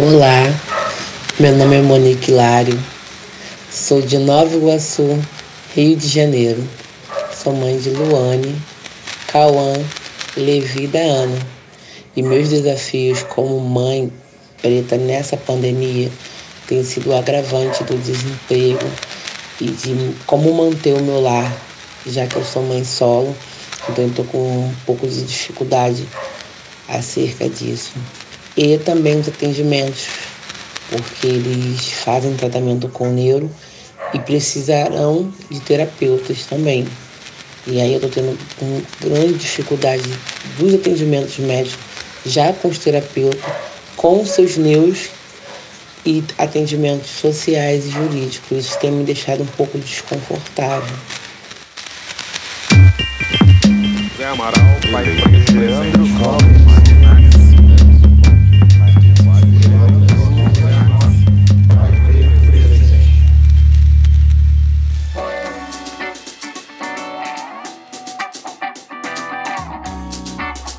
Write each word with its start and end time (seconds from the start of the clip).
Olá, 0.00 0.44
meu 1.40 1.56
nome 1.56 1.74
é 1.74 1.82
Monique 1.82 2.30
Lário, 2.30 2.78
sou 3.68 4.00
de 4.00 4.16
Nova 4.16 4.54
Iguaçu, 4.54 5.18
Rio 5.74 5.96
de 5.96 6.06
Janeiro. 6.06 6.62
Sou 7.34 7.52
mãe 7.52 7.76
de 7.76 7.90
Luane, 7.90 8.54
Cauã, 9.26 9.72
Levi 10.36 10.84
e 10.84 10.86
Dana. 10.86 11.36
E 12.14 12.22
meus 12.22 12.48
desafios 12.48 13.24
como 13.24 13.58
mãe 13.58 14.12
preta 14.62 14.96
nessa 14.96 15.36
pandemia 15.36 16.12
têm 16.68 16.84
sido 16.84 17.10
o 17.10 17.16
agravante 17.16 17.82
do 17.82 17.98
desemprego 17.98 18.88
e 19.60 19.64
de 19.64 20.14
como 20.26 20.54
manter 20.54 20.94
o 20.94 21.02
meu 21.02 21.20
lar, 21.20 21.52
já 22.06 22.24
que 22.24 22.36
eu 22.36 22.44
sou 22.44 22.62
mãe 22.62 22.84
solo, 22.84 23.36
então 23.88 24.06
estou 24.06 24.24
com 24.26 24.38
um 24.38 24.74
pouco 24.86 25.08
de 25.08 25.24
dificuldade 25.24 26.06
acerca 26.88 27.48
disso 27.48 27.94
e 28.58 28.76
também 28.76 29.20
os 29.20 29.28
atendimentos, 29.28 30.08
porque 30.90 31.28
eles 31.28 31.92
fazem 31.92 32.34
tratamento 32.34 32.88
com 32.88 33.08
neuro 33.08 33.48
e 34.12 34.18
precisarão 34.18 35.32
de 35.48 35.60
terapeutas 35.60 36.44
também. 36.44 36.84
E 37.68 37.80
aí 37.80 37.92
eu 37.92 38.04
estou 38.04 38.10
tendo 38.10 38.36
uma 38.60 38.82
grande 39.00 39.34
dificuldade 39.34 40.02
dos 40.58 40.74
atendimentos 40.74 41.38
médicos 41.38 41.78
já 42.26 42.52
com 42.52 42.66
os 42.66 42.78
terapeutas, 42.78 43.40
com 43.96 44.26
seus 44.26 44.56
neuros 44.56 45.10
e 46.04 46.24
atendimentos 46.36 47.10
sociais 47.10 47.86
e 47.86 47.90
jurídicos. 47.90 48.58
Isso 48.66 48.78
tem 48.80 48.90
me 48.90 49.04
deixado 49.04 49.44
um 49.44 49.46
pouco 49.46 49.78
desconfortável. 49.78 50.96
Zé 54.16 54.26
Amaral, 54.26 54.64
pai 54.90 55.04
Leandro 55.54 56.87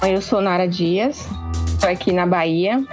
Eu 0.09 0.23
sou 0.23 0.41
Nara 0.41 0.67
Dias, 0.67 1.27
estou 1.67 1.87
aqui 1.87 2.11
na 2.11 2.25
Bahia. 2.25 2.83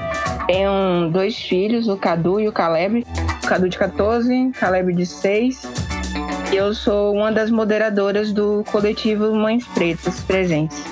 Tenho 0.47 1.09
dois 1.11 1.35
filhos, 1.35 1.89
o 1.89 1.97
Cadu 1.97 2.39
e 2.39 2.47
o 2.47 2.53
Caleb. 2.53 3.07
O 3.43 3.47
Cadu 3.47 3.71
de 3.71 3.79
14, 3.79 4.51
Caleb 4.51 4.93
de 4.93 5.07
6. 5.07 5.63
E 6.53 6.57
eu 6.57 6.75
sou 6.75 7.15
uma 7.15 7.33
das 7.33 7.51
moderadoras 7.51 8.35
do 8.35 8.63
coletivo 8.71 9.35
Mães 9.35 9.67
Pretas 9.69 10.21
Presentes. 10.21 10.85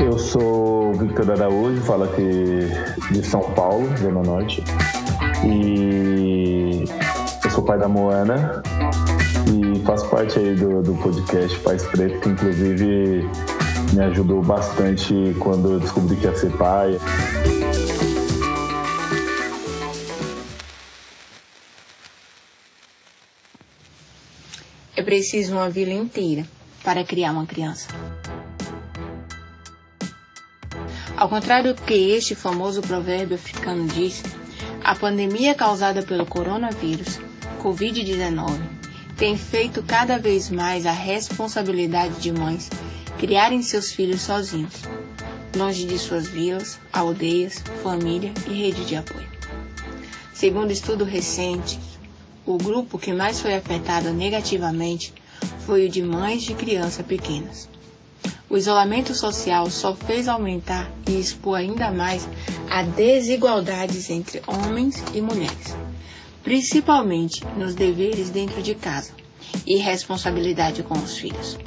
Eu 0.00 0.18
sou 0.18 0.92
Victor 0.94 1.30
Araújo, 1.30 1.80
falo 1.82 2.04
aqui 2.04 2.68
de 3.12 3.24
São 3.24 3.42
Paulo, 3.52 3.88
Zona 3.98 4.24
Norte. 4.24 4.64
E 5.44 6.84
eu 7.44 7.50
sou 7.52 7.62
pai 7.62 7.78
da 7.78 7.86
Moana 7.86 8.64
e 9.46 9.78
faço 9.84 10.08
parte 10.08 10.40
aí 10.40 10.56
do, 10.56 10.82
do 10.82 10.92
podcast 10.94 11.56
Pais 11.60 11.84
Pretos, 11.84 12.20
que 12.20 12.30
inclusive 12.30 13.30
me 13.92 14.02
ajudou 14.04 14.42
bastante 14.42 15.14
quando 15.38 15.72
eu 15.72 15.80
descobri 15.80 16.16
que 16.16 16.24
ia 16.24 16.36
ser 16.36 16.50
pai. 16.56 16.98
É 24.96 25.02
preciso 25.02 25.54
uma 25.54 25.68
vila 25.68 25.92
inteira 25.92 26.46
para 26.82 27.04
criar 27.04 27.32
uma 27.32 27.46
criança. 27.46 27.88
Ao 31.16 31.28
contrário 31.28 31.74
do 31.74 31.82
que 31.82 31.94
este 31.94 32.34
famoso 32.34 32.82
provérbio 32.82 33.36
africano 33.36 33.86
diz, 33.86 34.22
a 34.84 34.94
pandemia 34.94 35.54
causada 35.54 36.02
pelo 36.02 36.26
coronavírus, 36.26 37.18
Covid-19, 37.62 38.60
tem 39.16 39.36
feito 39.36 39.82
cada 39.82 40.18
vez 40.18 40.50
mais 40.50 40.84
a 40.84 40.92
responsabilidade 40.92 42.20
de 42.20 42.30
mães 42.30 42.68
criarem 43.18 43.62
seus 43.62 43.92
filhos 43.92 44.20
sozinhos, 44.20 44.74
longe 45.56 45.86
de 45.86 45.98
suas 45.98 46.28
vilas, 46.28 46.78
aldeias, 46.92 47.62
família 47.82 48.32
e 48.48 48.52
rede 48.52 48.84
de 48.84 48.96
apoio. 48.96 49.26
Segundo 50.34 50.70
estudo 50.70 51.04
recente, 51.04 51.78
o 52.44 52.58
grupo 52.58 52.98
que 52.98 53.12
mais 53.12 53.40
foi 53.40 53.54
afetado 53.54 54.12
negativamente 54.12 55.14
foi 55.60 55.86
o 55.86 55.88
de 55.88 56.02
mães 56.02 56.42
de 56.42 56.54
crianças 56.54 57.04
pequenas. 57.04 57.68
O 58.48 58.56
isolamento 58.56 59.14
social 59.14 59.68
só 59.70 59.94
fez 59.94 60.28
aumentar 60.28 60.90
e 61.08 61.18
expor 61.18 61.58
ainda 61.58 61.90
mais 61.90 62.28
a 62.70 62.82
desigualdades 62.82 64.08
entre 64.10 64.40
homens 64.46 65.02
e 65.14 65.20
mulheres, 65.20 65.74
principalmente 66.44 67.44
nos 67.56 67.74
deveres 67.74 68.30
dentro 68.30 68.62
de 68.62 68.74
casa 68.74 69.12
e 69.66 69.76
responsabilidade 69.78 70.82
com 70.82 70.94
os 70.94 71.16
filhos. 71.16 71.58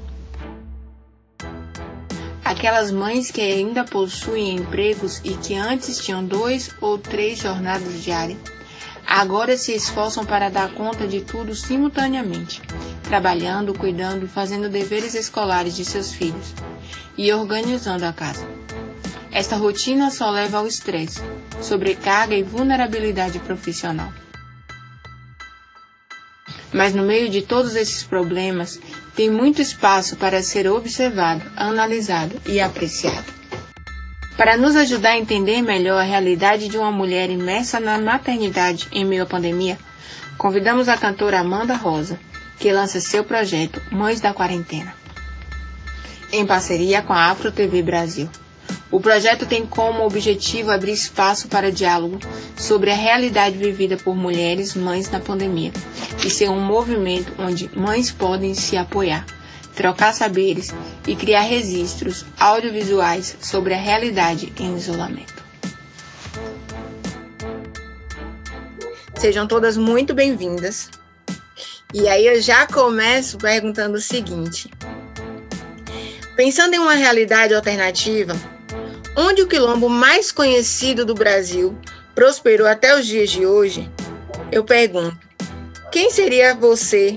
Aquelas 2.49 2.91
mães 2.91 3.29
que 3.29 3.41
ainda 3.41 3.83
possuem 3.83 4.55
empregos 4.55 5.21
e 5.23 5.35
que 5.35 5.53
antes 5.53 6.03
tinham 6.03 6.25
dois 6.25 6.71
ou 6.81 6.97
três 6.97 7.37
jornadas 7.37 8.01
diárias, 8.01 8.39
agora 9.05 9.55
se 9.55 9.71
esforçam 9.71 10.25
para 10.25 10.49
dar 10.49 10.73
conta 10.73 11.07
de 11.07 11.21
tudo 11.21 11.53
simultaneamente, 11.53 12.59
trabalhando, 13.03 13.71
cuidando, 13.75 14.27
fazendo 14.27 14.67
deveres 14.67 15.13
escolares 15.13 15.75
de 15.75 15.85
seus 15.85 16.11
filhos 16.11 16.55
e 17.15 17.31
organizando 17.31 18.03
a 18.07 18.11
casa. 18.11 18.47
Esta 19.31 19.55
rotina 19.55 20.09
só 20.09 20.31
leva 20.31 20.57
ao 20.57 20.65
estresse, 20.65 21.21
sobrecarga 21.61 22.33
e 22.33 22.41
vulnerabilidade 22.41 23.37
profissional. 23.37 24.11
Mas 26.71 26.93
no 26.93 27.03
meio 27.03 27.29
de 27.29 27.41
todos 27.41 27.75
esses 27.75 28.03
problemas, 28.03 28.79
tem 29.15 29.29
muito 29.29 29.61
espaço 29.61 30.15
para 30.15 30.43
ser 30.43 30.67
observado, 30.67 31.43
analisado 31.55 32.39
e 32.45 32.59
apreciado. 32.59 33.33
Para 34.37 34.55
nos 34.55 34.75
ajudar 34.75 35.09
a 35.09 35.17
entender 35.17 35.61
melhor 35.61 35.99
a 35.99 36.03
realidade 36.03 36.69
de 36.69 36.77
uma 36.77 36.91
mulher 36.91 37.29
imersa 37.29 37.79
na 37.79 37.99
maternidade 37.99 38.87
em 38.91 39.03
meio 39.03 39.23
à 39.23 39.25
pandemia, 39.25 39.77
convidamos 40.37 40.87
a 40.87 40.95
cantora 40.95 41.41
Amanda 41.41 41.75
Rosa, 41.75 42.17
que 42.57 42.71
lança 42.71 43.01
seu 43.01 43.23
projeto 43.23 43.81
Mães 43.91 44.21
da 44.21 44.33
Quarentena, 44.33 44.93
em 46.31 46.45
parceria 46.45 47.01
com 47.01 47.11
a 47.11 47.25
Afro 47.25 47.51
TV 47.51 47.81
Brasil. 47.81 48.29
O 48.91 48.99
projeto 48.99 49.45
tem 49.45 49.65
como 49.65 50.03
objetivo 50.03 50.71
abrir 50.71 50.93
espaço 50.93 51.47
para 51.47 51.71
diálogo 51.71 52.19
sobre 52.57 52.91
a 52.91 52.95
realidade 52.95 53.57
vivida 53.57 53.97
por 53.97 54.15
mulheres 54.15 54.75
mães 54.75 55.09
na 55.09 55.19
pandemia 55.19 55.71
e 56.25 56.29
ser 56.29 56.49
um 56.49 56.59
movimento 56.59 57.33
onde 57.37 57.69
mães 57.77 58.11
podem 58.11 58.53
se 58.53 58.75
apoiar, 58.75 59.25
trocar 59.75 60.13
saberes 60.13 60.73
e 61.07 61.15
criar 61.15 61.41
registros 61.41 62.25
audiovisuais 62.39 63.37
sobre 63.41 63.73
a 63.73 63.77
realidade 63.77 64.51
em 64.59 64.75
isolamento. 64.75 65.39
Sejam 69.19 69.45
todas 69.45 69.75
muito 69.75 70.13
bem-vindas. 70.13 70.89
E 71.93 72.07
aí 72.07 72.25
eu 72.25 72.41
já 72.41 72.65
começo 72.65 73.37
perguntando 73.37 73.97
o 73.97 74.01
seguinte: 74.01 74.69
Pensando 76.35 76.73
em 76.73 76.79
uma 76.79 76.93
realidade 76.93 77.53
alternativa, 77.53 78.33
onde 79.19 79.41
o 79.41 79.47
quilombo 79.47 79.89
mais 79.89 80.31
conhecido 80.31 81.05
do 81.05 81.13
Brasil 81.13 81.77
prosperou 82.15 82.65
até 82.65 82.97
os 82.97 83.05
dias 83.05 83.29
de 83.29 83.45
hoje, 83.45 83.91
eu 84.49 84.63
pergunto: 84.63 85.17
quem 85.91 86.09
seria 86.09 86.55
você 86.55 87.15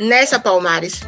nessa 0.00 0.38
Palmares? 0.40 1.02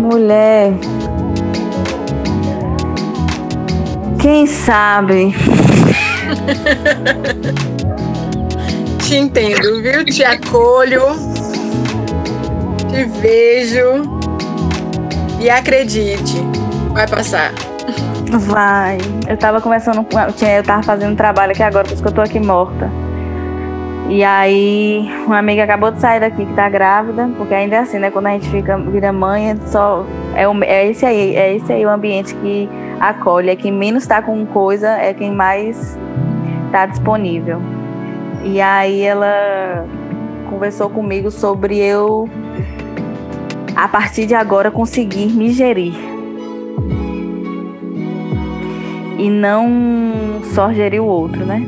Mulher, 0.00 0.72
quem 4.28 4.46
sabe? 4.46 5.34
Te 9.00 9.16
entendo, 9.16 9.82
viu? 9.82 10.04
Te 10.04 10.22
acolho, 10.22 11.00
te 12.90 13.04
vejo 13.22 14.20
e 15.40 15.48
acredite, 15.48 16.42
vai 16.92 17.08
passar. 17.08 17.54
Vai. 18.30 18.98
Eu 19.26 19.38
tava 19.38 19.62
começando, 19.62 20.06
eu 20.06 20.62
tava 20.62 20.82
fazendo 20.82 21.16
trabalho 21.16 21.52
aqui 21.52 21.62
agora, 21.62 21.84
por 21.84 21.94
isso 21.94 22.02
que 22.02 22.08
eu 22.08 22.12
tô 22.12 22.20
aqui 22.20 22.38
morta. 22.38 22.90
E 24.10 24.22
aí, 24.22 25.08
uma 25.26 25.38
amiga 25.38 25.64
acabou 25.64 25.90
de 25.90 26.02
sair 26.02 26.20
daqui 26.20 26.44
que 26.44 26.52
tá 26.52 26.68
grávida, 26.68 27.30
porque 27.38 27.54
ainda 27.54 27.76
é 27.76 27.78
assim, 27.78 27.98
né? 27.98 28.10
Quando 28.10 28.26
a 28.26 28.32
gente 28.32 28.50
fica, 28.50 28.76
vira 28.76 29.10
mãe, 29.10 29.52
é 29.52 29.56
só 29.68 30.04
é, 30.34 30.46
o, 30.46 30.64
é 30.64 30.86
esse 30.86 31.06
aí, 31.06 31.34
é 31.34 31.56
esse 31.56 31.72
aí 31.72 31.86
o 31.86 31.88
ambiente 31.88 32.34
que 32.34 32.68
acolhe, 33.00 33.50
é 33.50 33.56
quem 33.56 33.72
menos 33.72 34.02
está 34.02 34.22
com 34.22 34.44
coisa, 34.46 34.88
é 34.88 35.12
quem 35.14 35.32
mais 35.32 35.98
tá 36.70 36.86
disponível. 36.86 37.60
E 38.44 38.60
aí 38.60 39.02
ela 39.02 39.86
conversou 40.48 40.88
comigo 40.88 41.30
sobre 41.30 41.78
eu, 41.78 42.28
a 43.74 43.88
partir 43.88 44.26
de 44.26 44.34
agora, 44.34 44.70
conseguir 44.70 45.26
me 45.26 45.50
gerir. 45.50 45.94
E 49.18 49.28
não 49.28 50.40
só 50.54 50.72
gerir 50.72 51.02
o 51.02 51.06
outro, 51.06 51.44
né? 51.44 51.62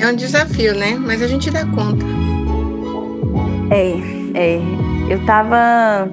É 0.00 0.06
um 0.08 0.16
desafio, 0.16 0.74
né? 0.74 0.96
Mas 0.96 1.22
a 1.22 1.28
gente 1.28 1.50
dá 1.50 1.64
conta. 1.66 2.04
É, 3.70 3.94
é. 4.34 4.60
Eu 5.08 5.24
tava. 5.24 6.08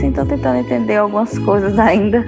Assim, 0.00 0.12
tô 0.12 0.24
tentando 0.24 0.56
entender 0.56 0.96
algumas 0.96 1.38
coisas 1.40 1.78
ainda. 1.78 2.24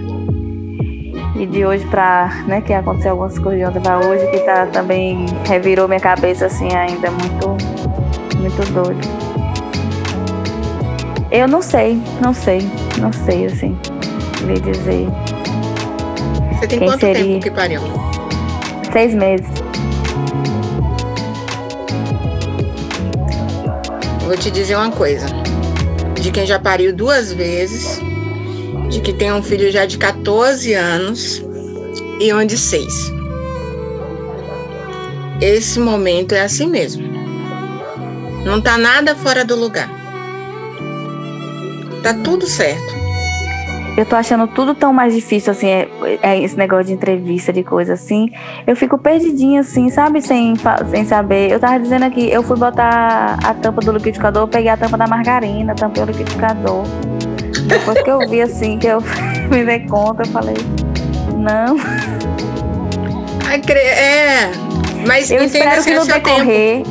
E 1.35 1.47
de 1.47 1.65
hoje 1.65 1.87
pra, 1.87 2.45
né, 2.47 2.61
que 2.61 2.71
aconteceu 2.71 3.13
algumas 3.13 3.39
coisas 3.39 3.61
de 3.61 3.65
ontem 3.65 3.81
pra 3.81 3.99
hoje, 3.99 4.27
que 4.27 4.41
tá 4.41 4.67
também 4.67 5.25
revirou 5.49 5.89
minha 5.89 5.99
cabeça 5.99 6.45
assim 6.45 6.69
ainda 6.77 7.11
muito, 7.11 7.57
muito 8.37 8.73
doido. 8.75 9.01
Eu 11.31 11.49
não 11.49 11.63
sei, 11.63 11.99
não 12.21 12.35
sei, 12.35 12.61
não 13.01 13.11
sei, 13.11 13.47
assim, 13.47 13.75
lhe 14.43 14.61
dizer. 14.61 15.09
Você 16.59 16.67
tem 16.67 16.79
Quem 16.79 16.89
quanto 16.89 17.01
seria? 17.01 17.25
tempo 17.25 17.41
que 17.41 17.51
pariu? 17.51 17.81
Seis 18.93 19.15
meses. 19.15 19.49
Vou 24.27 24.37
te 24.37 24.51
dizer 24.51 24.77
uma 24.77 24.91
coisa. 24.91 25.42
De 26.23 26.31
quem 26.31 26.47
já 26.47 26.57
pariu 26.57 26.95
duas 26.95 27.33
vezes, 27.33 28.01
de 28.89 29.01
que 29.01 29.13
tem 29.13 29.33
um 29.33 29.43
filho 29.43 29.73
já 29.73 29.85
de 29.85 29.99
14 29.99 30.73
anos 30.73 31.43
e 32.21 32.33
um 32.33 32.47
de 32.47 32.57
6. 32.57 33.13
Esse 35.41 35.81
momento 35.81 36.33
é 36.33 36.43
assim 36.43 36.69
mesmo. 36.69 37.03
Não 38.45 38.61
tá 38.61 38.79
nada 38.79 39.17
fora 39.17 39.45
do 39.45 39.57
lugar. 39.57 39.91
Tá 42.05 42.15
tudo 42.15 42.47
certo. 42.47 42.92
Eu 43.97 44.07
tô 44.07 44.17
achando 44.17 44.47
tudo 44.47 44.75
tão 44.75 44.91
mais 44.91 45.15
difícil, 45.15 45.51
assim, 45.53 45.69
é, 45.69 45.89
é 46.23 46.41
esse 46.41 46.57
negócio 46.57 46.87
de 46.87 46.93
entrevista, 46.95 47.53
de 47.53 47.63
coisa 47.63 47.93
assim. 47.93 48.31
Eu 48.67 48.75
fico 48.75 48.97
perdidinha, 48.97 49.61
assim, 49.61 49.91
sabe? 49.91 50.23
Sem, 50.23 50.55
sem 50.91 51.05
saber. 51.05 51.51
Eu 51.51 51.61
tava 51.61 51.79
dizendo 51.79 52.05
aqui, 52.07 52.31
eu 52.31 52.43
fui 52.43 52.57
botar 52.57 53.39
a 53.45 53.53
tampa 53.53 53.83
do 53.83 53.93
liquidificador, 53.93 54.49
peguei 54.49 54.71
a 54.71 54.77
tampa 54.79 54.97
da 54.97 55.07
margarina, 55.07 55.75
tampei 55.75 56.03
o 56.03 56.07
liquidificador. 56.07 56.85
Depois 57.67 58.03
que 58.03 58.11
eu 58.11 58.21
vi, 58.29 58.41
assim, 58.41 58.79
que 58.79 58.87
eu 58.87 59.03
me 59.53 59.63
dei 59.63 59.81
conta, 59.81 60.23
eu 60.23 60.29
falei, 60.29 60.57
não. 61.37 61.77
É, 63.53 64.51
mas 65.07 65.31
Eu 65.31 65.45
espero 65.45 65.85
que 65.85 65.95
no 65.95 66.05
seu 66.05 66.15
tempo. 66.15 66.29
decorrer, 66.29 66.83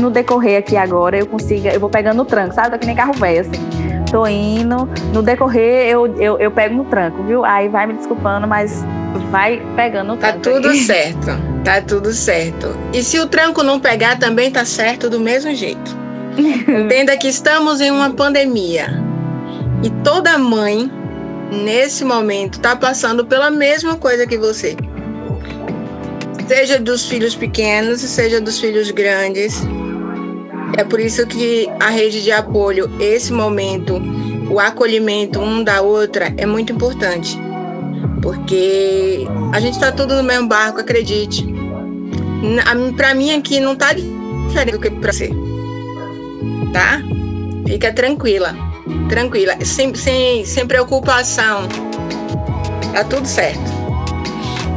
no 0.00 0.10
decorrer 0.10 0.58
aqui 0.58 0.76
agora, 0.76 1.16
eu 1.16 1.26
consiga, 1.26 1.72
eu 1.72 1.78
vou 1.78 1.88
pegando 1.88 2.22
o 2.22 2.24
tranco, 2.24 2.54
sabe? 2.54 2.70
Tô 2.70 2.78
que 2.78 2.86
nem 2.86 2.96
carro 2.96 3.12
velho, 3.12 3.42
assim. 3.42 3.99
Tô 4.10 4.26
indo, 4.26 4.88
no 5.12 5.22
decorrer 5.22 5.86
eu, 5.88 6.06
eu, 6.16 6.38
eu 6.38 6.50
pego 6.50 6.74
no 6.74 6.84
tranco, 6.84 7.22
viu? 7.22 7.44
Aí 7.44 7.68
vai 7.68 7.86
me 7.86 7.92
desculpando, 7.92 8.46
mas 8.46 8.84
vai 9.30 9.62
pegando 9.76 10.14
o 10.14 10.16
Tá 10.16 10.32
tranco. 10.32 10.56
tudo 10.56 10.68
aí. 10.68 10.78
certo. 10.84 11.26
Tá 11.64 11.80
tudo 11.80 12.12
certo. 12.12 12.76
E 12.92 13.02
se 13.02 13.18
o 13.20 13.26
tranco 13.26 13.62
não 13.62 13.78
pegar, 13.78 14.18
também 14.18 14.50
tá 14.50 14.64
certo 14.64 15.08
do 15.08 15.20
mesmo 15.20 15.54
jeito. 15.54 15.96
Entenda 16.36 17.16
que 17.16 17.28
estamos 17.28 17.80
em 17.80 17.90
uma 17.90 18.10
pandemia. 18.10 18.88
E 19.82 19.90
toda 20.02 20.36
mãe, 20.38 20.90
nesse 21.64 22.04
momento, 22.04 22.58
tá 22.60 22.74
passando 22.74 23.24
pela 23.24 23.50
mesma 23.50 23.96
coisa 23.96 24.26
que 24.26 24.36
você. 24.38 24.76
Seja 26.48 26.80
dos 26.80 27.06
filhos 27.08 27.34
pequenos, 27.36 28.00
seja 28.00 28.40
dos 28.40 28.58
filhos 28.58 28.90
grandes. 28.90 29.62
É 30.76 30.84
por 30.84 31.00
isso 31.00 31.26
que 31.26 31.68
a 31.78 31.88
rede 31.90 32.22
de 32.22 32.32
apoio, 32.32 32.90
esse 33.00 33.32
momento, 33.32 34.00
o 34.50 34.58
acolhimento 34.58 35.38
um 35.40 35.62
da 35.62 35.80
outra 35.82 36.32
é 36.36 36.46
muito 36.46 36.72
importante 36.72 37.38
porque 38.22 39.26
a 39.52 39.60
gente 39.60 39.78
tá 39.80 39.90
tudo 39.90 40.14
no 40.14 40.22
mesmo 40.22 40.46
barco, 40.46 40.80
acredite. 40.80 41.42
N- 41.44 42.60
a- 42.60 42.92
Pra 42.94 43.14
mim 43.14 43.30
aqui 43.34 43.60
não 43.60 43.74
tá 43.74 43.92
diferente 43.94 44.72
do 44.72 44.78
que 44.80 44.90
pra 44.90 45.10
você. 45.12 45.30
Tá? 46.72 47.00
Fica 47.66 47.92
tranquila. 47.92 48.54
Tranquila. 49.08 49.54
Sem, 49.64 49.94
sem, 49.94 50.44
sem 50.44 50.66
preocupação. 50.66 51.62
Tá 52.92 53.04
tudo 53.04 53.26
certo. 53.26 53.60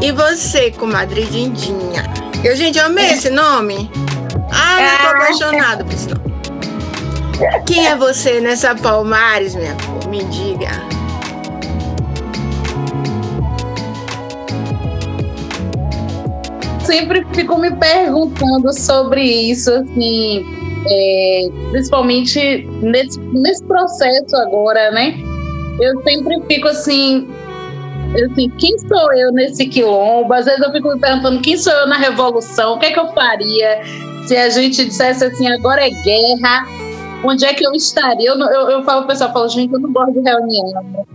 E 0.01 0.11
você, 0.11 0.71
comadre 0.71 1.25
Dindinha? 1.25 2.03
Eu, 2.43 2.55
gente, 2.55 2.77
eu 2.77 2.85
amei 2.85 3.11
esse 3.11 3.29
nome. 3.29 3.89
Ah, 4.53 4.81
eu 4.81 4.99
tô 4.99 5.15
apaixonada 5.15 5.83
por. 5.83 7.63
Quem 7.65 7.87
é 7.87 7.95
você 7.95 8.39
nessa 8.39 8.75
Palmares, 8.75 9.55
minha 9.55 9.75
flor? 9.79 10.07
Me 10.09 10.23
diga. 10.25 10.69
sempre 16.85 17.25
fico 17.33 17.57
me 17.57 17.71
perguntando 17.71 18.71
sobre 18.73 19.23
isso, 19.23 19.71
assim, 19.73 20.45
é, 20.87 21.47
principalmente 21.71 22.67
nesse, 22.81 23.19
nesse 23.19 23.63
processo 23.63 24.35
agora, 24.35 24.91
né? 24.91 25.15
Eu 25.79 26.01
sempre 26.03 26.41
fico 26.47 26.67
assim, 26.67 27.27
assim, 28.31 28.49
quem 28.57 28.77
sou 28.79 29.13
eu 29.13 29.31
nesse 29.31 29.65
quilombo? 29.65 30.31
Às 30.33 30.45
vezes 30.45 30.61
eu 30.61 30.71
fico 30.71 30.89
me 30.89 30.99
perguntando 30.99 31.41
quem 31.41 31.57
sou 31.57 31.73
eu 31.73 31.87
na 31.87 31.97
revolução, 31.97 32.73
o 32.73 32.79
que 32.79 32.87
é 32.87 32.91
que 32.91 32.99
eu 32.99 33.07
faria 33.13 33.81
se 34.25 34.35
a 34.37 34.49
gente 34.49 34.85
dissesse 34.85 35.23
assim, 35.23 35.47
agora 35.47 35.85
é 35.85 35.89
guerra, 35.89 36.67
onde 37.23 37.45
é 37.45 37.53
que 37.53 37.65
eu 37.65 37.71
estaria? 37.73 38.29
Eu, 38.29 38.37
eu, 38.39 38.69
eu 38.69 38.83
falo, 38.83 39.03
o 39.03 39.07
pessoal 39.07 39.31
fala, 39.31 39.49
gente, 39.49 39.73
eu 39.73 39.79
não 39.79 39.91
gosto 39.91 40.13
de 40.13 40.21
reunião. 40.21 41.05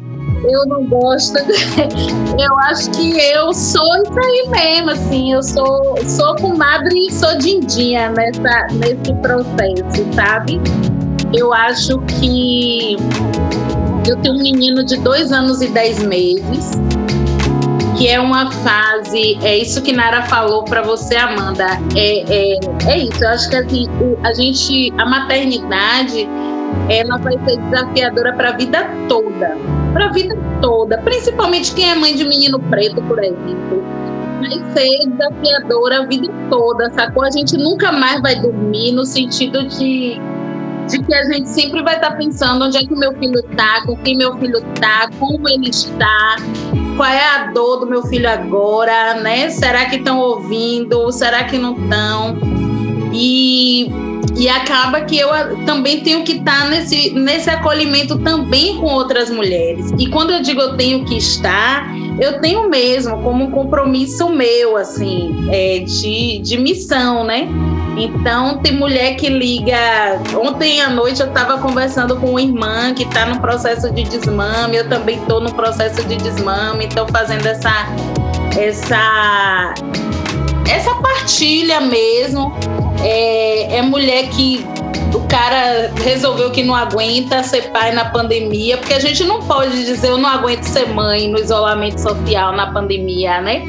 Eu 0.44 0.66
não 0.66 0.84
gosto. 0.84 1.34
Eu 2.38 2.56
acho 2.60 2.88
que 2.93 3.19
eu 3.32 3.52
sou 3.52 3.96
isso 3.96 4.16
aí 4.16 4.49
mesmo, 4.49 4.90
assim. 4.90 5.32
Eu 5.32 5.43
sou, 5.43 5.96
sou 6.06 6.37
comadre 6.37 6.96
e 7.08 7.12
sou 7.12 7.37
dindinha 7.37 8.10
nessa, 8.10 8.69
nesse 8.75 9.12
processo, 9.14 10.14
sabe? 10.14 10.60
Eu 11.34 11.52
acho 11.52 11.99
que 12.02 12.96
eu 14.08 14.16
tenho 14.19 14.37
um 14.37 14.38
menino 14.38 14.84
de 14.84 14.96
dois 14.99 15.32
anos 15.32 15.60
e 15.60 15.67
dez 15.67 15.98
meses, 15.98 16.70
que 17.98 18.08
é 18.08 18.20
uma 18.20 18.50
fase. 18.50 19.36
É 19.43 19.58
isso 19.58 19.82
que 19.82 19.93
Nara 19.93 20.22
falou 20.22 20.64
para 20.64 20.82
você, 20.82 21.17
Amanda. 21.17 21.67
É, 21.96 22.55
é, 22.55 22.58
é 22.86 22.98
isso. 22.98 23.22
Eu 23.22 23.28
acho 23.28 23.50
que 23.50 23.56
assim, 23.56 23.86
a 24.22 24.32
gente, 24.32 24.93
a 24.96 25.05
maternidade, 25.05 26.28
ela 26.88 27.19
vai 27.19 27.34
ser 27.44 27.58
desafiadora 27.58 28.32
para 28.34 28.50
a 28.50 28.52
vida 28.52 28.88
toda 29.08 29.78
para 29.93 30.06
a 30.06 30.12
vida 30.12 30.36
toda, 30.60 30.98
principalmente 30.98 31.74
quem 31.74 31.90
é 31.90 31.94
mãe 31.94 32.14
de 32.14 32.24
menino 32.24 32.60
preto, 32.60 33.02
por 33.02 33.19
exemplo. 33.22 33.82
Vai 34.38 34.72
ser 34.72 35.08
desafiadora 35.08 36.02
a 36.02 36.06
vida 36.06 36.32
toda, 36.48 36.90
sacou? 36.90 37.24
A 37.24 37.31
gente 37.31 37.56
nunca 37.56 37.90
mais 37.90 38.20
vai 38.20 38.36
dormir 38.36 38.93
no 38.93 39.05
sentido 39.05 39.67
de, 39.67 40.20
de 40.88 41.02
que 41.02 41.14
a 41.14 41.24
gente 41.24 41.48
sempre 41.48 41.82
vai 41.82 41.96
estar 41.96 42.12
pensando 42.12 42.64
onde 42.64 42.76
é 42.76 42.81
que 42.81 42.93
o 42.93 42.96
meu 42.96 43.12
filho 43.14 43.40
está, 43.40 43.84
com 43.84 43.96
quem 43.96 44.17
meu 44.17 44.36
filho 44.38 44.58
está, 44.58 45.10
como 45.19 45.48
ele 45.48 45.70
está, 45.70 46.36
qual 46.98 47.08
é 47.08 47.24
a 47.24 47.52
dor 47.52 47.78
do 47.78 47.86
meu 47.86 48.02
filho 48.02 48.28
agora, 48.28 49.14
né? 49.20 49.50
Será 49.50 49.86
que 49.86 49.96
estão 49.96 50.19
ouvindo? 50.19 51.12
Será 51.12 51.44
que 51.44 51.56
não 51.56 51.76
estão? 51.84 52.36
E 53.14 53.88
e 54.37 54.48
acaba 54.48 55.01
que 55.01 55.19
eu 55.19 55.32
ah, 55.32 55.48
também 55.67 56.01
tenho 56.01 56.22
que 56.22 56.32
estar 56.32 56.69
nesse, 56.69 57.10
nesse 57.10 57.51
acolhimento 57.51 58.19
também 58.19 58.77
com 58.77 58.87
outras 58.87 59.31
mulheres. 59.31 59.93
E 59.98 60.08
quando 60.08 60.31
eu 60.31 60.41
digo 60.41 60.60
eu 60.60 60.77
tenho 60.77 61.05
que 61.05 61.17
estar, 61.17 61.93
eu 62.20 62.41
tenho 62.41 62.69
mesmo 62.69 63.20
como 63.22 63.44
um 63.44 63.51
compromisso 63.51 64.29
meu, 64.29 64.77
assim, 64.77 65.48
é, 65.51 65.81
de, 65.81 66.39
de 66.39 66.58
missão, 66.58 67.25
né? 67.25 67.48
Então, 67.96 68.58
tem 68.58 68.72
mulher 68.72 69.17
que 69.17 69.29
liga. 69.29 69.77
Ontem 70.41 70.81
à 70.81 70.89
noite 70.89 71.20
eu 71.20 71.27
estava 71.27 71.58
conversando 71.58 72.17
com 72.17 72.31
uma 72.31 72.41
irmã 72.41 72.94
que 72.94 73.03
está 73.03 73.27
no 73.27 73.41
processo 73.41 73.93
de 73.93 74.05
desmame, 74.05 74.77
eu 74.77 74.89
também 74.89 75.17
estou 75.19 75.41
no 75.41 75.53
processo 75.53 76.05
de 76.05 76.17
desmame, 76.17 76.87
estou 76.87 77.08
fazendo 77.08 77.44
essa, 77.46 77.89
essa, 78.56 79.75
essa 80.70 80.94
partilha 80.94 81.81
mesmo. 81.81 82.53
É, 83.02 83.76
é 83.76 83.82
mulher 83.82 84.28
que 84.28 84.64
o 85.14 85.26
cara 85.28 85.93
resolveu 86.02 86.50
que 86.50 86.62
não 86.62 86.74
aguenta 86.74 87.43
ser 87.43 87.70
pai 87.70 87.93
na 87.93 88.06
pandemia, 88.06 88.76
porque 88.76 88.94
a 88.94 89.00
gente 89.00 89.24
não 89.24 89.40
pode 89.43 89.84
dizer 89.84 90.08
eu 90.08 90.19
não 90.19 90.28
aguento 90.28 90.64
ser 90.64 90.88
mãe 90.88 91.28
no 91.28 91.38
isolamento 91.38 92.00
social 92.00 92.52
na 92.52 92.72
pandemia, 92.72 93.40
né? 93.40 93.62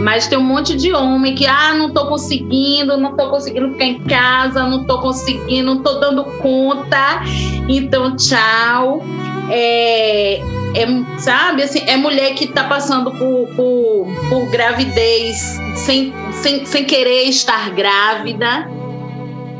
Mas 0.00 0.26
tem 0.26 0.38
um 0.38 0.42
monte 0.42 0.74
de 0.74 0.94
homem 0.94 1.34
que, 1.34 1.46
ah, 1.46 1.74
não 1.74 1.90
tô 1.90 2.06
conseguindo, 2.06 2.96
não 2.96 3.14
tô 3.14 3.28
conseguindo 3.28 3.70
ficar 3.72 3.84
em 3.84 4.00
casa, 4.00 4.66
não 4.66 4.84
tô 4.84 4.98
conseguindo, 4.98 5.74
não 5.74 5.82
tô 5.82 6.00
dando 6.00 6.24
conta. 6.24 7.22
Então, 7.68 8.16
tchau. 8.16 9.04
É, 9.50 10.40
é, 10.74 11.18
sabe, 11.18 11.62
assim, 11.62 11.80
é 11.86 11.96
mulher 11.96 12.34
que 12.34 12.46
tá 12.46 12.64
passando 12.64 13.10
por, 13.10 13.48
por, 13.56 14.06
por 14.28 14.50
gravidez 14.50 15.58
sem, 15.76 16.12
sem, 16.42 16.64
sem 16.64 16.84
querer 16.84 17.24
estar 17.24 17.70
grávida. 17.70 18.68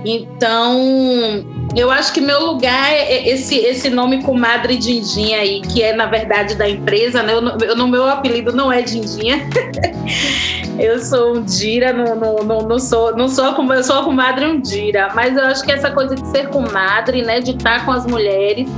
Então, 0.04 1.44
eu 1.76 1.90
acho 1.90 2.12
que 2.12 2.20
meu 2.20 2.44
lugar 2.46 2.90
é 2.90 3.28
esse, 3.28 3.56
esse 3.56 3.90
nome 3.90 4.22
comadre 4.22 4.76
Dindinha 4.76 5.38
aí, 5.38 5.60
que 5.60 5.82
é 5.82 5.92
na 5.92 6.06
verdade 6.06 6.54
da 6.54 6.68
empresa, 6.68 7.22
né? 7.22 7.32
Eu, 7.34 7.76
no 7.76 7.86
meu 7.86 8.08
apelido 8.08 8.52
não 8.52 8.72
é 8.72 8.82
Dindinha. 8.82 9.48
eu 10.78 10.98
sou 10.98 11.36
um 11.36 11.42
Dira, 11.42 11.92
não, 11.92 12.16
não, 12.16 12.36
não, 12.36 12.60
não, 12.62 12.78
sou, 12.78 13.14
não 13.16 13.28
sou 13.28 13.44
a, 13.44 13.74
eu 13.74 13.84
sou 13.84 13.98
a 13.98 14.04
comadre 14.04 14.46
Undira, 14.46 15.10
mas 15.14 15.36
eu 15.36 15.44
acho 15.44 15.62
que 15.62 15.72
essa 15.72 15.90
coisa 15.90 16.14
de 16.14 16.26
ser 16.28 16.48
comadre, 16.48 17.22
né? 17.22 17.40
De 17.40 17.50
estar 17.50 17.84
com 17.84 17.92
as 17.92 18.06
mulheres 18.06 18.68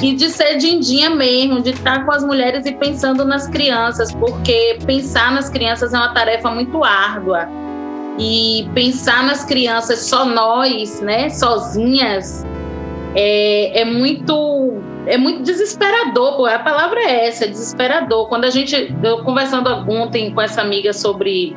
e 0.00 0.14
de 0.14 0.30
ser 0.30 0.56
dindinha 0.58 1.10
mesmo, 1.10 1.60
de 1.60 1.70
estar 1.70 2.04
com 2.04 2.12
as 2.12 2.24
mulheres 2.24 2.64
e 2.66 2.72
pensando 2.72 3.24
nas 3.24 3.48
crianças, 3.48 4.12
porque 4.14 4.78
pensar 4.86 5.32
nas 5.32 5.48
crianças 5.48 5.92
é 5.92 5.98
uma 5.98 6.14
tarefa 6.14 6.50
muito 6.50 6.84
árdua 6.84 7.48
e 8.18 8.68
pensar 8.74 9.22
nas 9.24 9.44
crianças 9.44 10.00
só 10.00 10.24
nós, 10.24 11.00
né, 11.00 11.30
sozinhas, 11.30 12.44
é, 13.14 13.80
é 13.80 13.84
muito 13.84 14.82
é 15.06 15.16
muito 15.16 15.42
desesperador, 15.42 16.36
pô. 16.36 16.44
a 16.44 16.58
palavra 16.58 17.00
é 17.00 17.28
essa, 17.28 17.46
é 17.46 17.48
desesperador. 17.48 18.28
Quando 18.28 18.44
a 18.44 18.50
gente, 18.50 18.94
eu 19.02 19.24
conversando 19.24 19.70
ontem 19.90 20.34
com 20.34 20.40
essa 20.42 20.60
amiga 20.60 20.92
sobre 20.92 21.56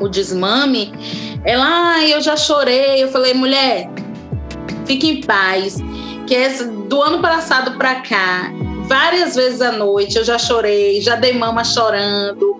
o 0.00 0.08
desmame, 0.08 0.90
ela, 1.44 1.66
ah, 1.66 2.08
eu 2.08 2.22
já 2.22 2.38
chorei, 2.38 3.02
eu 3.02 3.08
falei, 3.08 3.34
mulher, 3.34 3.90
fique 4.86 5.06
em 5.06 5.20
paz, 5.20 5.76
que 6.26 6.34
essa, 6.34 6.66
do 6.66 7.02
ano 7.02 7.20
passado 7.20 7.76
para 7.76 7.96
cá, 7.96 8.50
várias 8.86 9.34
vezes 9.34 9.60
à 9.60 9.72
noite 9.72 10.16
eu 10.16 10.24
já 10.24 10.38
chorei, 10.38 11.00
já 11.00 11.16
dei 11.16 11.32
mama 11.32 11.64
chorando, 11.64 12.56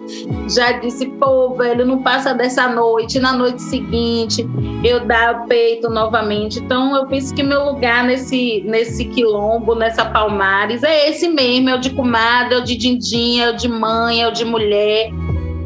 já 0.48 0.72
disse, 0.72 1.06
pô, 1.06 1.54
velho, 1.54 1.86
não 1.86 2.02
passa 2.02 2.34
dessa 2.34 2.68
noite, 2.68 3.18
na 3.18 3.32
noite 3.32 3.62
seguinte 3.62 4.46
eu 4.82 5.00
dar 5.00 5.42
o 5.42 5.46
peito 5.46 5.88
novamente. 5.88 6.58
Então 6.58 6.94
eu 6.96 7.06
penso 7.06 7.34
que 7.34 7.42
meu 7.42 7.64
lugar 7.64 8.04
nesse, 8.04 8.62
nesse 8.66 9.04
quilombo, 9.06 9.74
nessa 9.74 10.04
Palmares, 10.04 10.82
é 10.82 11.10
esse 11.10 11.28
mesmo, 11.28 11.70
é 11.70 11.74
o 11.74 11.80
de 11.80 11.90
comadre, 11.90 12.54
é 12.54 12.58
o 12.58 12.64
de 12.64 12.76
dindinha, 12.76 13.46
é 13.46 13.50
o 13.50 13.56
de 13.56 13.68
mãe, 13.68 14.22
é 14.22 14.28
o 14.28 14.32
de 14.32 14.44
mulher. 14.44 15.10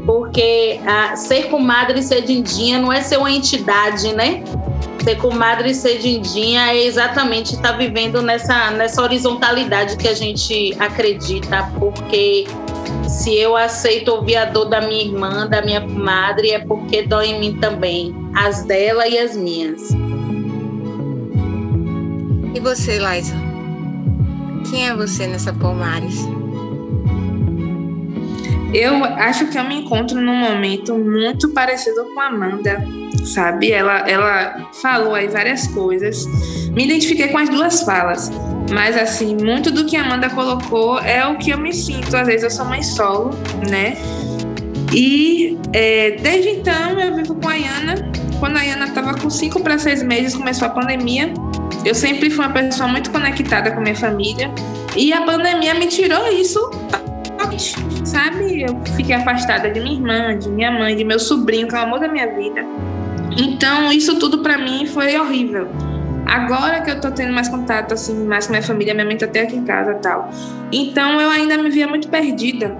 Porque 0.06 0.80
a, 0.86 1.16
ser 1.16 1.48
comadre 1.50 1.98
e 1.98 2.02
ser 2.02 2.22
dindinha 2.22 2.78
não 2.78 2.90
é 2.90 3.02
ser 3.02 3.18
uma 3.18 3.30
entidade, 3.30 4.14
né? 4.14 4.42
Ser 5.08 5.16
comadre 5.16 5.70
e 5.70 5.74
ser 5.74 5.98
dindinha 5.98 6.70
é 6.70 6.84
exatamente 6.84 7.54
estar 7.54 7.72
tá 7.72 7.78
vivendo 7.78 8.20
nessa, 8.20 8.70
nessa 8.72 9.00
horizontalidade 9.00 9.96
que 9.96 10.06
a 10.06 10.12
gente 10.12 10.76
acredita, 10.78 11.62
porque 11.78 12.46
se 13.08 13.34
eu 13.34 13.56
aceito 13.56 14.08
ouvir 14.08 14.36
a 14.36 14.44
dor 14.44 14.66
da 14.66 14.82
minha 14.82 15.02
irmã, 15.02 15.46
da 15.46 15.62
minha 15.62 15.80
comadre, 15.80 16.50
é 16.50 16.58
porque 16.58 17.04
dói 17.04 17.28
em 17.28 17.40
mim 17.40 17.58
também, 17.58 18.14
as 18.36 18.64
dela 18.64 19.08
e 19.08 19.18
as 19.18 19.34
minhas. 19.34 19.80
E 22.54 22.60
você, 22.60 22.98
Laisa? 22.98 23.34
Quem 24.68 24.88
é 24.88 24.94
você 24.94 25.26
nessa 25.26 25.54
Palmares? 25.54 26.18
Eu 28.74 29.02
acho 29.04 29.46
que 29.46 29.58
eu 29.58 29.64
me 29.64 29.76
encontro 29.76 30.20
num 30.20 30.36
momento 30.36 30.94
muito 30.94 31.48
parecido 31.54 32.04
com 32.12 32.20
a 32.20 32.26
Amanda 32.26 32.84
sabe? 33.28 33.72
Ela, 33.72 34.08
ela 34.08 34.70
falou 34.80 35.14
aí 35.14 35.28
várias 35.28 35.66
coisas. 35.68 36.26
Me 36.72 36.84
identifiquei 36.84 37.28
com 37.28 37.38
as 37.38 37.48
duas 37.48 37.82
falas, 37.82 38.30
mas 38.72 38.96
assim, 38.96 39.36
muito 39.36 39.70
do 39.70 39.84
que 39.84 39.96
a 39.96 40.02
Amanda 40.02 40.28
colocou 40.30 40.98
é 41.00 41.26
o 41.26 41.36
que 41.38 41.50
eu 41.50 41.58
me 41.58 41.72
sinto. 41.72 42.16
Às 42.16 42.26
vezes 42.26 42.42
eu 42.44 42.50
sou 42.50 42.64
mãe 42.64 42.82
solo, 42.82 43.30
né? 43.68 43.96
E 44.94 45.58
é, 45.72 46.12
desde 46.22 46.50
então 46.50 46.98
eu 46.98 47.14
vivo 47.14 47.34
com 47.34 47.48
a 47.48 47.52
Ayana. 47.52 48.10
Quando 48.40 48.56
a 48.56 48.60
Ayana 48.60 48.86
estava 48.86 49.14
com 49.14 49.28
cinco 49.28 49.60
para 49.60 49.78
seis 49.78 50.02
meses, 50.02 50.34
começou 50.34 50.68
a 50.68 50.70
pandemia. 50.70 51.32
Eu 51.84 51.94
sempre 51.94 52.30
fui 52.30 52.44
uma 52.44 52.52
pessoa 52.52 52.88
muito 52.88 53.10
conectada 53.10 53.70
com 53.72 53.80
minha 53.80 53.96
família. 53.96 54.50
E 54.96 55.12
a 55.12 55.22
pandemia 55.22 55.74
me 55.74 55.86
tirou 55.86 56.26
isso 56.32 56.58
sabe? 58.04 58.62
Eu 58.62 58.80
fiquei 58.96 59.14
afastada 59.14 59.70
de 59.70 59.80
minha 59.80 59.94
irmã, 59.94 60.38
de 60.38 60.48
minha 60.48 60.70
mãe, 60.70 60.96
de 60.96 61.04
meu 61.04 61.18
sobrinho, 61.18 61.68
que 61.68 61.74
é 61.74 61.78
o 61.78 61.82
amor 61.82 62.00
da 62.00 62.08
minha 62.08 62.26
vida. 62.34 62.64
Então, 63.36 63.92
isso 63.92 64.18
tudo 64.18 64.38
para 64.38 64.58
mim 64.58 64.86
foi 64.86 65.18
horrível. 65.18 65.68
Agora 66.26 66.80
que 66.82 66.90
eu 66.90 67.00
tô 67.00 67.10
tendo 67.10 67.32
mais 67.32 67.48
contato, 67.48 67.94
assim, 67.94 68.24
mais 68.26 68.46
com 68.46 68.52
minha 68.52 68.62
família, 68.62 68.92
minha 68.92 69.06
mãe 69.06 69.16
tá 69.16 69.26
até 69.26 69.42
aqui 69.42 69.56
em 69.56 69.64
casa 69.64 69.94
tal. 69.94 70.30
Então, 70.70 71.20
eu 71.20 71.30
ainda 71.30 71.56
me 71.56 71.70
via 71.70 71.86
muito 71.86 72.08
perdida, 72.08 72.76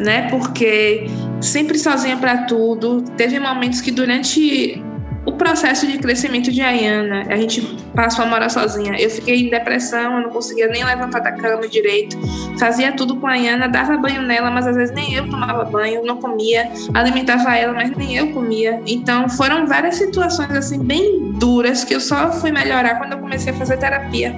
né? 0.00 0.28
Porque 0.30 1.06
sempre 1.40 1.78
sozinha 1.78 2.16
para 2.16 2.44
tudo. 2.44 3.02
Teve 3.16 3.38
momentos 3.38 3.80
que 3.80 3.90
durante 3.90 4.82
o 5.28 5.32
processo 5.32 5.86
de 5.86 5.98
crescimento 5.98 6.50
de 6.50 6.62
Ayana, 6.62 7.26
a 7.28 7.36
gente 7.36 7.60
passou 7.94 8.24
a 8.24 8.28
morar 8.28 8.48
sozinha. 8.48 8.98
Eu 8.98 9.10
fiquei 9.10 9.46
em 9.46 9.50
depressão, 9.50 10.16
eu 10.16 10.22
não 10.22 10.30
conseguia 10.30 10.68
nem 10.68 10.82
levantar 10.82 11.18
da 11.20 11.32
cama 11.32 11.68
direito. 11.68 12.16
Fazia 12.58 12.92
tudo 12.92 13.14
com 13.16 13.26
a 13.26 13.32
Ayana, 13.32 13.68
dava 13.68 13.98
banho 13.98 14.22
nela, 14.22 14.50
mas 14.50 14.66
às 14.66 14.74
vezes 14.74 14.94
nem 14.94 15.12
eu 15.12 15.28
tomava 15.28 15.66
banho, 15.66 16.02
não 16.02 16.16
comia, 16.16 16.70
alimentava 16.94 17.54
ela, 17.54 17.74
mas 17.74 17.94
nem 17.94 18.16
eu 18.16 18.32
comia. 18.32 18.80
Então 18.86 19.28
foram 19.28 19.66
várias 19.66 19.96
situações 19.96 20.50
assim 20.52 20.82
bem 20.82 21.32
duras 21.32 21.84
que 21.84 21.94
eu 21.94 22.00
só 22.00 22.32
fui 22.32 22.50
melhorar 22.50 22.94
quando 22.94 23.12
eu 23.12 23.18
comecei 23.18 23.52
a 23.52 23.56
fazer 23.56 23.76
terapia. 23.76 24.34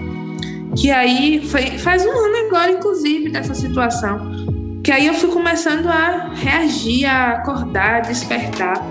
Que 0.76 0.90
aí 0.90 1.46
foi 1.46 1.78
faz 1.78 2.04
um 2.04 2.10
ano 2.10 2.46
agora, 2.48 2.72
inclusive, 2.72 3.30
dessa 3.30 3.54
situação. 3.54 4.80
Que 4.82 4.90
aí 4.90 5.06
eu 5.06 5.14
fui 5.14 5.30
começando 5.30 5.86
a 5.86 6.32
reagir, 6.34 7.06
a 7.06 7.34
acordar, 7.34 7.98
a 7.98 8.00
despertar 8.00 8.82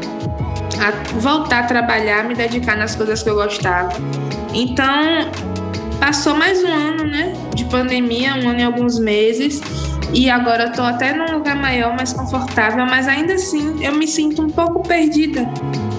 a 0.80 0.92
voltar 1.20 1.60
a 1.60 1.64
trabalhar, 1.64 2.24
me 2.24 2.36
dedicar 2.36 2.78
nas 2.78 2.96
coisas 2.96 3.22
que 3.22 3.30
eu 3.30 3.36
gostava. 3.36 3.92
Então, 4.54 5.30
passou 6.00 6.36
mais 6.36 6.64
um 6.64 6.74
ano, 6.74 7.04
né, 7.04 7.34
de 7.54 7.66
pandemia, 7.66 8.36
um 8.36 8.50
ano 8.50 8.60
e 8.60 8.64
alguns 8.64 8.98
meses, 8.98 9.62
e 10.14 10.30
agora 10.30 10.64
eu 10.64 10.72
tô 10.72 10.82
até 10.82 11.14
num 11.14 11.38
lugar 11.38 11.56
maior, 11.56 11.96
mais 11.96 12.14
confortável, 12.14 12.86
mas 12.86 13.08
ainda 13.08 13.34
assim 13.34 13.84
eu 13.84 13.94
me 13.94 14.08
sinto 14.08 14.42
um 14.42 14.50
pouco 14.50 14.82
perdida, 14.88 15.48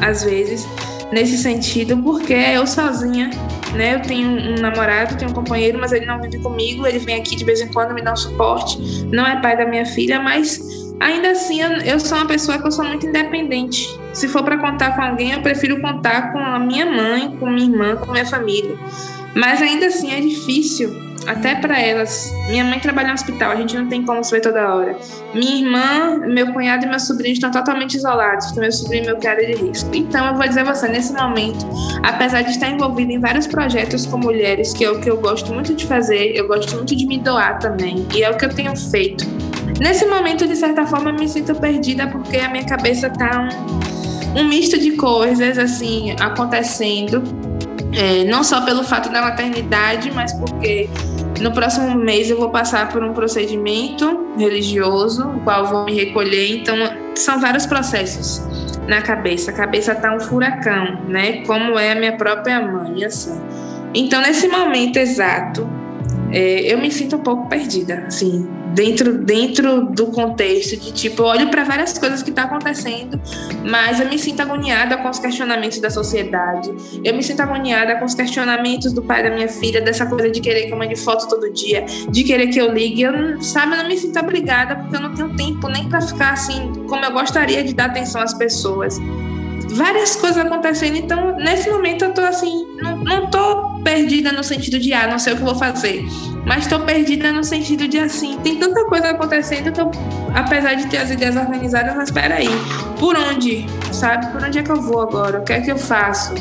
às 0.01 0.25
vezes, 0.25 0.67
nesse 1.13 1.39
sentido, 1.39 1.97
porque 1.99 2.33
eu 2.33 2.67
sozinha, 2.67 3.31
né, 3.75 3.95
eu 3.95 4.03
tenho 4.03 4.29
um 4.29 4.55
namorado, 4.61 5.17
tenho 5.17 5.31
um 5.31 5.35
companheiro, 5.35 5.79
mas 5.79 5.93
ele 5.93 6.07
não 6.07 6.21
vive 6.21 6.39
comigo, 6.39 6.87
ele 6.87 6.99
vem 6.99 7.21
aqui 7.21 7.37
de 7.37 7.45
vez 7.45 7.61
em 7.61 7.69
quando 7.69 7.95
me 7.95 8.03
dá 8.03 8.13
um 8.13 8.17
suporte, 8.17 8.79
não 9.13 9.27
é 9.27 9.41
pai 9.41 9.57
da 9.57 9.67
minha 9.67 9.87
filha, 9.87 10.21
mas 10.21 10.59
ainda 11.01 11.31
assim 11.31 11.61
eu, 11.85 11.99
sou 11.99 12.19
uma 12.19 12.27
pessoa 12.27 12.59
que 12.59 12.67
eu 12.67 12.71
sou 12.71 12.85
muito 12.85 13.07
independente. 13.07 13.89
Se 14.13 14.29
for 14.29 14.45
para 14.45 14.59
contar 14.59 14.95
com 14.95 15.03
alguém, 15.03 15.33
eu 15.33 15.41
prefiro 15.41 15.81
contar 15.81 16.33
com 16.33 16.39
a 16.39 16.59
minha 16.59 16.87
mãe, 16.87 17.37
com 17.39 17.47
minha 17.47 17.69
irmã, 17.69 17.97
com 17.97 18.13
minha 18.13 18.27
família. 18.27 18.77
Mas 19.35 19.63
ainda 19.63 19.87
assim 19.87 20.13
é 20.13 20.21
difícil, 20.21 21.11
até 21.27 21.55
para 21.55 21.81
elas. 21.81 22.33
Minha 22.49 22.65
mãe 22.65 22.81
trabalha 22.81 23.09
no 23.09 23.15
hospital, 23.15 23.53
a 23.53 23.57
gente 23.57 23.77
não 23.77 23.89
tem 23.89 24.05
como 24.05 24.23
se 24.25 24.31
ver 24.33 24.41
toda 24.41 24.75
hora. 24.75 24.97
Minha 25.33 25.57
irmã, 25.57 26.19
meu 26.27 26.53
cunhado 26.53 26.85
e 26.85 26.89
meu 26.89 26.99
sobrinho 26.99 27.33
estão 27.33 27.51
totalmente 27.51 27.97
isolados, 27.97 28.53
meu 28.57 28.73
sobrinho 28.73 29.05
e 29.05 29.07
meu 29.07 29.17
cunhado 29.17 29.41
é 29.41 29.47
de 29.47 29.63
risco. 29.63 29.95
Então 29.95 30.27
eu 30.27 30.35
vou 30.35 30.47
dizer 30.47 30.61
a 30.61 30.75
você, 30.75 30.89
nesse 30.89 31.13
momento, 31.13 31.65
apesar 32.03 32.43
de 32.43 32.51
estar 32.51 32.69
envolvida 32.69 33.13
em 33.13 33.21
vários 33.21 33.47
projetos 33.47 34.07
com 34.07 34.19
mulheres, 34.19 34.73
que 34.73 34.85
é 34.85 34.91
o 34.91 35.01
que 35.01 35.09
eu 35.09 35.21
gosto 35.21 35.53
muito 35.53 35.75
de 35.75 35.87
fazer, 35.87 36.37
eu 36.37 36.49
gosto 36.49 36.75
muito 36.75 36.97
de 36.97 37.07
me 37.07 37.19
doar 37.19 37.59
também, 37.59 38.07
e 38.15 38.23
é 38.23 38.31
o 38.31 38.37
que 38.37 38.45
eu 38.45 38.53
tenho 38.53 38.77
feito 38.77 39.25
Nesse 39.81 40.05
momento, 40.05 40.47
de 40.47 40.55
certa 40.55 40.87
forma, 40.87 41.11
me 41.11 41.27
sinto 41.27 41.55
perdida 41.55 42.07
porque 42.07 42.37
a 42.37 42.51
minha 42.51 42.65
cabeça 42.65 43.09
tá 43.09 43.49
um, 44.37 44.41
um 44.41 44.45
misto 44.45 44.79
de 44.79 44.93
coisas 44.93 45.57
assim 45.57 46.15
acontecendo. 46.21 47.23
É, 47.93 48.25
não 48.25 48.45
só 48.45 48.61
pelo 48.61 48.85
fato 48.85 49.11
da 49.11 49.23
maternidade, 49.23 50.13
mas 50.13 50.35
porque 50.35 50.89
no 51.41 51.51
próximo 51.51 51.97
mês 51.97 52.29
eu 52.29 52.39
vou 52.39 52.51
passar 52.51 52.91
por 52.91 53.03
um 53.03 53.15
procedimento 53.15 54.35
religioso, 54.39 55.27
o 55.27 55.41
qual 55.41 55.67
vou 55.67 55.87
me 55.87 55.95
recolher. 55.95 56.59
Então, 56.61 56.77
são 57.15 57.41
vários 57.41 57.65
processos 57.65 58.43
na 58.87 59.01
cabeça. 59.01 59.51
A 59.51 59.55
cabeça 59.55 59.95
tá 59.95 60.15
um 60.15 60.21
furacão, 60.21 61.01
né? 61.09 61.43
Como 61.47 61.79
é 61.79 61.93
a 61.93 61.95
minha 61.95 62.17
própria 62.19 62.61
mãe, 62.61 63.03
assim. 63.03 63.41
Então, 63.95 64.21
nesse 64.21 64.47
momento 64.47 64.99
exato, 64.99 65.67
é, 66.33 66.73
eu 66.73 66.79
me 66.79 66.91
sinto 66.91 67.17
um 67.17 67.21
pouco 67.21 67.49
perdida, 67.49 68.05
assim 68.07 68.61
dentro, 68.75 69.19
dentro 69.19 69.87
do 69.87 70.07
contexto 70.07 70.77
de 70.77 70.93
tipo, 70.93 71.23
eu 71.23 71.27
olho 71.27 71.51
para 71.51 71.65
várias 71.65 71.99
coisas 71.99 72.23
que 72.23 72.31
tá 72.31 72.45
acontecendo, 72.45 73.21
mas 73.69 74.01
eu 74.01 74.09
me 74.09 74.19
sinto 74.19 74.41
agoniada 74.41 74.97
com 74.97 75.09
os 75.09 75.19
questionamentos 75.19 75.79
da 75.79 75.91
sociedade. 75.91 76.71
Eu 77.05 77.15
me 77.15 77.23
sinto 77.23 77.41
agoniada 77.41 77.97
com 77.97 78.05
os 78.05 78.15
questionamentos 78.15 78.93
do 78.93 79.03
pai 79.03 79.23
da 79.23 79.31
minha 79.31 79.49
filha, 79.49 79.81
dessa 79.81 80.07
coisa 80.07 80.31
de 80.31 80.41
querer 80.41 80.67
que 80.67 80.73
eu 80.73 80.79
mande 80.79 80.97
foto 80.97 81.29
todo 81.29 81.53
dia, 81.53 81.85
de 82.11 82.25
querer 82.25 82.49
que 82.49 82.61
eu 82.61 82.73
ligue. 82.73 83.03
Eu, 83.03 83.41
sabe, 83.43 83.73
eu 83.73 83.79
não 83.79 83.89
me 83.89 83.97
sinto 83.97 84.19
obrigada 84.19 84.77
porque 84.77 84.97
eu 84.97 85.01
não 85.01 85.15
tenho 85.15 85.37
tempo 85.37 85.69
nem 85.69 85.89
para 85.89 86.01
ficar 86.01 86.33
assim 86.33 86.73
como 86.89 87.05
eu 87.05 87.13
gostaria 87.13 87.63
de 87.63 87.75
dar 87.75 87.87
atenção 87.87 88.21
às 88.21 88.35
pessoas. 88.35 88.99
Várias 89.73 90.17
coisas 90.17 90.39
acontecendo, 90.39 90.97
então 90.97 91.37
nesse 91.37 91.71
momento 91.71 92.05
eu 92.05 92.13
tô 92.13 92.21
assim, 92.23 92.67
não, 92.83 92.97
não 92.97 93.31
tô 93.31 93.79
perdida 93.85 94.33
no 94.33 94.43
sentido 94.43 94.79
de, 94.79 94.93
ah, 94.93 95.07
não 95.07 95.19
sei 95.19 95.33
o 95.33 95.37
que 95.37 95.43
vou 95.43 95.55
fazer, 95.55 96.05
mas 96.45 96.67
tô 96.67 96.81
perdida 96.81 97.31
no 97.33 97.45
sentido 97.45 97.87
de, 97.87 97.99
assim, 97.99 98.39
tem 98.43 98.57
tanta 98.57 98.85
coisa 98.87 99.11
acontecendo 99.11 99.71
que 99.71 99.81
eu, 99.81 99.91
apesar 100.35 100.75
de 100.75 100.87
ter 100.87 100.99
as 100.99 101.11
ideias 101.11 101.37
organizadas, 101.37 101.95
mas 101.95 102.11
peraí, 102.11 102.49
por 102.99 103.17
onde, 103.17 103.65
sabe? 103.93 104.27
Por 104.33 104.43
onde 104.43 104.59
é 104.59 104.63
que 104.63 104.71
eu 104.71 104.81
vou 104.81 105.03
agora? 105.03 105.39
O 105.39 105.45
que 105.45 105.53
é 105.53 105.61
que 105.61 105.71
eu 105.71 105.79
faço? 105.79 106.35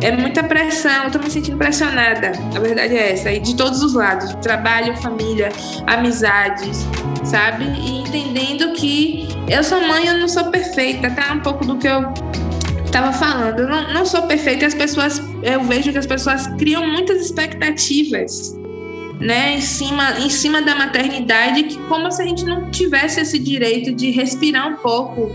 É 0.00 0.10
muita 0.10 0.42
pressão, 0.42 1.04
eu 1.04 1.10
tô 1.10 1.18
me 1.18 1.30
sentindo 1.30 1.56
pressionada, 1.56 2.32
a 2.54 2.58
verdade 2.58 2.96
é 2.96 3.12
essa, 3.12 3.30
e 3.30 3.38
de 3.38 3.54
todos 3.54 3.82
os 3.82 3.94
lados, 3.94 4.34
trabalho, 4.42 4.96
família, 4.96 5.50
amizades, 5.86 6.86
sabe? 7.24 7.64
E 7.64 8.00
entendendo 8.00 8.72
que 8.72 9.28
eu 9.48 9.62
sou 9.62 9.80
mãe, 9.86 10.06
eu 10.06 10.18
não 10.18 10.28
sou 10.28 10.44
perfeita, 10.46 11.10
tá? 11.10 11.32
Um 11.32 11.40
pouco 11.40 11.64
do 11.64 11.78
que 11.78 11.86
eu 11.86 12.12
tava 12.92 13.12
falando. 13.12 13.66
Não, 13.66 13.92
não 13.92 14.06
sou 14.06 14.22
perfeita 14.22 14.66
as 14.66 14.74
pessoas, 14.74 15.20
eu 15.42 15.64
vejo 15.64 15.90
que 15.90 15.98
as 15.98 16.06
pessoas 16.06 16.46
criam 16.58 16.86
muitas 16.86 17.20
expectativas, 17.20 18.56
né, 19.18 19.56
em 19.56 19.60
cima, 19.60 20.20
em 20.20 20.28
cima 20.28 20.62
da 20.62 20.76
maternidade, 20.76 21.64
que 21.64 21.78
como 21.88 22.10
se 22.12 22.22
a 22.22 22.24
gente 22.24 22.44
não 22.44 22.70
tivesse 22.70 23.20
esse 23.20 23.38
direito 23.38 23.92
de 23.92 24.10
respirar 24.10 24.68
um 24.68 24.76
pouco. 24.76 25.30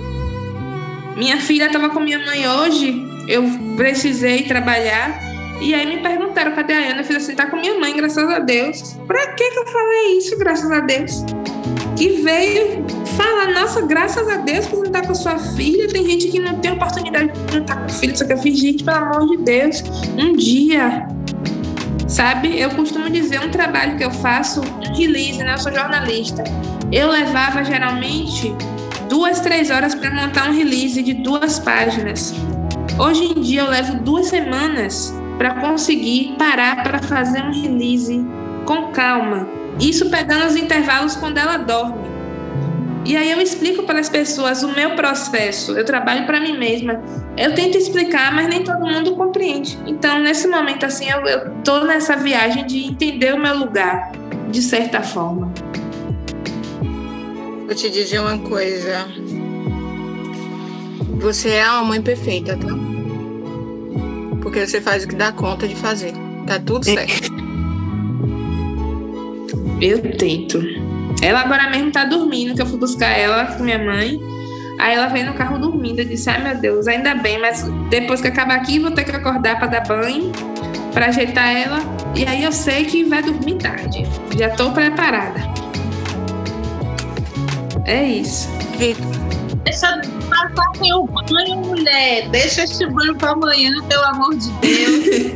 Minha 1.18 1.40
filha 1.40 1.66
estava 1.66 1.90
com 1.90 2.00
minha 2.00 2.20
mãe 2.20 2.48
hoje, 2.48 3.04
eu 3.28 3.44
precisei 3.76 4.44
trabalhar. 4.44 5.27
E 5.60 5.74
aí 5.74 5.86
me 5.86 6.02
perguntaram, 6.02 6.54
cadê 6.54 6.74
a 6.74 6.92
Ana? 6.92 7.02
Eu 7.02 7.06
fiz 7.06 7.18
assim, 7.18 7.36
tá 7.36 7.48
com 7.48 7.58
minha 7.58 7.80
mãe, 7.80 7.96
graças 7.96 8.30
a 8.30 8.40
Deus. 8.40 8.94
Pra 9.08 9.34
que 9.34 9.50
que 9.50 9.60
eu 9.60 9.68
falei 9.68 10.18
isso, 10.18 10.38
graças 10.38 10.72
a 10.72 10.80
Deus? 10.82 11.24
que 11.98 12.10
veio 12.22 12.86
falar, 13.18 13.52
nossa, 13.54 13.82
graças 13.82 14.30
a 14.30 14.38
Deus 14.38 14.68
que 14.68 14.76
não 14.76 14.92
tá 14.92 15.02
com 15.02 15.16
sua 15.16 15.38
filha. 15.40 15.88
Tem 15.88 16.06
gente 16.06 16.28
que 16.28 16.40
não 16.40 16.60
tem 16.60 16.72
oportunidade 16.72 17.32
de 17.32 17.56
não 17.56 17.62
estar 17.62 17.76
tá 17.76 17.82
com 17.82 17.90
filho, 17.90 18.16
só 18.16 18.24
que 18.24 18.34
eu 18.34 18.38
fiz, 18.38 18.60
gente, 18.60 18.84
pelo 18.84 18.98
amor 18.98 19.28
de 19.28 19.38
Deus, 19.38 19.84
um 20.18 20.34
dia. 20.34 21.08
Sabe, 22.08 22.60
eu 22.60 22.70
costumo 22.70 23.10
dizer 23.10 23.42
um 23.42 23.50
trabalho 23.50 23.98
que 23.98 24.06
eu 24.06 24.12
faço, 24.12 24.62
um 24.62 24.96
release, 24.96 25.40
né? 25.40 25.54
Eu 25.54 25.58
sou 25.58 25.74
jornalista. 25.74 26.44
Eu 26.92 27.10
levava 27.10 27.64
geralmente 27.66 28.56
duas, 29.10 29.40
três 29.40 29.70
horas 29.70 29.94
para 29.94 30.12
montar 30.12 30.50
um 30.50 30.54
release 30.54 31.02
de 31.02 31.16
duas 31.16 31.60
páginas. 31.60 32.34
Hoje 32.98 33.26
em 33.26 33.42
dia 33.42 33.62
eu 33.62 33.70
levo 33.70 33.96
duas 33.96 34.28
semanas 34.28 35.14
para 35.38 35.56
conseguir 35.62 36.36
parar 36.38 36.84
para 36.84 37.00
fazer 37.00 37.42
um 37.44 37.52
release 37.52 38.26
com 38.66 38.88
calma, 38.88 39.48
isso 39.80 40.10
pegando 40.10 40.46
os 40.46 40.56
intervalos 40.56 41.16
quando 41.16 41.38
ela 41.38 41.58
dorme. 41.58 42.08
E 43.06 43.16
aí 43.16 43.32
eu 43.32 43.40
explico 43.40 43.84
para 43.84 44.00
as 44.00 44.10
pessoas 44.10 44.64
o 44.64 44.76
meu 44.76 44.94
processo. 44.96 45.78
Eu 45.78 45.86
trabalho 45.86 46.26
para 46.26 46.42
mim 46.42 46.58
mesma. 46.58 47.02
Eu 47.38 47.56
tento 47.56 47.78
explicar, 47.78 48.36
mas 48.36 48.50
nem 48.50 48.66
todo 48.66 48.86
mundo 48.86 49.16
compreende. 49.16 49.80
Então, 49.86 50.20
nesse 50.20 50.46
momento 50.46 50.86
assim, 50.86 51.10
eu, 51.10 51.26
eu 51.26 51.52
tô 51.64 51.86
nessa 51.86 52.18
viagem 52.18 52.66
de 52.66 52.84
entender 52.84 53.34
o 53.34 53.40
meu 53.40 53.58
lugar, 53.58 54.12
de 54.50 54.62
certa 54.62 55.02
forma. 55.02 55.54
Vou 57.66 57.74
te 57.74 57.90
dizer 57.90 58.20
uma 58.20 58.38
coisa. 58.40 59.08
Você 61.22 61.50
é 61.50 61.70
uma 61.70 61.84
mãe 61.86 62.02
perfeita, 62.02 62.58
tá? 62.58 62.97
Porque 64.48 64.66
você 64.66 64.80
faz 64.80 65.04
o 65.04 65.10
que 65.10 65.16
dá 65.16 65.30
conta 65.34 65.68
de 65.68 65.76
fazer. 65.76 66.14
Tá 66.46 66.58
tudo 66.58 66.88
é. 66.88 66.94
certo. 66.94 67.34
Eu 69.82 70.02
tento. 70.18 70.64
Ela 71.22 71.42
agora 71.42 71.70
mesmo 71.70 71.92
tá 71.92 72.06
dormindo, 72.06 72.56
que 72.56 72.62
eu 72.62 72.66
fui 72.66 72.80
buscar 72.80 73.10
ela 73.10 73.44
com 73.48 73.64
minha 73.66 73.78
mãe. 73.78 74.18
Aí 74.80 74.96
ela 74.96 75.08
veio 75.08 75.26
no 75.26 75.34
carro 75.34 75.60
dormindo. 75.60 76.00
Eu 76.00 76.06
disse, 76.06 76.30
ai 76.30 76.42
meu 76.42 76.56
Deus, 76.62 76.88
ainda 76.88 77.14
bem, 77.16 77.38
mas 77.42 77.62
depois 77.90 78.22
que 78.22 78.30
acabar 78.30 78.56
aqui, 78.56 78.80
vou 78.80 78.92
ter 78.92 79.04
que 79.04 79.12
acordar 79.12 79.60
para 79.60 79.68
dar 79.68 79.82
banho, 79.82 80.32
para 80.94 81.08
ajeitar 81.08 81.54
ela. 81.54 81.80
E 82.16 82.26
aí 82.26 82.42
eu 82.42 82.54
sei 82.54 82.86
que 82.86 83.04
vai 83.04 83.22
dormir 83.22 83.56
tarde. 83.56 84.06
Já 84.38 84.50
tô 84.52 84.72
preparada. 84.72 85.42
É 87.84 88.02
isso. 88.02 88.48
Deixa 89.78 90.02
passar 90.28 90.72
seu 90.76 91.06
banho, 91.06 91.58
mulher. 91.58 92.28
Deixa 92.30 92.64
este 92.64 92.84
banho 92.88 93.16
para 93.16 93.34
amanhã, 93.34 93.72
pelo 93.88 94.04
amor 94.06 94.36
de 94.36 94.50
Deus. 94.54 95.36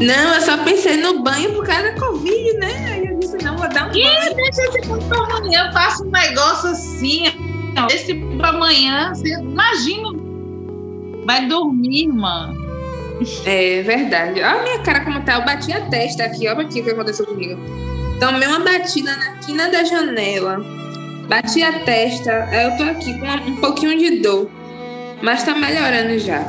Não, 0.04 0.34
eu 0.34 0.40
só 0.40 0.58
pensei 0.64 0.96
no 0.96 1.22
banho 1.22 1.52
por 1.52 1.64
causa 1.64 1.92
da 1.92 2.00
Covid, 2.00 2.58
né? 2.58 2.90
Aí 2.90 3.06
eu 3.06 3.18
disse, 3.20 3.36
não, 3.44 3.56
vou 3.56 3.68
dar 3.68 3.86
um 3.86 3.90
banho. 3.90 4.02
E 4.02 4.34
deixa 4.34 4.62
esse 4.62 4.88
banho 4.88 5.02
pra 5.04 5.18
amanhã, 5.18 5.66
eu 5.66 5.72
faço 5.72 6.04
um 6.04 6.10
negócio 6.10 6.70
assim, 6.70 7.22
ó, 7.78 7.86
esse 7.86 8.14
pra 8.36 8.48
amanhã, 8.48 9.14
você 9.14 9.28
imagina, 9.34 10.08
vai 11.24 11.46
dormir, 11.46 12.08
irmã. 12.08 12.52
É 13.46 13.82
verdade. 13.82 14.40
Olha 14.40 14.58
a 14.58 14.62
minha 14.64 14.78
cara 14.80 15.04
como 15.04 15.22
tá, 15.22 15.34
eu 15.34 15.44
bati 15.44 15.72
a 15.72 15.82
testa 15.82 16.24
aqui, 16.24 16.48
olha 16.48 16.62
aqui 16.62 16.80
o 16.80 16.84
que 16.84 16.90
aconteceu 16.90 17.24
comigo. 17.24 17.60
Tomei 18.18 18.48
uma 18.48 18.58
batida 18.58 19.16
na 19.16 19.36
quina 19.36 19.70
da 19.70 19.84
janela, 19.84 20.58
bati 21.28 21.62
a 21.62 21.84
testa, 21.84 22.48
eu 22.52 22.76
tô 22.76 22.84
aqui 22.84 23.18
com 23.18 23.26
um 23.50 23.56
pouquinho 23.56 23.98
de 23.98 24.20
dor, 24.20 24.50
mas 25.22 25.44
tá 25.44 25.54
melhorando 25.54 26.18
já. 26.18 26.42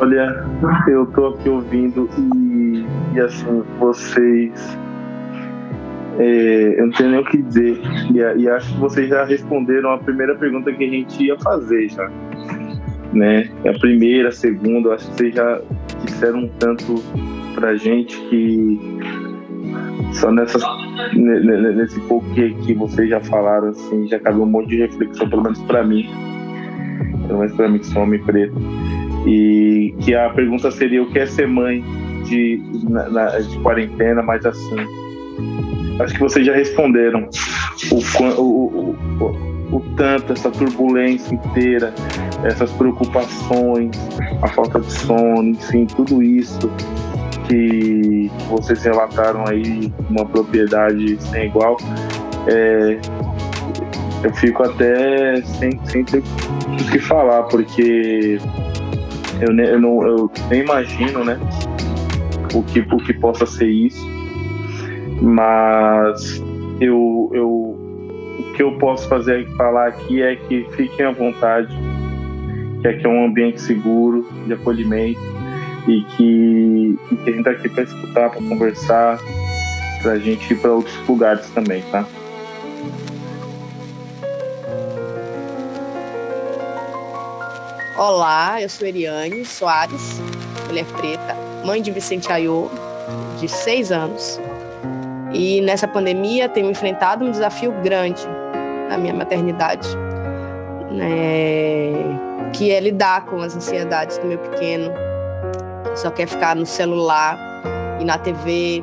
Olha, 0.00 0.44
eu 0.88 1.06
tô 1.06 1.28
aqui 1.28 1.48
ouvindo 1.48 2.08
e, 2.18 2.84
e 3.14 3.20
assim, 3.20 3.62
vocês. 3.78 4.78
É, 6.18 6.74
eu 6.78 6.86
não 6.86 6.92
tenho 6.92 7.10
nem 7.10 7.20
o 7.20 7.24
que 7.24 7.42
dizer. 7.42 7.80
E, 8.12 8.42
e, 8.42 8.48
acho 8.48 8.72
que 8.72 8.80
vocês 8.80 9.08
já 9.08 9.24
responderam 9.24 9.92
a 9.92 9.98
primeira 9.98 10.34
pergunta 10.36 10.72
que 10.72 10.84
a 10.84 10.88
gente 10.88 11.24
ia 11.24 11.38
fazer 11.38 11.88
já. 11.88 12.10
Né? 13.12 13.48
A 13.68 13.78
primeira, 13.78 14.28
a 14.28 14.32
segunda, 14.32 14.94
acho 14.94 15.08
que 15.10 15.16
vocês 15.16 15.34
já 15.34 15.60
disseram 16.04 16.40
um 16.40 16.48
tanto 16.58 17.02
pra 17.54 17.76
gente 17.76 18.20
que 18.28 18.78
só 20.14 20.30
nessa, 20.30 20.58
nesse 21.14 22.00
pouco 22.00 22.26
que, 22.34 22.74
vocês 22.74 23.08
já 23.08 23.20
falaram, 23.20 23.68
assim, 23.68 24.08
já 24.08 24.18
cabe 24.18 24.38
um 24.38 24.46
monte 24.46 24.68
de 24.68 24.76
reflexão, 24.78 25.28
pelo 25.28 25.42
menos 25.42 25.60
para 25.62 25.84
mim. 25.84 26.08
Pelo 27.26 27.40
menos 27.40 27.54
para 27.56 27.68
mim, 27.68 27.78
que 27.78 27.86
sou 27.86 28.02
homem 28.02 28.22
preto. 28.22 28.54
E 29.26 29.94
que 30.00 30.14
a 30.14 30.30
pergunta 30.30 30.70
seria 30.70 31.02
o 31.02 31.10
que 31.10 31.18
é 31.18 31.26
ser 31.26 31.48
mãe 31.48 31.82
de, 32.28 32.62
na, 32.88 33.38
de 33.38 33.58
quarentena, 33.60 34.22
mas 34.22 34.44
assim, 34.44 34.76
acho 36.00 36.14
que 36.14 36.20
vocês 36.20 36.46
já 36.46 36.54
responderam. 36.54 37.28
O, 37.90 38.22
o, 38.40 38.96
o, 39.20 39.76
o, 39.76 39.80
tanto, 39.96 40.32
essa 40.32 40.50
turbulência 40.50 41.34
inteira, 41.34 41.92
essas 42.44 42.70
preocupações, 42.72 43.96
a 44.42 44.48
falta 44.48 44.80
de 44.80 44.92
sono, 44.92 45.50
enfim, 45.50 45.86
tudo 45.86 46.22
isso 46.22 46.70
que 47.46 48.30
vocês 48.48 48.82
relataram 48.82 49.44
aí, 49.46 49.92
uma 50.10 50.24
propriedade 50.24 51.20
sem 51.22 51.46
igual, 51.46 51.76
é, 52.46 52.98
eu 54.22 54.32
fico 54.34 54.62
até 54.62 55.42
sem, 55.42 55.78
sem 55.86 56.04
ter 56.04 56.18
o 56.20 56.90
que 56.90 56.98
falar, 56.98 57.44
porque 57.44 58.38
eu, 59.40 59.58
eu, 59.58 59.80
não, 59.80 60.06
eu 60.06 60.30
nem 60.48 60.62
imagino, 60.62 61.24
né? 61.24 61.38
O 62.54 62.62
que, 62.62 62.80
o 62.80 62.96
que 62.98 63.12
possa 63.12 63.46
ser 63.46 63.68
isso. 63.68 64.04
Mas 65.20 66.42
eu, 66.80 67.30
eu, 67.32 67.48
o 67.48 68.52
que 68.54 68.62
eu 68.62 68.78
posso 68.78 69.08
fazer 69.08 69.46
falar 69.56 69.88
aqui 69.88 70.22
é 70.22 70.36
que 70.36 70.66
fiquem 70.72 71.06
à 71.06 71.10
vontade, 71.10 71.74
que 72.80 72.88
aqui 72.88 73.06
é 73.06 73.08
um 73.08 73.26
ambiente 73.26 73.60
seguro, 73.60 74.28
de 74.46 74.54
acolhimento, 74.54 75.20
e 75.86 76.02
que, 76.02 76.98
e 77.10 77.16
que 77.16 77.30
a 77.30 77.32
gente 77.32 77.38
está 77.38 77.50
aqui 77.50 77.68
para 77.68 77.82
escutar, 77.82 78.30
para 78.30 78.40
conversar, 78.40 79.18
para 80.02 80.12
a 80.12 80.18
gente 80.18 80.52
ir 80.52 80.56
para 80.58 80.72
outros 80.72 80.96
lugares 81.06 81.48
também, 81.50 81.82
tá? 81.90 82.06
Olá, 87.96 88.60
eu 88.60 88.68
sou 88.68 88.86
Eriane 88.88 89.44
Soares, 89.44 90.20
mulher 90.66 90.84
preta, 90.86 91.36
mãe 91.64 91.80
de 91.80 91.90
Vicente 91.90 92.30
Ayô, 92.32 92.68
de 93.38 93.48
seis 93.48 93.92
anos. 93.92 94.40
E 95.32 95.60
nessa 95.60 95.86
pandemia 95.86 96.48
tenho 96.48 96.70
enfrentado 96.70 97.24
um 97.24 97.30
desafio 97.30 97.72
grande 97.82 98.26
na 98.88 98.98
minha 98.98 99.14
maternidade, 99.14 99.88
né? 100.90 102.50
que 102.52 102.70
é 102.70 102.80
lidar 102.80 103.26
com 103.26 103.40
as 103.40 103.56
ansiedades 103.56 104.16
do 104.18 104.26
meu 104.26 104.38
pequeno, 104.38 104.92
que 104.92 105.03
só 105.94 106.10
quer 106.10 106.26
ficar 106.26 106.56
no 106.56 106.66
celular 106.66 107.38
e 108.00 108.04
na 108.04 108.18
TV, 108.18 108.82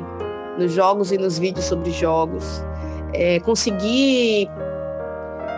nos 0.58 0.72
jogos 0.72 1.12
e 1.12 1.18
nos 1.18 1.38
vídeos 1.38 1.66
sobre 1.66 1.90
jogos. 1.90 2.64
É, 3.12 3.40
conseguir 3.40 4.48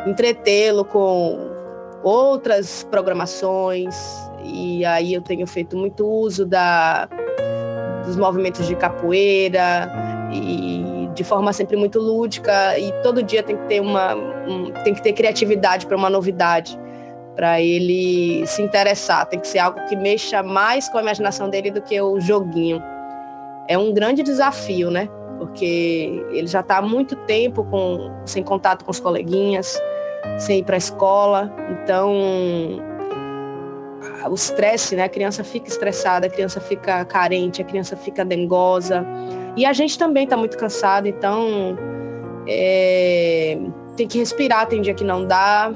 entretê-lo 0.06 0.84
com 0.84 1.50
outras 2.02 2.84
programações, 2.90 3.96
e 4.42 4.84
aí 4.84 5.14
eu 5.14 5.22
tenho 5.22 5.46
feito 5.46 5.76
muito 5.76 6.06
uso 6.06 6.44
da, 6.44 7.08
dos 8.04 8.16
movimentos 8.16 8.66
de 8.66 8.76
capoeira 8.76 9.90
e 10.32 11.08
de 11.14 11.24
forma 11.24 11.52
sempre 11.52 11.76
muito 11.76 11.98
lúdica. 11.98 12.78
E 12.78 12.92
todo 13.02 13.22
dia 13.22 13.42
tem 13.42 13.56
que 13.56 13.66
ter 13.66 13.80
uma 13.80 14.14
um, 14.14 14.70
tem 14.84 14.92
que 14.92 15.02
ter 15.02 15.12
criatividade 15.12 15.86
para 15.86 15.96
uma 15.96 16.10
novidade 16.10 16.78
para 17.34 17.60
ele 17.60 18.46
se 18.46 18.62
interessar 18.62 19.26
tem 19.26 19.40
que 19.40 19.48
ser 19.48 19.58
algo 19.58 19.84
que 19.86 19.96
mexa 19.96 20.42
mais 20.42 20.88
com 20.88 20.98
a 20.98 21.02
imaginação 21.02 21.48
dele 21.48 21.70
do 21.70 21.82
que 21.82 22.00
o 22.00 22.20
joguinho 22.20 22.82
é 23.68 23.76
um 23.76 23.92
grande 23.92 24.22
desafio 24.22 24.90
né 24.90 25.08
porque 25.38 26.24
ele 26.30 26.46
já 26.46 26.60
está 26.60 26.78
há 26.78 26.82
muito 26.82 27.16
tempo 27.26 27.64
com, 27.64 28.10
sem 28.24 28.42
contato 28.42 28.84
com 28.84 28.90
os 28.90 29.00
coleguinhas 29.00 29.80
sem 30.38 30.60
ir 30.60 30.64
para 30.64 30.76
a 30.76 30.78
escola 30.78 31.52
então 31.70 32.12
o 34.28 34.34
estresse, 34.34 34.96
né? 34.96 35.04
A 35.04 35.08
criança 35.08 35.44
fica 35.44 35.68
estressada, 35.68 36.26
a 36.26 36.30
criança 36.30 36.60
fica 36.60 37.04
carente, 37.04 37.60
a 37.62 37.64
criança 37.64 37.96
fica 37.96 38.24
dengosa. 38.24 39.04
E 39.56 39.64
a 39.64 39.72
gente 39.72 39.98
também 39.98 40.24
está 40.24 40.36
muito 40.36 40.56
cansado, 40.56 41.06
então 41.06 41.76
é, 42.48 43.58
tem 43.96 44.06
que 44.06 44.18
respirar. 44.18 44.66
Tem 44.66 44.80
dia 44.80 44.94
que 44.94 45.04
não 45.04 45.26
dá, 45.26 45.72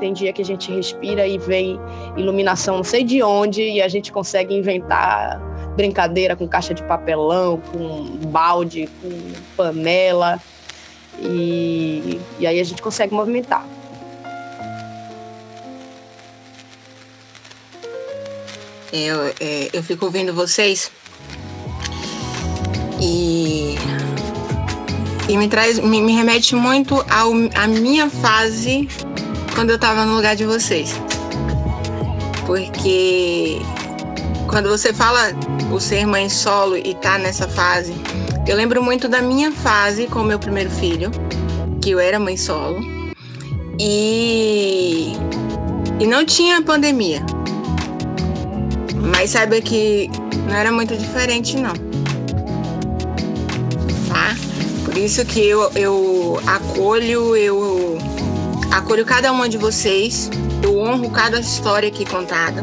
tem 0.00 0.12
dia 0.12 0.32
que 0.32 0.42
a 0.42 0.44
gente 0.44 0.70
respira 0.72 1.26
e 1.26 1.38
vem 1.38 1.78
iluminação 2.16 2.76
não 2.76 2.84
sei 2.84 3.04
de 3.04 3.22
onde 3.22 3.62
e 3.62 3.82
a 3.82 3.88
gente 3.88 4.12
consegue 4.12 4.54
inventar 4.54 5.40
brincadeira 5.74 6.36
com 6.36 6.48
caixa 6.48 6.72
de 6.72 6.82
papelão, 6.84 7.60
com 7.72 8.04
balde, 8.28 8.88
com 9.02 9.32
panela. 9.56 10.40
E, 11.20 12.20
e 12.38 12.46
aí 12.46 12.60
a 12.60 12.64
gente 12.64 12.82
consegue 12.82 13.14
movimentar. 13.14 13.66
Eu, 18.92 19.26
é, 19.40 19.70
eu 19.72 19.82
fico 19.82 20.04
ouvindo 20.04 20.32
vocês 20.32 20.90
e, 23.00 23.74
e 25.28 25.36
me 25.36 25.48
traz, 25.48 25.80
me, 25.80 26.00
me 26.00 26.12
remete 26.12 26.54
muito 26.54 26.94
ao, 27.10 27.32
à 27.56 27.66
minha 27.66 28.08
fase 28.08 28.86
quando 29.54 29.70
eu 29.70 29.76
estava 29.76 30.04
no 30.04 30.16
lugar 30.16 30.36
de 30.36 30.44
vocês. 30.44 31.00
Porque 32.46 33.60
quando 34.48 34.68
você 34.68 34.92
fala 34.92 35.32
o 35.72 35.80
ser 35.80 36.06
mãe 36.06 36.28
solo 36.28 36.76
e 36.76 36.94
tá 36.94 37.18
nessa 37.18 37.48
fase, 37.48 37.94
eu 38.46 38.56
lembro 38.56 38.82
muito 38.82 39.08
da 39.08 39.22
minha 39.22 39.50
fase 39.50 40.06
com 40.06 40.22
meu 40.22 40.38
primeiro 40.38 40.70
filho, 40.70 41.10
que 41.80 41.90
eu 41.90 41.98
era 41.98 42.18
mãe 42.18 42.36
solo. 42.36 42.78
E, 43.80 45.12
e 45.98 46.06
não 46.06 46.24
tinha 46.24 46.60
pandemia. 46.60 47.24
Mas 48.96 49.30
saiba 49.30 49.60
que 49.60 50.10
não 50.48 50.54
era 50.54 50.70
muito 50.70 50.96
diferente, 50.96 51.56
não. 51.56 51.72
Tá? 54.08 54.36
Por 54.84 54.96
isso 54.96 55.24
que 55.24 55.40
eu, 55.40 55.70
eu 55.74 56.40
acolho, 56.46 57.34
eu 57.36 57.93
acolho 58.74 59.04
cada 59.04 59.30
uma 59.30 59.48
de 59.48 59.56
vocês, 59.56 60.28
eu 60.60 60.76
honro 60.76 61.08
cada 61.10 61.38
história 61.38 61.88
aqui 61.88 62.04
contada. 62.04 62.60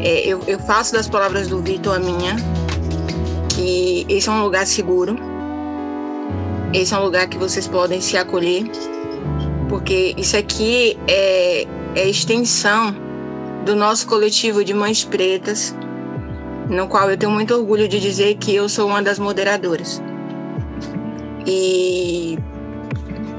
É, 0.00 0.20
eu, 0.26 0.40
eu 0.46 0.58
faço 0.58 0.92
das 0.92 1.08
palavras 1.08 1.48
do 1.48 1.60
Vitor 1.62 1.96
a 1.96 1.98
minha, 1.98 2.36
que 3.48 4.04
esse 4.06 4.28
é 4.28 4.32
um 4.32 4.42
lugar 4.44 4.66
seguro, 4.66 5.16
esse 6.74 6.92
é 6.92 6.98
um 6.98 7.04
lugar 7.04 7.26
que 7.26 7.38
vocês 7.38 7.66
podem 7.66 8.02
se 8.02 8.18
acolher, 8.18 8.64
porque 9.70 10.14
isso 10.18 10.36
aqui 10.36 10.98
é, 11.08 11.66
é 11.94 12.08
extensão 12.08 12.94
do 13.64 13.74
nosso 13.74 14.06
coletivo 14.06 14.62
de 14.62 14.74
mães 14.74 15.04
pretas, 15.04 15.74
no 16.68 16.86
qual 16.86 17.10
eu 17.10 17.16
tenho 17.16 17.32
muito 17.32 17.54
orgulho 17.54 17.88
de 17.88 17.98
dizer 17.98 18.34
que 18.34 18.54
eu 18.54 18.68
sou 18.68 18.86
uma 18.86 19.02
das 19.02 19.18
moderadoras. 19.18 20.02
E 21.46 22.38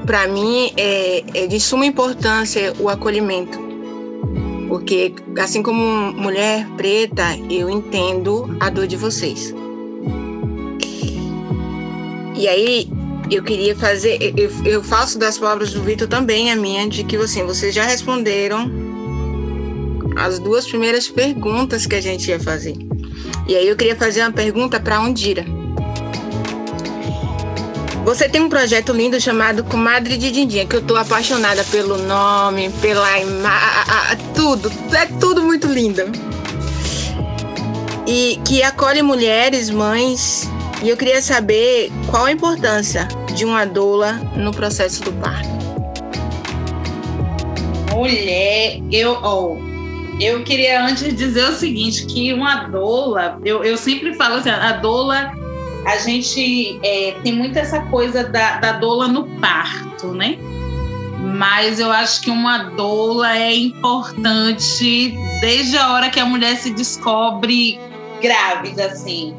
para 0.06 0.26
mim 0.26 0.72
é, 0.76 1.24
é 1.34 1.46
de 1.46 1.60
suma 1.60 1.86
importância 1.86 2.72
o 2.78 2.88
acolhimento, 2.88 3.58
porque 4.68 5.14
assim 5.38 5.62
como 5.62 6.12
mulher 6.12 6.66
preta, 6.76 7.24
eu 7.50 7.68
entendo 7.68 8.56
a 8.60 8.70
dor 8.70 8.86
de 8.86 8.96
vocês. 8.96 9.54
E 12.36 12.48
aí 12.48 12.88
eu 13.30 13.42
queria 13.42 13.76
fazer, 13.76 14.18
eu, 14.36 14.50
eu 14.64 14.82
faço 14.82 15.18
das 15.18 15.38
palavras 15.38 15.72
do 15.72 15.82
Vitor 15.82 16.08
também 16.08 16.50
a 16.50 16.56
minha, 16.56 16.88
de 16.88 17.04
que 17.04 17.16
assim, 17.16 17.44
vocês 17.44 17.74
já 17.74 17.84
responderam 17.84 18.70
as 20.16 20.38
duas 20.38 20.66
primeiras 20.66 21.08
perguntas 21.08 21.86
que 21.86 21.94
a 21.94 22.00
gente 22.00 22.28
ia 22.28 22.40
fazer. 22.40 22.74
E 23.46 23.56
aí 23.56 23.68
eu 23.68 23.76
queria 23.76 23.96
fazer 23.96 24.22
uma 24.22 24.32
pergunta 24.32 24.80
para 24.80 25.00
Ondira. 25.00 25.44
Você 28.04 28.28
tem 28.28 28.40
um 28.40 28.48
projeto 28.48 28.92
lindo 28.92 29.20
chamado 29.20 29.62
Comadre 29.62 30.16
de 30.16 30.30
Dindinha, 30.32 30.66
que 30.66 30.74
eu 30.74 30.82
tô 30.82 30.96
apaixonada 30.96 31.62
pelo 31.64 31.98
nome, 31.98 32.70
pela 32.80 33.18
imagem, 33.20 34.18
tudo, 34.34 34.72
é 34.92 35.06
tudo 35.20 35.42
muito 35.42 35.66
lindo. 35.66 36.02
E 38.06 38.40
que 38.44 38.62
acolhe 38.62 39.02
mulheres, 39.02 39.70
mães, 39.70 40.50
e 40.82 40.88
eu 40.88 40.96
queria 40.96 41.20
saber 41.20 41.92
qual 42.10 42.24
a 42.24 42.32
importância 42.32 43.06
de 43.34 43.44
uma 43.44 43.64
doula 43.66 44.14
no 44.34 44.50
processo 44.50 45.02
do 45.02 45.12
parto. 45.12 45.48
Mulher, 47.94 48.80
eu, 48.90 49.18
oh, 49.22 49.58
eu 50.20 50.42
queria 50.42 50.84
antes 50.84 51.14
dizer 51.14 51.44
o 51.50 51.52
seguinte, 51.52 52.06
que 52.06 52.32
uma 52.32 52.64
doula, 52.64 53.38
eu, 53.44 53.62
eu 53.62 53.76
sempre 53.76 54.14
falo 54.14 54.36
assim, 54.36 54.48
a 54.48 54.72
doula, 54.72 55.32
a 55.86 55.96
gente 55.98 56.78
é, 56.82 57.16
tem 57.22 57.32
muito 57.32 57.58
essa 57.58 57.80
coisa 57.86 58.24
da, 58.24 58.58
da 58.58 58.72
doula 58.72 59.08
no 59.08 59.24
parto, 59.40 60.08
né? 60.08 60.38
Mas 61.20 61.78
eu 61.78 61.90
acho 61.90 62.20
que 62.22 62.30
uma 62.30 62.58
doula 62.58 63.36
é 63.36 63.54
importante 63.54 65.14
desde 65.40 65.76
a 65.76 65.92
hora 65.92 66.10
que 66.10 66.20
a 66.20 66.24
mulher 66.24 66.56
se 66.56 66.70
descobre 66.70 67.78
grávida, 68.20 68.86
assim. 68.86 69.34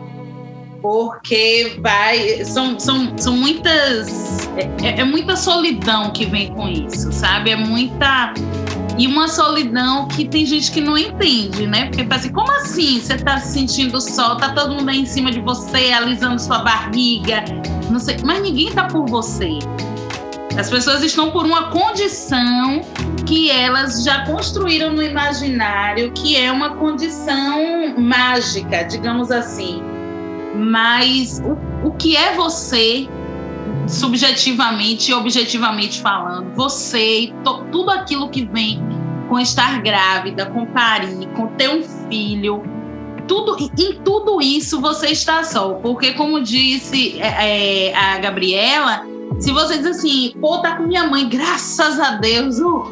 Porque 0.82 1.77
vai. 1.80 2.43
São, 2.43 2.80
são, 2.80 3.15
são 3.17 3.38
muitas. 3.38 4.49
É, 4.84 5.01
é 5.01 5.04
muita 5.04 5.36
solidão 5.36 6.12
que 6.12 6.25
vem 6.25 6.51
com 6.54 6.67
isso, 6.67 7.12
sabe? 7.12 7.51
É 7.51 7.56
muita 7.56 8.34
e 8.97 9.08
uma 9.08 9.27
solidão 9.27 10.08
que 10.08 10.27
tem 10.27 10.45
gente 10.45 10.71
que 10.71 10.82
não 10.82 10.97
entende, 10.97 11.65
né? 11.65 11.86
Porque 11.86 12.04
fala 12.04 12.15
assim, 12.15 12.32
como 12.32 12.51
assim 12.51 12.99
você 12.99 13.17
tá 13.17 13.39
se 13.39 13.54
sentindo 13.54 13.99
sol? 13.99 14.36
Tá 14.36 14.54
todo 14.54 14.75
mundo 14.75 14.89
aí 14.89 14.99
em 14.99 15.06
cima 15.06 15.32
de 15.32 15.39
você, 15.39 15.91
alisando 15.91 16.39
sua 16.39 16.60
barriga, 16.60 17.43
não 17.89 17.99
sei. 17.99 18.17
Mas 18.23 18.41
ninguém 18.41 18.71
tá 18.71 18.86
por 18.86 19.10
você. 19.10 19.60
As 20.58 20.69
pessoas 20.69 21.01
estão 21.01 21.32
por 21.32 21.45
uma 21.45 21.69
condição 21.69 22.82
que 23.25 23.49
elas 23.49 24.04
já 24.04 24.25
construíram 24.25 24.91
no 24.91 25.01
imaginário, 25.01 26.12
que 26.12 26.36
é 26.36 26.51
uma 26.51 26.75
condição 26.75 27.97
mágica, 27.97 28.84
digamos 28.84 29.32
assim. 29.32 29.82
Mas 30.54 31.41
o, 31.41 31.88
o 31.88 31.91
que 31.93 32.17
é 32.17 32.34
você 32.36 33.08
subjetivamente 33.88 35.12
e 35.12 35.13
objetivamente 35.13 36.02
falando, 36.02 36.54
você 36.56 37.22
e 37.22 37.34
tudo 37.72 37.89
aquilo 37.89 38.30
que 38.30 38.46
vem 38.46 38.82
com 39.28 39.39
estar 39.39 39.82
grávida, 39.82 40.46
com 40.46 40.65
parir, 40.65 41.28
com 41.36 41.48
ter 41.48 41.70
um 41.70 41.84
filho, 42.10 42.63
tudo 43.28 43.58
em 43.78 43.94
tudo 44.04 44.41
isso 44.41 44.82
você 44.82 45.08
está 45.08 45.44
só, 45.44 45.76
porque 45.76 46.13
como 46.13 46.41
disse 46.41 47.20
é, 47.20 47.89
é, 47.89 47.96
a 47.96 48.17
Gabriela, 48.17 49.06
se 49.39 49.52
você 49.52 49.78
diz 49.78 49.88
assim, 49.88 50.34
pô, 50.39 50.60
tá 50.60 50.76
com 50.76 50.84
minha 50.84 51.08
mãe, 51.08 51.28
graças 51.28 52.00
a 52.00 52.12
Deus, 52.12 52.60
uh, 52.60 52.84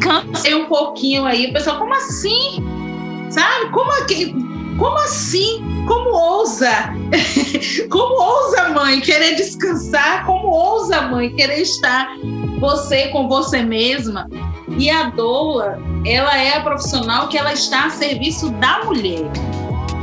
cansei 0.00 0.54
um 0.54 0.66
pouquinho 0.66 1.24
aí, 1.24 1.46
o 1.46 1.52
pessoal, 1.52 1.78
como 1.78 1.94
assim? 1.94 2.62
Sabe? 3.30 3.70
Como, 3.70 3.90
como 4.80 4.96
assim? 4.96 5.62
Como 5.86 6.10
ousa? 6.10 6.70
Como 7.90 8.14
ousa, 8.14 8.70
mãe, 8.70 8.98
querer 9.00 9.34
descansar? 9.34 10.24
Como 10.24 10.48
ousa, 10.48 11.02
mãe, 11.02 11.28
querer 11.34 11.60
estar 11.60 12.16
você 12.58 13.08
com 13.08 13.28
você 13.28 13.62
mesma? 13.62 14.26
E 14.78 14.88
a 14.88 15.10
doula, 15.10 15.78
ela 16.06 16.34
é 16.38 16.56
a 16.56 16.62
profissional 16.62 17.28
que 17.28 17.36
ela 17.36 17.52
está 17.52 17.86
a 17.86 17.90
serviço 17.90 18.50
da 18.52 18.82
mulher. 18.84 19.30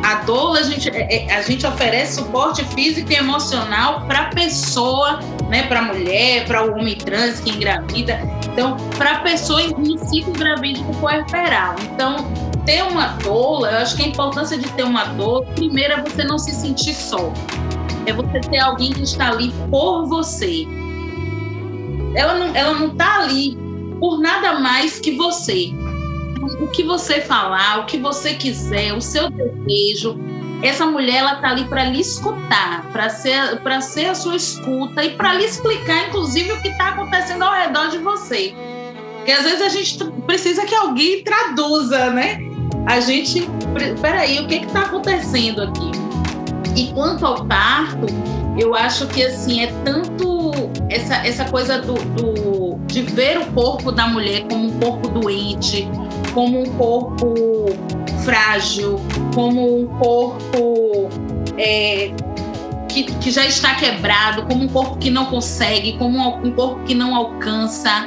A 0.04 0.16
doula, 0.26 0.60
a 0.60 0.64
gente, 0.64 0.90
é, 0.90 1.26
é, 1.26 1.36
a 1.36 1.42
gente 1.42 1.66
oferece 1.66 2.16
suporte 2.16 2.64
físico 2.66 3.12
e 3.12 3.16
emocional 3.16 4.06
para 4.06 4.20
a 4.20 4.26
pessoa, 4.26 5.20
né, 5.50 5.64
para 5.64 5.80
a 5.80 5.84
mulher, 5.84 6.46
para 6.46 6.64
o 6.64 6.78
homem 6.78 6.96
trans 6.96 7.40
que 7.40 7.50
engravida. 7.50 8.37
Então, 8.58 8.76
para 8.98 9.12
a 9.12 9.20
pessoa 9.20 9.62
em 9.62 9.98
ciclo 10.00 10.34
gravídico 10.34 10.92
puerperal. 10.96 11.76
Então, 11.94 12.26
ter 12.66 12.82
uma 12.82 13.10
doula, 13.10 13.70
eu 13.70 13.78
acho 13.78 13.96
que 13.96 14.02
a 14.02 14.08
importância 14.08 14.58
de 14.58 14.68
ter 14.72 14.82
uma 14.82 15.04
doula, 15.04 15.46
primeiro 15.54 15.94
é 15.94 16.02
você 16.02 16.24
não 16.24 16.40
se 16.40 16.50
sentir 16.50 16.96
só. 16.96 17.32
É 18.08 18.12
você 18.12 18.40
ter 18.42 18.58
alguém 18.58 18.92
que 18.92 19.04
está 19.04 19.30
ali 19.30 19.54
por 19.70 20.08
você. 20.08 20.66
Ela 22.16 22.34
não, 22.34 22.56
ela 22.56 22.74
não 22.74 22.88
está 22.88 23.20
ali 23.20 23.56
por 24.00 24.20
nada 24.20 24.60
mais 24.60 25.00
que 25.00 25.12
você. 25.12 25.72
O 26.60 26.66
que 26.66 26.82
você 26.82 27.22
falar, 27.22 27.82
o 27.82 27.86
que 27.86 28.00
você 28.00 28.34
quiser, 28.34 28.92
o 28.92 29.02
seu 29.02 29.30
desejo, 29.30 30.18
essa 30.62 30.86
mulher 30.86 31.18
ela 31.18 31.36
tá 31.36 31.50
ali 31.50 31.66
para 31.66 31.84
lhe 31.86 32.00
escutar, 32.00 32.90
para 32.92 33.10
ser 33.10 33.60
para 33.62 33.82
ser 33.82 34.08
a 34.08 34.16
sua 34.16 34.36
escuta 34.36 35.04
e 35.04 35.12
para 35.12 35.34
lhe 35.34 35.46
explicar 35.46 36.08
inclusive 36.08 36.52
o 36.52 36.62
que 36.62 36.70
está 36.70 36.90
acontecendo 36.90 37.44
ao 37.44 37.54
redor 37.54 37.90
de 37.90 37.98
você. 38.00 38.56
Porque 39.18 39.32
às 39.32 39.44
vezes 39.44 39.62
a 39.62 39.70
gente 39.70 40.04
precisa 40.26 40.66
que 40.66 40.74
alguém 40.74 41.22
traduza, 41.22 42.12
né? 42.12 42.40
A 42.86 43.02
gente, 43.02 43.46
peraí, 44.02 44.40
o 44.40 44.48
que 44.48 44.56
está 44.56 44.84
acontecendo 44.84 45.64
aqui? 45.64 45.92
E 46.74 46.94
quanto 46.94 47.26
ao 47.26 47.46
parto, 47.46 48.06
eu 48.58 48.74
acho 48.74 49.06
que 49.08 49.22
assim 49.24 49.62
é 49.62 49.68
tanto 49.84 50.54
essa, 50.90 51.16
essa 51.28 51.46
coisa 51.46 51.82
do, 51.82 51.94
do, 51.94 52.78
de 52.86 53.02
ver 53.02 53.40
o 53.40 53.46
corpo 53.48 53.92
da 53.92 54.08
mulher 54.08 54.48
como 54.48 54.68
um 54.68 54.80
corpo 54.80 55.10
doente, 55.10 55.88
como 56.34 56.62
um 56.62 56.78
corpo 56.78 57.66
frágil, 58.28 59.00
como 59.34 59.84
um 59.84 59.88
corpo 60.00 61.10
é, 61.58 62.12
que, 62.90 63.04
que, 63.04 63.32
já 63.32 63.46
está 63.46 63.76
quebrado, 63.76 64.46
como 64.46 64.66
um 64.66 64.68
corpo 64.68 64.98
que 64.98 65.10
não 65.10 65.28
consegue, 65.28 65.98
como 65.98 66.20
um, 66.20 66.52
corpo 66.52 66.84
que 66.84 66.94
não 66.94 67.16
alcança. 67.16 68.06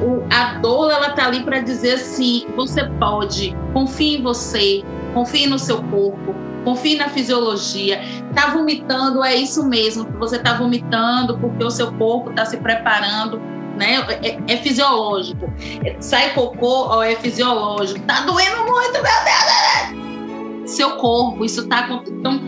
O, 0.00 0.22
a 0.32 0.60
dor 0.60 0.92
ela 0.92 1.10
tá 1.10 1.26
ali 1.26 1.42
para 1.42 1.58
dizer 1.58 1.94
assim: 1.94 2.46
você 2.54 2.84
pode, 3.00 3.56
confie 3.72 4.18
em 4.18 4.22
você, 4.22 4.84
confie 5.12 5.48
no 5.48 5.58
seu 5.58 5.82
corpo, 5.82 6.36
confie 6.64 6.96
na 6.96 7.08
fisiologia. 7.08 8.00
Tá 8.36 8.50
vomitando, 8.50 9.24
é 9.24 9.34
isso 9.34 9.66
mesmo, 9.66 10.06
você 10.20 10.38
tá 10.38 10.54
vomitando 10.54 11.36
porque 11.36 11.64
o 11.64 11.70
seu 11.70 11.92
corpo 11.94 12.30
está 12.30 12.46
se 12.46 12.58
preparando. 12.58 13.57
Né? 13.78 14.04
É, 14.22 14.52
é 14.52 14.56
fisiológico. 14.56 15.52
É, 15.84 15.96
sai 16.00 16.34
cocô, 16.34 16.88
ó, 16.88 17.02
é 17.02 17.14
fisiológico. 17.14 18.00
Tá 18.00 18.22
doendo 18.22 18.64
muito, 18.64 18.92
meu 18.92 19.02
Deus! 19.02 20.70
Seu 20.70 20.96
corpo, 20.96 21.44
isso 21.44 21.66
tá. 21.68 21.88
Então, 22.06 22.40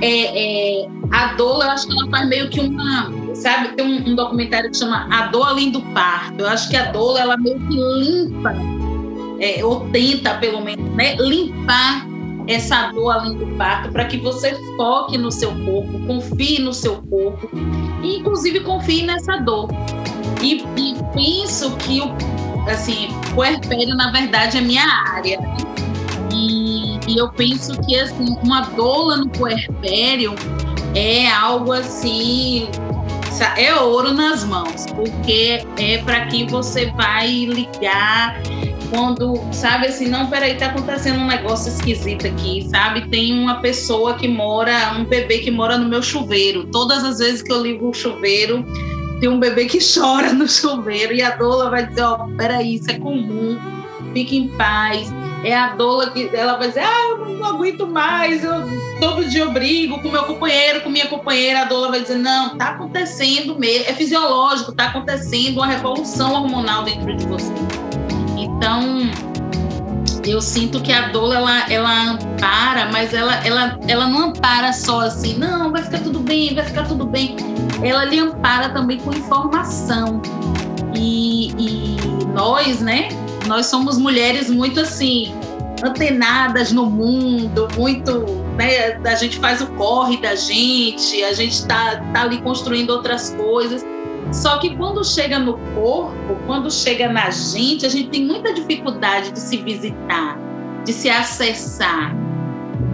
é, 0.00 0.80
é, 0.82 0.88
a 1.12 1.34
dor, 1.34 1.62
eu 1.62 1.70
acho 1.70 1.86
que 1.86 1.92
ela 1.92 2.10
faz 2.10 2.28
meio 2.28 2.48
que 2.48 2.60
uma. 2.60 3.12
Sabe, 3.34 3.68
tem 3.76 3.86
um, 3.86 4.10
um, 4.10 4.14
documentário 4.16 4.70
que 4.70 4.76
chama 4.76 5.06
A 5.12 5.26
Dor 5.26 5.46
Além 5.46 5.70
do 5.70 5.80
Parto. 5.92 6.40
Eu 6.40 6.48
acho 6.48 6.68
que 6.68 6.76
a 6.76 6.90
dor, 6.90 7.18
ela 7.18 7.36
meio 7.36 7.60
que 7.60 7.76
limpa, 7.76 8.52
é, 9.38 9.64
ou 9.64 9.88
tenta, 9.90 10.34
pelo 10.34 10.60
menos, 10.60 10.90
né, 10.96 11.14
limpar 11.16 12.08
essa 12.48 12.90
dor 12.92 13.10
além 13.10 13.36
do 13.36 13.46
parto, 13.58 13.92
para 13.92 14.06
que 14.06 14.16
você 14.16 14.54
foque 14.76 15.18
no 15.18 15.30
seu 15.30 15.50
corpo, 15.50 16.00
confie 16.06 16.58
no 16.58 16.72
seu 16.72 17.02
corpo 17.02 17.48
e, 18.02 18.16
inclusive, 18.16 18.60
confie 18.60 19.02
nessa 19.02 19.36
dor. 19.36 19.68
E, 20.42 20.64
e 20.76 20.96
penso 21.14 21.76
que 21.76 22.00
o 22.00 22.12
assim, 22.70 23.08
puerpério, 23.34 23.94
na 23.94 24.10
verdade, 24.10 24.58
é 24.58 24.60
minha 24.60 24.84
área. 24.84 25.40
Né? 25.40 25.56
E, 26.32 26.98
e, 27.08 27.18
eu 27.18 27.30
penso 27.30 27.78
que 27.82 27.98
assim, 27.98 28.36
uma 28.42 28.60
doula 28.60 29.16
no 29.16 29.28
puerpério 29.30 30.34
é 30.94 31.28
algo 31.30 31.72
assim. 31.72 32.68
É 33.56 33.72
ouro 33.76 34.12
nas 34.12 34.42
mãos, 34.42 34.86
porque 34.96 35.64
é 35.76 35.98
para 35.98 36.26
quem 36.26 36.46
você 36.48 36.86
vai 36.86 37.44
ligar 37.44 38.40
quando, 38.90 39.40
sabe 39.52 39.86
assim, 39.86 40.08
não, 40.08 40.28
peraí, 40.28 40.56
tá 40.56 40.66
acontecendo 40.66 41.20
um 41.20 41.26
negócio 41.26 41.70
esquisito 41.70 42.26
aqui, 42.26 42.66
sabe? 42.68 43.08
Tem 43.08 43.32
uma 43.38 43.60
pessoa 43.60 44.14
que 44.14 44.26
mora, 44.26 44.94
um 44.98 45.04
bebê 45.04 45.38
que 45.38 45.50
mora 45.50 45.78
no 45.78 45.88
meu 45.88 46.02
chuveiro. 46.02 46.66
Todas 46.66 47.04
as 47.04 47.18
vezes 47.18 47.42
que 47.42 47.52
eu 47.52 47.62
ligo 47.62 47.90
o 47.90 47.94
chuveiro, 47.94 48.64
tem 49.20 49.28
um 49.28 49.38
bebê 49.38 49.66
que 49.66 49.78
chora 49.78 50.32
no 50.32 50.48
chuveiro 50.48 51.12
e 51.12 51.22
a 51.22 51.36
doula 51.36 51.70
vai 51.70 51.86
dizer, 51.86 52.02
ó, 52.02 52.24
oh, 52.24 52.36
peraí, 52.36 52.74
isso 52.74 52.90
é 52.90 52.98
comum, 52.98 53.58
fique 54.12 54.36
em 54.36 54.48
paz. 54.48 55.12
É 55.44 55.54
a 55.56 55.74
doula 55.76 56.10
que 56.10 56.30
ela 56.34 56.56
vai 56.56 56.68
dizer, 56.68 56.80
ah, 56.80 57.10
eu 57.10 57.26
não 57.26 57.46
aguento 57.46 57.86
mais, 57.86 58.42
eu 58.42 58.66
todo 59.00 59.24
dia 59.24 59.42
eu 59.42 59.52
brigo 59.52 60.00
com 60.02 60.10
meu 60.10 60.24
companheiro, 60.24 60.80
com 60.80 60.90
minha 60.90 61.06
companheira, 61.06 61.62
a 61.62 61.64
doula 61.64 61.90
vai 61.90 62.00
dizer, 62.00 62.18
não, 62.18 62.56
tá 62.56 62.70
acontecendo 62.70 63.56
mesmo, 63.58 63.84
é 63.88 63.92
fisiológico, 63.92 64.72
tá 64.72 64.86
acontecendo 64.86 65.58
uma 65.58 65.66
revolução 65.66 66.32
hormonal 66.32 66.82
dentro 66.82 67.14
de 67.16 67.26
você. 67.26 67.52
Então, 68.36 69.08
eu 70.30 70.40
sinto 70.40 70.80
que 70.80 70.92
a 70.92 71.08
dor 71.08 71.34
ela, 71.34 71.70
ela 71.70 72.10
ampara, 72.12 72.90
mas 72.92 73.14
ela, 73.14 73.34
ela, 73.46 73.78
ela 73.86 74.08
não 74.08 74.28
ampara 74.28 74.72
só 74.72 75.00
assim, 75.00 75.38
não, 75.38 75.70
vai 75.70 75.82
ficar 75.82 76.00
tudo 76.00 76.20
bem, 76.20 76.54
vai 76.54 76.64
ficar 76.64 76.86
tudo 76.86 77.06
bem. 77.06 77.36
Ela 77.82 78.04
lhe 78.04 78.18
ampara 78.18 78.70
também 78.70 78.98
com 78.98 79.12
informação. 79.12 80.20
E, 80.94 81.52
e 81.58 81.96
nós, 82.34 82.80
né, 82.80 83.08
nós 83.46 83.66
somos 83.66 83.98
mulheres 83.98 84.50
muito 84.50 84.80
assim, 84.80 85.34
antenadas 85.82 86.72
no 86.72 86.86
mundo, 86.86 87.68
muito, 87.76 88.24
né, 88.56 88.94
a 89.04 89.14
gente 89.14 89.38
faz 89.38 89.60
o 89.60 89.66
corre 89.68 90.16
da 90.16 90.34
gente, 90.34 91.22
a 91.22 91.32
gente 91.32 91.52
está 91.52 91.96
tá 92.12 92.22
ali 92.22 92.40
construindo 92.40 92.90
outras 92.90 93.30
coisas. 93.30 93.84
Só 94.32 94.58
que 94.58 94.76
quando 94.76 95.04
chega 95.04 95.38
no 95.38 95.54
corpo, 95.74 96.36
quando 96.46 96.70
chega 96.70 97.08
na 97.10 97.30
gente, 97.30 97.86
a 97.86 97.88
gente 97.88 98.10
tem 98.10 98.24
muita 98.24 98.52
dificuldade 98.52 99.32
de 99.32 99.38
se 99.38 99.56
visitar, 99.56 100.38
de 100.84 100.92
se 100.92 101.08
acessar. 101.08 102.14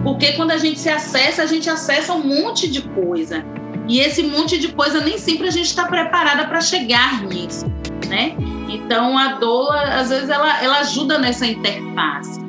Porque 0.03 0.33
quando 0.33 0.51
a 0.51 0.57
gente 0.57 0.79
se 0.79 0.89
acessa, 0.89 1.43
a 1.43 1.45
gente 1.45 1.69
acessa 1.69 2.13
um 2.13 2.23
monte 2.23 2.69
de 2.69 2.81
coisa. 2.81 3.43
E 3.87 3.99
esse 3.99 4.23
monte 4.23 4.57
de 4.57 4.69
coisa 4.69 5.01
nem 5.01 5.17
sempre 5.17 5.47
a 5.47 5.51
gente 5.51 5.67
está 5.67 5.85
preparada 5.85 6.47
para 6.47 6.61
chegar 6.61 7.23
nisso, 7.23 7.65
né? 8.07 8.35
Então 8.69 9.17
a 9.17 9.33
doula, 9.33 9.99
às 9.99 10.09
vezes, 10.09 10.29
ela, 10.29 10.63
ela 10.63 10.79
ajuda 10.79 11.19
nessa 11.19 11.45
interface. 11.45 12.39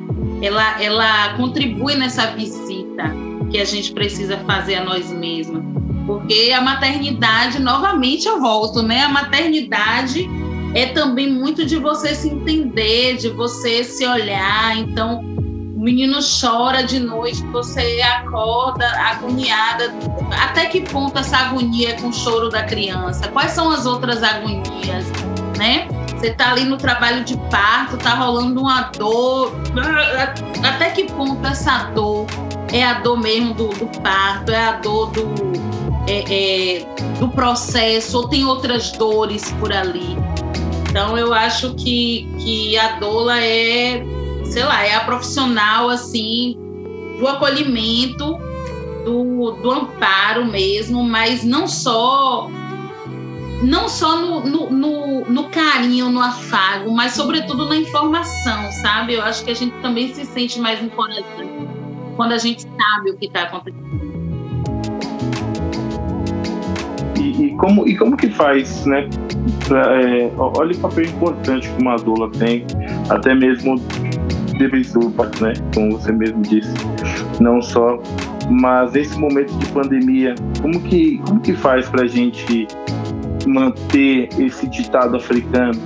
Ela, 0.41 0.81
ela 0.81 1.33
contribui 1.35 1.95
nessa 1.95 2.27
visita 2.27 3.11
que 3.51 3.59
a 3.59 3.65
gente 3.65 3.91
precisa 3.91 4.37
fazer 4.39 4.75
a 4.75 4.83
nós 4.83 5.11
mesmos 5.11 5.76
porque 6.07 6.53
a 6.57 6.61
maternidade, 6.61 7.59
novamente 7.59 8.27
eu 8.27 8.39
volto, 8.39 8.81
né? 8.81 9.01
A 9.01 9.09
maternidade 9.09 10.27
é 10.73 10.85
também 10.87 11.29
muito 11.29 11.65
de 11.65 11.75
você 11.75 12.15
se 12.15 12.29
entender, 12.29 13.17
de 13.17 13.27
você 13.27 13.83
se 13.83 14.07
olhar. 14.07 14.77
Então, 14.77 15.19
o 15.19 15.79
menino 15.79 16.19
chora 16.21 16.81
de 16.81 16.97
noite, 16.97 17.43
você 17.47 18.01
acorda 18.01 18.87
agoniada. 18.87 19.93
Até 20.41 20.67
que 20.67 20.79
ponto 20.79 21.19
essa 21.19 21.37
agonia 21.37 21.89
é 21.89 21.93
com 21.93 22.07
o 22.07 22.13
choro 22.13 22.47
da 22.47 22.63
criança? 22.63 23.27
Quais 23.27 23.51
são 23.51 23.69
as 23.69 23.85
outras 23.85 24.23
agonias, 24.23 25.05
né? 25.57 25.89
Você 26.15 26.31
tá 26.31 26.51
ali 26.51 26.63
no 26.63 26.77
trabalho 26.77 27.23
de 27.25 27.37
parto, 27.51 27.97
tá 27.97 28.15
rolando 28.15 28.61
uma 28.61 28.83
dor. 28.97 29.53
Até 30.63 30.89
que 30.89 31.03
ponto 31.11 31.45
essa 31.45 31.83
dor 31.93 32.25
é 32.71 32.83
a 32.83 33.01
dor 33.01 33.19
mesmo 33.19 33.53
do, 33.53 33.67
do 33.69 33.85
parto, 34.01 34.51
é 34.51 34.67
a 34.67 34.71
dor 34.73 35.11
do, 35.11 35.66
é, 36.07 36.79
é, 36.79 36.85
do 37.19 37.29
processo, 37.29 38.17
ou 38.17 38.27
tem 38.29 38.45
outras 38.45 38.91
dores 38.91 39.51
por 39.59 39.71
ali. 39.71 40.15
Então 40.89 41.17
eu 41.17 41.33
acho 41.33 41.75
que, 41.75 42.27
que 42.39 42.77
a 42.77 42.97
doula 42.97 43.39
é, 43.39 44.03
sei 44.45 44.63
lá, 44.63 44.83
é 44.85 44.95
a 44.95 45.01
profissional 45.01 45.89
assim 45.89 46.57
do 47.19 47.27
acolhimento, 47.27 48.37
do, 49.03 49.51
do 49.61 49.71
amparo 49.71 50.45
mesmo, 50.45 51.03
mas 51.03 51.43
não 51.43 51.67
só 51.67 52.49
não 53.63 53.89
só 53.89 54.17
no, 54.17 54.45
no, 54.45 54.69
no, 54.69 55.25
no, 55.25 55.43
carinho, 55.45 56.09
no 56.09 56.21
afago, 56.21 56.91
mas 56.91 57.13
sobretudo 57.13 57.67
na 57.67 57.75
informação, 57.75 58.71
sabe? 58.71 59.13
Eu 59.15 59.23
acho 59.23 59.43
que 59.43 59.49
a 59.49 59.55
gente 59.55 59.75
também 59.81 60.13
se 60.13 60.25
sente 60.25 60.59
mais 60.59 60.81
encorajado 60.81 61.25
quando 62.15 62.33
a 62.33 62.37
gente 62.37 62.61
sabe 62.61 63.11
o 63.11 63.17
que 63.17 63.25
está 63.25 63.43
acontecendo. 63.43 64.16
E, 67.37 67.51
como, 67.51 67.87
e 67.87 67.95
como 67.95 68.17
que 68.17 68.29
faz, 68.29 68.85
né? 68.85 69.07
Pra, 69.67 70.01
é, 70.01 70.31
olha 70.37 70.73
o 70.73 70.77
papel 70.79 71.05
importante 71.05 71.69
que 71.69 71.81
uma 71.81 71.95
doula 71.95 72.29
tem, 72.31 72.65
até 73.09 73.35
mesmo 73.35 73.75
do 74.57 75.43
né? 75.43 75.53
Como 75.73 75.91
você 75.91 76.11
mesmo 76.11 76.41
disse. 76.41 76.73
Não 77.39 77.61
só, 77.61 78.01
mas 78.49 78.95
esse 78.95 79.17
momento 79.19 79.53
de 79.57 79.65
pandemia, 79.67 80.33
como 80.61 80.81
que, 80.81 81.19
como 81.19 81.39
que 81.39 81.53
faz 81.53 81.87
para 81.89 82.03
a 82.03 82.07
gente 82.07 82.67
manter 83.45 84.29
esse 84.39 84.67
ditado 84.67 85.15
africano 85.15 85.79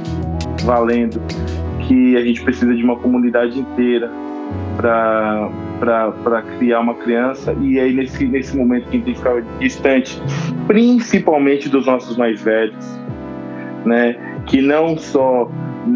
valendo? 0.64 1.22
Que 1.82 2.16
a 2.16 2.24
gente 2.24 2.42
precisa 2.42 2.74
de 2.74 2.84
uma 2.84 2.96
comunidade 2.96 3.60
inteira 3.60 4.10
para 4.78 6.42
criar 6.58 6.80
uma 6.80 6.96
criança. 6.96 7.56
E 7.62 7.80
aí 7.80 7.94
nesse, 7.94 8.26
nesse 8.26 8.56
momento 8.56 8.90
que 8.90 8.98
a 8.98 9.00
gente 9.00 9.16
ficar 9.16 9.42
distante, 9.60 10.22
principalmente 10.68 11.70
dos 11.70 11.86
nossos 11.86 12.18
mais 12.18 12.42
velhos, 12.42 13.00
né, 13.86 14.16
que 14.46 14.62
não 14.62 14.98
só 14.98 15.50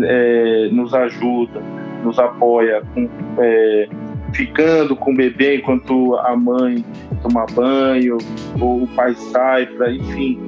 é, 0.03 0.69
nos 0.71 0.93
ajuda, 0.93 1.61
nos 2.03 2.19
apoia, 2.19 2.81
com, 2.93 3.09
é, 3.39 3.87
ficando 4.33 4.95
com 4.95 5.11
o 5.11 5.15
bebê 5.15 5.57
enquanto 5.57 6.15
a 6.17 6.35
mãe 6.35 6.83
toma 7.21 7.45
banho 7.53 8.17
ou 8.59 8.83
o 8.83 8.87
pai 8.87 9.13
sai 9.15 9.65
para, 9.67 9.91
enfim, 9.91 10.39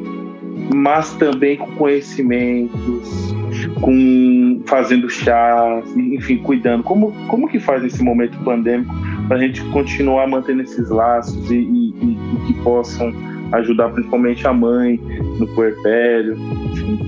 mas 0.74 1.13
também 1.13 1.58
com 1.58 1.72
conhecimentos, 1.74 3.36
com 3.82 4.62
fazendo 4.65 5.10
chá, 5.10 5.82
enfim, 5.96 6.38
cuidando. 6.38 6.84
Como, 6.84 7.12
como 7.28 7.48
que 7.48 7.60
faz 7.60 7.84
esse 7.84 8.04
momento 8.04 8.38
pandêmico 8.39 8.93
para 9.28 9.38
a 9.38 9.39
gente 9.39 9.62
continuar 9.65 10.28
mantendo 10.28 10.62
esses 10.62 10.89
laços 10.89 11.50
e, 11.52 11.56
e, 11.56 11.89
e, 11.89 12.48
que 12.48 12.54
possam 12.63 13.13
ajudar 13.54 13.89
principalmente 13.89 14.46
a 14.46 14.54
mãe 14.54 15.00
no 15.39 15.48
puerpério, 15.48 16.38
enfim. 16.72 17.00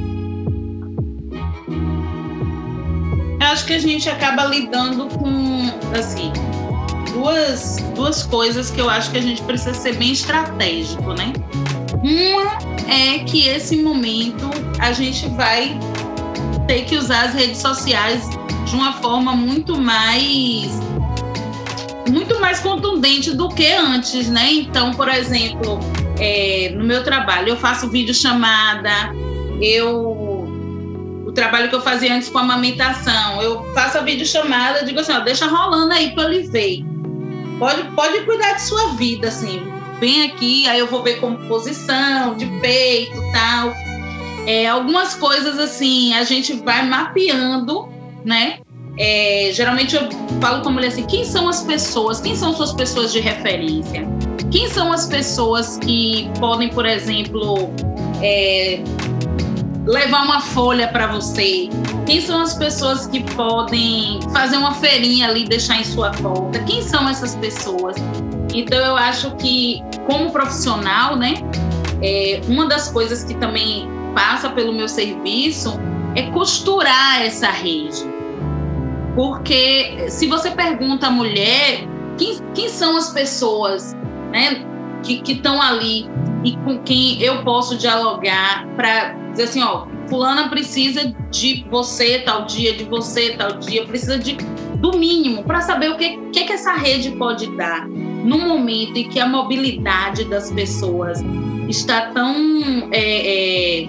Acho 3.41 3.65
que 3.65 3.73
a 3.73 3.79
gente 3.79 4.09
acaba 4.09 4.45
lidando 4.45 5.07
com, 5.17 5.97
assim, 5.97 6.31
duas, 7.13 7.77
duas 7.95 8.23
coisas 8.23 8.69
que 8.69 8.79
eu 8.79 8.89
acho 8.89 9.11
que 9.11 9.17
a 9.17 9.21
gente 9.21 9.41
precisa 9.43 9.73
ser 9.73 9.95
bem 9.95 10.11
estratégico, 10.11 11.13
né? 11.13 11.33
Uma 12.01 12.68
é 12.89 13.19
que 13.19 13.47
esse 13.47 13.77
momento 13.77 14.49
a 14.79 14.91
gente 14.91 15.27
vai 15.29 15.77
ter 16.67 16.85
que 16.85 16.95
usar 16.95 17.25
as 17.25 17.33
redes 17.33 17.61
sociais 17.61 18.27
de 18.65 18.75
uma 18.75 18.93
forma 18.93 19.33
muito 19.33 19.79
mais 19.79 20.69
muito 22.09 22.39
mais 22.39 22.59
contundente 22.59 23.31
do 23.31 23.49
que 23.49 23.71
antes, 23.71 24.29
né? 24.29 24.51
Então, 24.51 24.91
por 24.93 25.07
exemplo, 25.07 25.79
é, 26.19 26.71
no 26.75 26.83
meu 26.83 27.03
trabalho 27.03 27.49
eu 27.49 27.57
faço 27.57 27.87
vídeo 27.87 28.13
chamada, 28.13 28.89
eu 29.61 30.27
o 31.25 31.31
trabalho 31.31 31.69
que 31.69 31.75
eu 31.75 31.81
fazia 31.81 32.15
antes 32.15 32.27
com 32.27 32.39
amamentação, 32.39 33.39
eu 33.41 33.63
faço 33.75 33.99
a 33.99 34.01
vídeo 34.01 34.25
chamada, 34.25 34.83
digo 34.83 34.99
assim, 34.99 35.11
ó, 35.11 35.19
deixa 35.19 35.45
rolando 35.45 35.93
aí 35.93 36.09
para 36.15 36.33
ele 36.33 36.47
ver. 36.47 36.83
Pode, 37.59 37.83
pode 37.91 38.21
cuidar 38.21 38.53
de 38.53 38.63
sua 38.63 38.93
vida, 38.93 39.27
assim. 39.27 39.61
Vem 39.99 40.23
aqui, 40.23 40.67
aí 40.67 40.79
eu 40.79 40.87
vou 40.87 41.03
ver 41.03 41.19
composição 41.19 42.35
de 42.35 42.45
peito, 42.61 43.21
tal. 43.33 43.73
É, 44.47 44.67
algumas 44.67 45.13
coisas 45.13 45.59
assim, 45.59 46.13
a 46.13 46.23
gente 46.23 46.53
vai 46.53 46.87
mapeando, 46.87 47.89
né? 48.23 48.59
É, 48.97 49.49
geralmente 49.53 49.95
eu 49.95 50.09
falo 50.41 50.61
com 50.61 50.69
a 50.69 50.71
mulher 50.71 50.87
assim: 50.87 51.05
quem 51.05 51.23
são 51.23 51.47
as 51.47 51.61
pessoas? 51.63 52.19
Quem 52.19 52.35
são 52.35 52.53
suas 52.53 52.73
pessoas 52.73 53.11
de 53.11 53.19
referência? 53.19 54.07
Quem 54.51 54.69
são 54.69 54.91
as 54.91 55.05
pessoas 55.05 55.77
que 55.77 56.29
podem, 56.39 56.69
por 56.69 56.85
exemplo, 56.85 57.69
é, 58.21 58.81
levar 59.85 60.23
uma 60.23 60.41
folha 60.41 60.87
para 60.87 61.07
você? 61.07 61.69
Quem 62.05 62.19
são 62.19 62.41
as 62.41 62.55
pessoas 62.55 63.05
que 63.05 63.21
podem 63.35 64.19
fazer 64.33 64.57
uma 64.57 64.73
feirinha 64.73 65.27
ali, 65.27 65.43
deixar 65.45 65.79
em 65.79 65.83
sua 65.83 66.09
porta? 66.11 66.59
Quem 66.63 66.81
são 66.81 67.07
essas 67.07 67.35
pessoas? 67.35 67.95
Então 68.53 68.77
eu 68.79 68.95
acho 68.95 69.35
que 69.35 69.83
como 70.05 70.31
profissional, 70.31 71.15
né, 71.15 71.35
é, 72.01 72.41
uma 72.47 72.67
das 72.67 72.89
coisas 72.91 73.23
que 73.23 73.33
também 73.35 73.87
passa 74.13 74.49
pelo 74.49 74.73
meu 74.73 74.87
serviço 74.87 75.79
é 76.15 76.23
costurar 76.31 77.21
essa 77.21 77.49
rede. 77.49 78.07
Porque 79.15 80.05
se 80.09 80.27
você 80.27 80.51
pergunta 80.51 81.07
à 81.07 81.11
mulher 81.11 81.87
quem, 82.17 82.37
quem 82.53 82.69
são 82.69 82.97
as 82.97 83.11
pessoas 83.11 83.95
né, 84.31 84.65
que 85.03 85.21
estão 85.31 85.61
ali 85.61 86.07
e 86.43 86.55
com 86.57 86.79
quem 86.79 87.21
eu 87.21 87.43
posso 87.43 87.77
dialogar 87.77 88.67
para 88.75 89.13
dizer 89.31 89.43
assim, 89.43 89.63
ó, 89.63 89.85
fulana 90.07 90.49
precisa 90.49 91.13
de 91.29 91.65
você 91.69 92.19
tal 92.19 92.45
dia, 92.45 92.73
de 92.75 92.83
você 92.85 93.35
tal 93.37 93.53
dia, 93.53 93.85
precisa 93.85 94.17
de 94.17 94.37
do 94.79 94.97
mínimo 94.97 95.43
para 95.43 95.61
saber 95.61 95.91
o 95.91 95.97
que, 95.97 96.17
que, 96.31 96.45
que 96.45 96.53
essa 96.53 96.73
rede 96.73 97.11
pode 97.11 97.47
dar 97.55 97.87
no 97.87 98.39
momento 98.39 98.97
em 98.97 99.09
que 99.09 99.19
a 99.19 99.27
mobilidade 99.27 100.25
das 100.25 100.51
pessoas 100.51 101.19
está 101.67 102.07
tão 102.07 102.35
é, 102.91 103.83
é, 103.83 103.87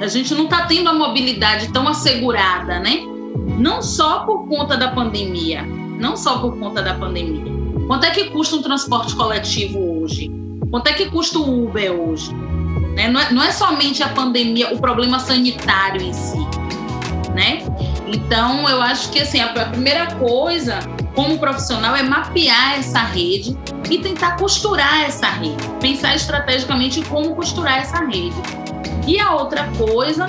a 0.00 0.06
gente 0.06 0.34
não 0.34 0.44
está 0.44 0.66
tendo 0.66 0.88
a 0.88 0.92
mobilidade 0.92 1.72
tão 1.72 1.88
assegurada, 1.88 2.78
né? 2.78 3.00
não 3.58 3.80
só 3.80 4.20
por 4.20 4.46
conta 4.48 4.76
da 4.76 4.88
pandemia, 4.88 5.62
não 5.98 6.16
só 6.16 6.38
por 6.38 6.58
conta 6.58 6.82
da 6.82 6.94
pandemia. 6.94 7.52
Quanto 7.86 8.04
é 8.04 8.10
que 8.10 8.30
custa 8.30 8.56
um 8.56 8.62
transporte 8.62 9.14
coletivo 9.14 10.02
hoje? 10.02 10.30
Quanto 10.70 10.88
é 10.88 10.92
que 10.92 11.06
custa 11.06 11.38
o 11.38 11.66
Uber 11.66 11.92
hoje? 11.92 12.34
Né? 12.94 13.08
Não, 13.08 13.20
é, 13.20 13.32
não 13.32 13.42
é 13.42 13.50
somente 13.52 14.02
a 14.02 14.08
pandemia, 14.08 14.74
o 14.74 14.78
problema 14.78 15.18
sanitário 15.18 16.02
em 16.02 16.12
si? 16.12 16.38
Então, 18.06 18.68
eu 18.68 18.80
acho 18.80 19.10
que 19.10 19.20
assim, 19.20 19.40
a 19.40 19.48
primeira 19.66 20.14
coisa, 20.14 20.78
como 21.14 21.38
profissional, 21.38 21.96
é 21.96 22.02
mapear 22.02 22.78
essa 22.78 23.00
rede 23.00 23.56
e 23.90 23.98
tentar 23.98 24.36
costurar 24.36 25.02
essa 25.02 25.26
rede, 25.28 25.68
pensar 25.80 26.14
estrategicamente 26.14 27.00
em 27.00 27.02
como 27.04 27.34
costurar 27.34 27.78
essa 27.78 28.04
rede. 28.04 28.36
E 29.06 29.18
a 29.18 29.34
outra 29.34 29.68
coisa 29.76 30.26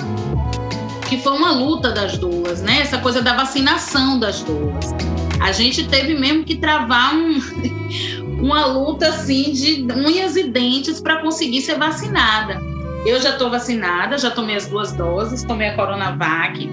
que 1.08 1.18
foi 1.18 1.32
uma 1.32 1.52
luta 1.52 1.90
das 1.90 2.18
doulas, 2.18 2.60
né? 2.60 2.80
Essa 2.80 2.98
coisa 2.98 3.22
da 3.22 3.34
vacinação 3.34 4.18
das 4.18 4.42
doulas. 4.42 4.94
A 5.40 5.52
gente 5.52 5.88
teve 5.88 6.14
mesmo 6.14 6.44
que 6.44 6.56
travar 6.56 7.14
um, 7.14 7.40
uma 8.42 8.66
luta 8.66 9.08
assim 9.08 9.52
de 9.52 9.86
unhas 9.90 10.36
e 10.36 10.44
dentes 10.44 11.00
para 11.00 11.22
conseguir 11.22 11.62
ser 11.62 11.78
vacinada. 11.78 12.60
Eu 13.06 13.20
já 13.22 13.30
estou 13.30 13.48
vacinada, 13.48 14.18
já 14.18 14.30
tomei 14.30 14.56
as 14.56 14.66
duas 14.66 14.92
doses, 14.92 15.44
tomei 15.44 15.68
a 15.68 15.76
Coronavac 15.76 16.68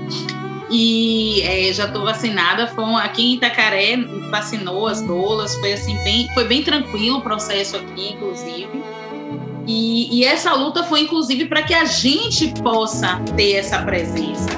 e 0.70 1.42
é, 1.44 1.74
já 1.74 1.86
estou 1.86 2.04
vacinada. 2.04 2.68
Foi 2.68 2.86
aqui 2.96 3.34
em 3.34 3.36
Itacaré 3.36 3.98
vacinou 4.30 4.88
as 4.88 5.02
doulas, 5.02 5.56
foi 5.56 5.74
assim 5.74 5.96
bem, 6.04 6.28
foi 6.34 6.46
bem 6.46 6.64
tranquilo 6.64 7.20
o 7.20 7.22
processo 7.22 7.78
aqui, 7.78 8.14
inclusive. 8.14 8.84
E, 9.68 10.20
e 10.20 10.24
essa 10.24 10.54
luta 10.54 10.84
foi 10.84 11.02
inclusive 11.02 11.46
para 11.46 11.64
que 11.64 11.74
a 11.74 11.86
gente 11.86 12.50
possa 12.62 13.20
ter 13.36 13.54
essa 13.54 13.80
presença. 13.80 14.50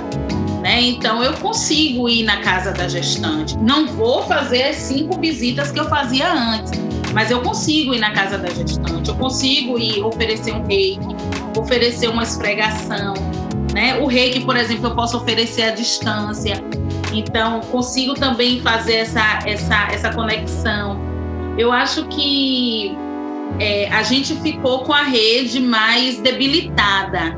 Né? 0.62 0.82
Então 0.82 1.24
eu 1.24 1.34
consigo 1.34 2.10
ir 2.10 2.24
na 2.24 2.42
casa 2.42 2.72
da 2.72 2.88
gestante. 2.88 3.58
Não 3.58 3.88
vou 3.88 4.24
fazer 4.24 4.64
as 4.64 4.76
cinco 4.76 5.20
visitas 5.20 5.72
que 5.72 5.80
eu 5.80 5.88
fazia 5.88 6.30
antes, 6.32 6.72
mas 7.14 7.32
eu 7.32 7.42
consigo 7.42 7.94
ir 7.94 8.00
na 8.00 8.12
casa 8.12 8.38
da 8.38 8.50
gestante. 8.50 9.10
Eu 9.10 9.16
consigo 9.16 9.80
ir 9.80 10.04
oferecer 10.04 10.54
um 10.54 10.66
reiki, 10.66 11.16
oferecer 11.58 12.10
uma 12.10 12.24
esfregação. 12.24 13.14
Né? 13.78 13.96
O 14.00 14.08
reiki, 14.08 14.40
por 14.40 14.58
exemplo, 14.58 14.88
eu 14.88 14.96
posso 14.96 15.18
oferecer 15.18 15.62
à 15.62 15.70
distância. 15.70 16.64
Então 17.14 17.62
consigo 17.62 18.16
também 18.16 18.60
fazer 18.60 18.96
essa, 18.96 19.38
essa, 19.46 19.90
essa 19.92 20.12
conexão. 20.12 21.00
Eu 21.60 21.72
acho 21.72 22.08
que 22.08 22.98
é, 23.60 23.88
a 23.92 24.02
gente 24.02 24.36
ficou 24.38 24.80
com 24.80 24.92
a 24.92 25.04
rede 25.04 25.60
mais 25.60 26.18
debilitada. 26.18 27.38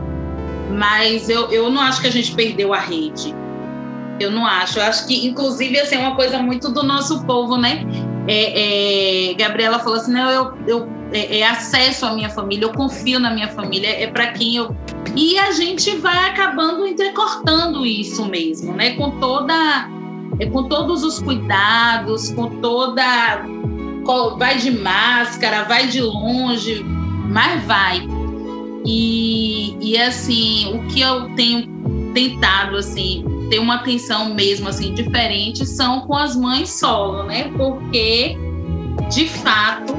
Mas 0.72 1.28
eu, 1.28 1.52
eu 1.52 1.70
não 1.70 1.82
acho 1.82 2.00
que 2.00 2.08
a 2.08 2.12
gente 2.12 2.34
perdeu 2.34 2.74
a 2.74 2.80
rede. 2.80 3.36
Eu 4.18 4.32
não 4.32 4.46
acho. 4.46 4.80
Eu 4.80 4.84
acho 4.84 5.08
que, 5.08 5.28
inclusive, 5.28 5.78
assim, 5.78 5.96
é 5.96 6.00
uma 6.00 6.16
coisa 6.16 6.38
muito 6.38 6.72
do 6.72 6.84
nosso 6.84 7.26
povo, 7.26 7.58
né? 7.58 7.84
É, 8.30 9.32
é, 9.32 9.34
Gabriela 9.34 9.80
falou 9.80 9.96
assim: 9.96 10.14
não, 10.14 10.30
eu, 10.30 10.54
eu 10.66 10.90
é, 11.12 11.40
é, 11.40 11.48
acesso 11.48 12.06
à 12.06 12.14
minha 12.14 12.30
família, 12.30 12.66
eu 12.66 12.72
confio 12.72 13.20
na 13.20 13.30
minha 13.32 13.50
família, 13.50 13.90
é 13.90 14.08
para 14.08 14.28
quem 14.28 14.56
eu. 14.56 14.74
E 15.16 15.38
a 15.38 15.52
gente 15.52 15.96
vai 15.98 16.30
acabando 16.30 16.86
entrecortando 16.86 17.86
isso 17.86 18.26
mesmo, 18.26 18.74
né? 18.74 18.92
Com 18.92 19.20
toda. 19.20 19.90
É, 20.40 20.46
com 20.46 20.70
todos 20.70 21.04
os 21.04 21.20
cuidados, 21.20 22.30
com 22.32 22.62
toda 22.62 23.44
vai 24.38 24.58
de 24.58 24.72
máscara, 24.72 25.64
vai 25.64 25.88
de 25.88 26.02
longe, 26.02 26.84
mas 26.84 27.64
vai. 27.66 28.08
E, 28.86 29.76
e 29.80 29.98
assim, 29.98 30.74
o 30.74 30.88
que 30.88 31.02
eu 31.02 31.36
tenho 31.36 31.68
tentado 32.14 32.78
assim 32.78 33.24
ter 33.50 33.60
uma 33.60 33.76
atenção 33.76 34.34
mesmo 34.34 34.70
assim 34.70 34.94
diferente 34.94 35.66
são 35.66 36.02
com 36.02 36.16
as 36.16 36.36
mães 36.36 36.70
solo, 36.70 37.24
né? 37.24 37.52
Porque 37.56 38.38
de 39.12 39.28
fato 39.28 39.94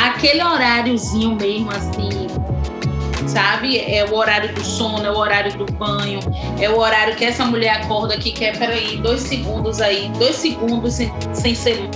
aquele 0.00 0.42
horáriozinho 0.42 1.34
mesmo 1.34 1.70
assim, 1.70 2.28
sabe? 3.28 3.78
É 3.78 4.04
o 4.04 4.14
horário 4.14 4.52
do 4.54 4.64
sono, 4.64 5.04
é 5.04 5.10
o 5.10 5.16
horário 5.16 5.56
do 5.56 5.66
banho, 5.72 6.20
é 6.60 6.68
o 6.68 6.78
horário 6.78 7.14
que 7.14 7.24
essa 7.24 7.44
mulher 7.44 7.82
acorda 7.82 8.16
que 8.16 8.32
quer, 8.32 8.58
peraí, 8.58 8.96
dois 8.96 9.20
segundos 9.20 9.80
aí, 9.80 10.10
dois 10.18 10.36
segundos 10.36 10.94
sem, 10.94 11.12
sem 11.32 11.54
ser 11.54 11.88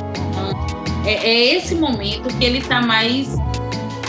é, 1.05 1.15
é 1.15 1.57
esse 1.57 1.75
momento 1.75 2.29
que 2.37 2.45
ele 2.45 2.59
está 2.59 2.81
mais 2.81 3.37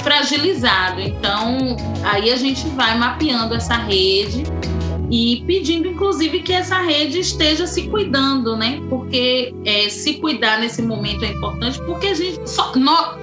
fragilizado. 0.04 1.02
Então, 1.02 1.76
aí 2.04 2.32
a 2.32 2.36
gente 2.36 2.68
vai 2.70 2.98
mapeando 2.98 3.56
essa 3.56 3.76
rede 3.76 4.44
e 5.10 5.44
pedindo, 5.46 5.88
inclusive, 5.88 6.42
que 6.42 6.54
essa 6.54 6.80
rede 6.80 7.20
esteja 7.20 7.68
se 7.68 7.88
cuidando, 7.88 8.56
né? 8.56 8.82
Porque 8.90 9.54
é, 9.66 9.90
se 9.90 10.16
cuidar 10.16 10.60
nesse 10.60 10.82
momento 10.82 11.24
é 11.24 11.30
importante, 11.30 11.80
porque 11.84 12.08
a 12.08 12.14
gente 12.14 12.50
só, 12.50 12.76
nós, 12.76 13.18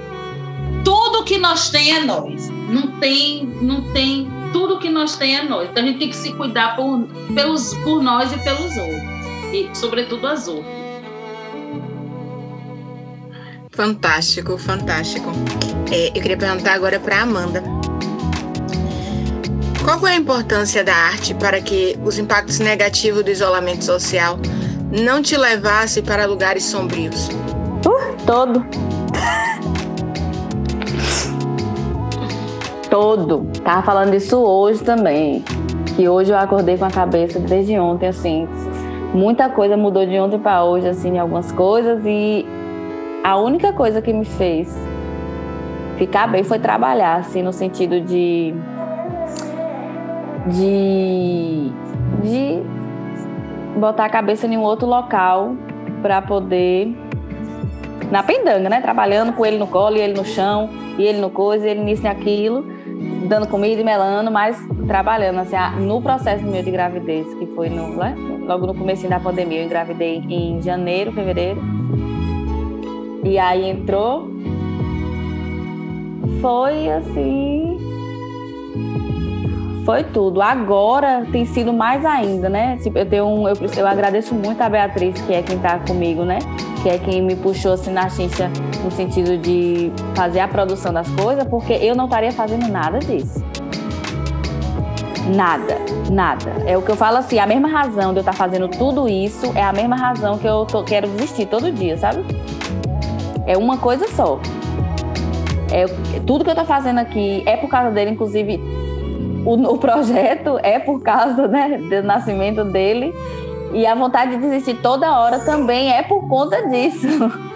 tudo 0.85 1.25
que 1.25 1.39
nós 1.39 1.71
tem 1.71 1.93
é 1.93 2.05
nós. 2.05 2.51
Não 2.71 2.99
tem, 3.01 3.45
não 3.61 3.93
tem 3.93 4.29
tudo 4.53 4.79
que 4.79 4.89
nós 4.89 5.17
tem 5.17 5.37
é 5.37 5.43
nós. 5.43 5.69
Então 5.69 5.83
a 5.83 5.87
gente 5.87 5.99
tem 5.99 6.09
que 6.09 6.17
se 6.17 6.33
cuidar 6.33 6.77
por, 6.77 7.07
pelos, 7.35 7.75
por 7.79 8.03
nós 8.03 8.33
e 8.33 8.39
pelos 8.39 8.77
outros 8.77 9.21
e 9.53 9.69
sobretudo 9.75 10.27
as 10.27 10.49
outras. 10.49 10.81
Fantástico, 13.71 14.59
fantástico. 14.59 15.31
É, 15.91 16.09
eu 16.09 16.13
queria 16.23 16.37
perguntar 16.37 16.75
agora 16.75 16.99
para 16.99 17.23
Amanda. 17.23 17.63
Qual 19.85 20.07
é 20.07 20.13
a 20.13 20.17
importância 20.17 20.85
da 20.85 20.95
arte 20.95 21.35
para 21.35 21.61
que 21.61 21.99
os 22.05 22.19
impactos 22.19 22.59
negativos 22.59 23.25
do 23.25 23.31
isolamento 23.31 23.85
social 23.85 24.39
não 24.93 25.23
te 25.23 25.37
levassem 25.37 26.03
para 26.03 26.27
lugares 26.27 26.65
sombrios? 26.65 27.29
Uh, 27.87 28.15
todo. 28.27 28.65
Todo. 32.91 33.47
Tava 33.65 33.83
falando 33.83 34.11
disso 34.11 34.39
hoje 34.39 34.83
também. 34.83 35.43
Que 35.97 36.09
hoje 36.09 36.33
eu 36.33 36.37
acordei 36.37 36.77
com 36.77 36.85
a 36.85 36.91
cabeça 36.91 37.39
desde 37.39 37.79
ontem, 37.79 38.09
assim. 38.09 38.47
Muita 39.15 39.49
coisa 39.49 39.77
mudou 39.77 40.05
de 40.05 40.19
ontem 40.19 40.39
para 40.39 40.65
hoje, 40.65 40.89
assim, 40.89 41.19
algumas 41.19 41.51
coisas. 41.53 42.03
E 42.05 42.45
a 43.25 43.37
única 43.37 43.73
coisa 43.73 44.03
que 44.03 44.13
me 44.13 44.25
fez 44.25 44.77
ficar 45.97 46.27
bem 46.27 46.43
foi 46.45 46.59
trabalhar, 46.59 47.17
assim, 47.17 47.43
no 47.43 47.53
sentido 47.53 48.01
de. 48.01 48.55
de. 50.47 51.73
de 52.23 52.63
botar 53.79 54.07
a 54.07 54.11
cabeça 54.11 54.47
em 54.47 54.57
um 54.57 54.63
outro 54.63 54.87
local 54.87 55.55
para 56.03 56.23
poder. 56.23 56.95
na 58.11 58.23
pendanga, 58.23 58.69
né? 58.69 58.81
Trabalhando 58.81 59.33
com 59.33 59.45
ele 59.45 59.59
no 59.59 59.67
colo 59.67 59.97
e 59.97 60.01
ele 60.01 60.15
no 60.15 60.25
chão, 60.25 60.71
e 60.99 61.03
ele 61.03 61.21
no 61.21 61.31
coisa, 61.31 61.67
e 61.67 61.71
ele 61.71 61.81
nisso 61.81 62.05
e 62.05 62.09
aquilo 62.09 62.80
dando 63.29 63.47
comida 63.47 63.81
e 63.81 63.85
melando, 63.85 64.31
mas 64.31 64.59
trabalhando 64.87 65.39
assim, 65.39 65.57
no 65.85 66.03
processo 66.03 66.45
meu 66.45 66.63
de 66.63 66.71
gravidez, 66.71 67.33
que 67.35 67.47
foi 67.55 67.69
no, 67.69 67.97
né, 67.97 68.15
logo 68.47 68.67
no 68.67 68.75
começo 68.75 69.09
da 69.09 69.21
pandemia, 69.21 69.61
eu 69.61 69.67
engravidei 69.67 70.19
em 70.29 70.61
janeiro, 70.61 71.13
fevereiro. 71.13 71.61
E 73.23 73.39
aí 73.39 73.69
entrou 73.69 74.31
foi 76.41 76.89
assim 76.89 77.90
foi 79.85 80.05
tudo. 80.05 80.43
Agora 80.43 81.27
tem 81.31 81.45
sido 81.45 81.73
mais 81.73 82.05
ainda, 82.05 82.49
né? 82.49 82.79
Tipo, 82.83 82.99
eu 82.99 83.07
tenho 83.07 83.27
um, 83.27 83.49
eu, 83.49 83.55
eu 83.77 83.87
agradeço 83.87 84.35
muito 84.35 84.61
a 84.61 84.69
Beatriz, 84.69 85.21
que 85.23 85.33
é 85.33 85.43
quem 85.43 85.57
está 85.57 85.79
comigo, 85.79 86.25
né? 86.25 86.39
Que 86.83 86.91
é 86.91 86.99
quem 86.99 87.23
me 87.23 87.37
puxou 87.37 87.73
assim 87.73 87.93
na 87.93 88.09
chincha 88.09 88.51
no 88.85 88.91
sentido 88.91 89.37
de 89.37 89.93
fazer 90.15 90.41
a 90.41 90.49
produção 90.49 90.93
das 90.93 91.09
coisas, 91.11 91.45
porque 91.45 91.73
eu 91.73 91.95
não 91.95 92.05
estaria 92.07 92.33
fazendo 92.33 92.69
nada 92.69 92.99
disso. 92.99 93.45
Nada, 95.35 95.77
nada. 96.11 96.51
É 96.67 96.77
o 96.77 96.83
que 96.83 96.91
eu 96.91 96.97
falo 96.97 97.19
assim, 97.19 97.39
a 97.39 97.47
mesma 97.47 97.69
razão 97.69 98.13
de 98.13 98.19
eu 98.19 98.23
estar 98.23 98.33
tá 98.33 98.39
fazendo 98.39 98.69
tudo 98.69 99.09
isso 99.09 99.53
é 99.55 99.63
a 99.63 99.73
mesma 99.73 99.97
razão 99.97 100.39
que 100.39 100.47
eu 100.47 100.65
tô, 100.65 100.83
quero 100.83 101.09
desistir 101.09 101.47
todo 101.47 101.71
dia, 101.71 101.97
sabe? 101.97 102.25
É 103.47 103.57
uma 103.57 103.77
coisa 103.77 104.09
só. 104.09 104.41
É, 105.71 105.87
tudo 106.27 106.45
que 106.45 106.51
eu 106.51 106.55
tô 106.55 106.65
fazendo 106.65 106.99
aqui 106.99 107.45
é 107.47 107.57
por 107.57 107.69
causa 107.69 107.91
dele, 107.93 108.11
inclusive 108.11 108.61
o, 109.45 109.75
o 109.75 109.79
projeto 109.79 110.59
é 110.63 110.79
por 110.79 111.03
causa 111.03 111.49
né, 111.49 111.79
do 111.79 112.03
nascimento 112.03 112.65
dele. 112.65 113.15
E 113.73 113.87
a 113.87 113.95
vontade 113.95 114.33
de 114.33 114.39
desistir 114.39 114.75
toda 114.83 115.19
hora 115.19 115.39
também 115.41 115.93
é 115.93 116.03
por 116.03 116.29
conta 116.29 116.69
disso. 116.69 117.09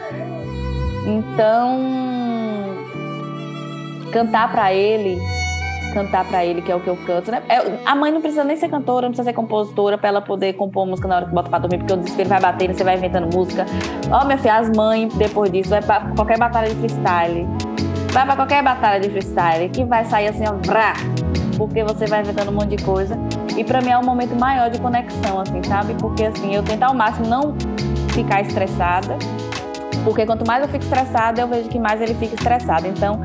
Então, 1.06 1.80
cantar 4.10 4.50
para 4.50 4.72
ele, 4.72 5.20
cantar 5.92 6.24
para 6.24 6.44
ele, 6.44 6.62
que 6.62 6.72
é 6.72 6.74
o 6.74 6.80
que 6.80 6.88
eu 6.88 6.96
canto, 7.06 7.30
né? 7.30 7.42
É, 7.48 7.60
a 7.84 7.94
mãe 7.94 8.10
não 8.10 8.20
precisa 8.22 8.42
nem 8.42 8.56
ser 8.56 8.70
cantora, 8.70 9.02
não 9.02 9.10
precisa 9.10 9.28
ser 9.28 9.34
compositora 9.34 9.98
para 9.98 10.08
ela 10.08 10.22
poder 10.22 10.54
compor 10.54 10.86
música 10.86 11.06
na 11.06 11.16
hora 11.16 11.26
que 11.26 11.34
bota 11.34 11.50
pra 11.50 11.58
dormir, 11.58 11.78
porque 11.78 11.92
o 11.92 11.96
desespero 11.98 12.30
vai 12.30 12.40
batendo, 12.40 12.74
você 12.74 12.82
vai 12.82 12.96
inventando 12.96 13.34
música. 13.36 13.66
Ó, 14.10 14.22
oh, 14.22 14.24
minha 14.24 14.38
filha, 14.38 14.56
as 14.56 14.70
mães, 14.74 15.12
depois 15.14 15.52
disso, 15.52 15.68
vai 15.68 15.82
pra 15.82 16.00
qualquer 16.16 16.38
batalha 16.38 16.70
de 16.70 16.76
freestyle. 16.76 17.46
Vai 18.12 18.24
pra 18.24 18.36
qualquer 18.36 18.62
batalha 18.62 19.00
de 19.00 19.10
freestyle, 19.10 19.68
que 19.68 19.84
vai 19.84 20.04
sair 20.06 20.28
assim, 20.28 20.44
ó, 20.48 20.54
vrá, 20.66 20.94
porque 21.56 21.82
você 21.82 22.06
vai 22.06 22.20
inventando 22.20 22.48
um 22.48 22.54
monte 22.54 22.76
de 22.76 22.84
coisa. 22.84 23.18
E 23.56 23.64
para 23.64 23.80
mim 23.80 23.90
é 23.90 23.98
um 23.98 24.04
momento 24.04 24.34
maior 24.34 24.70
de 24.70 24.80
conexão, 24.80 25.40
assim, 25.40 25.62
sabe? 25.62 25.94
Porque 25.94 26.24
assim, 26.24 26.54
eu 26.54 26.62
tento 26.62 26.82
ao 26.82 26.94
máximo 26.94 27.26
não 27.26 27.54
ficar 28.12 28.42
estressada, 28.42 29.16
porque 30.04 30.26
quanto 30.26 30.46
mais 30.46 30.62
eu 30.62 30.68
fico 30.68 30.84
estressada, 30.84 31.40
eu 31.40 31.48
vejo 31.48 31.68
que 31.68 31.78
mais 31.78 32.00
ele 32.00 32.14
fica 32.14 32.34
estressado. 32.34 32.86
Então, 32.86 33.20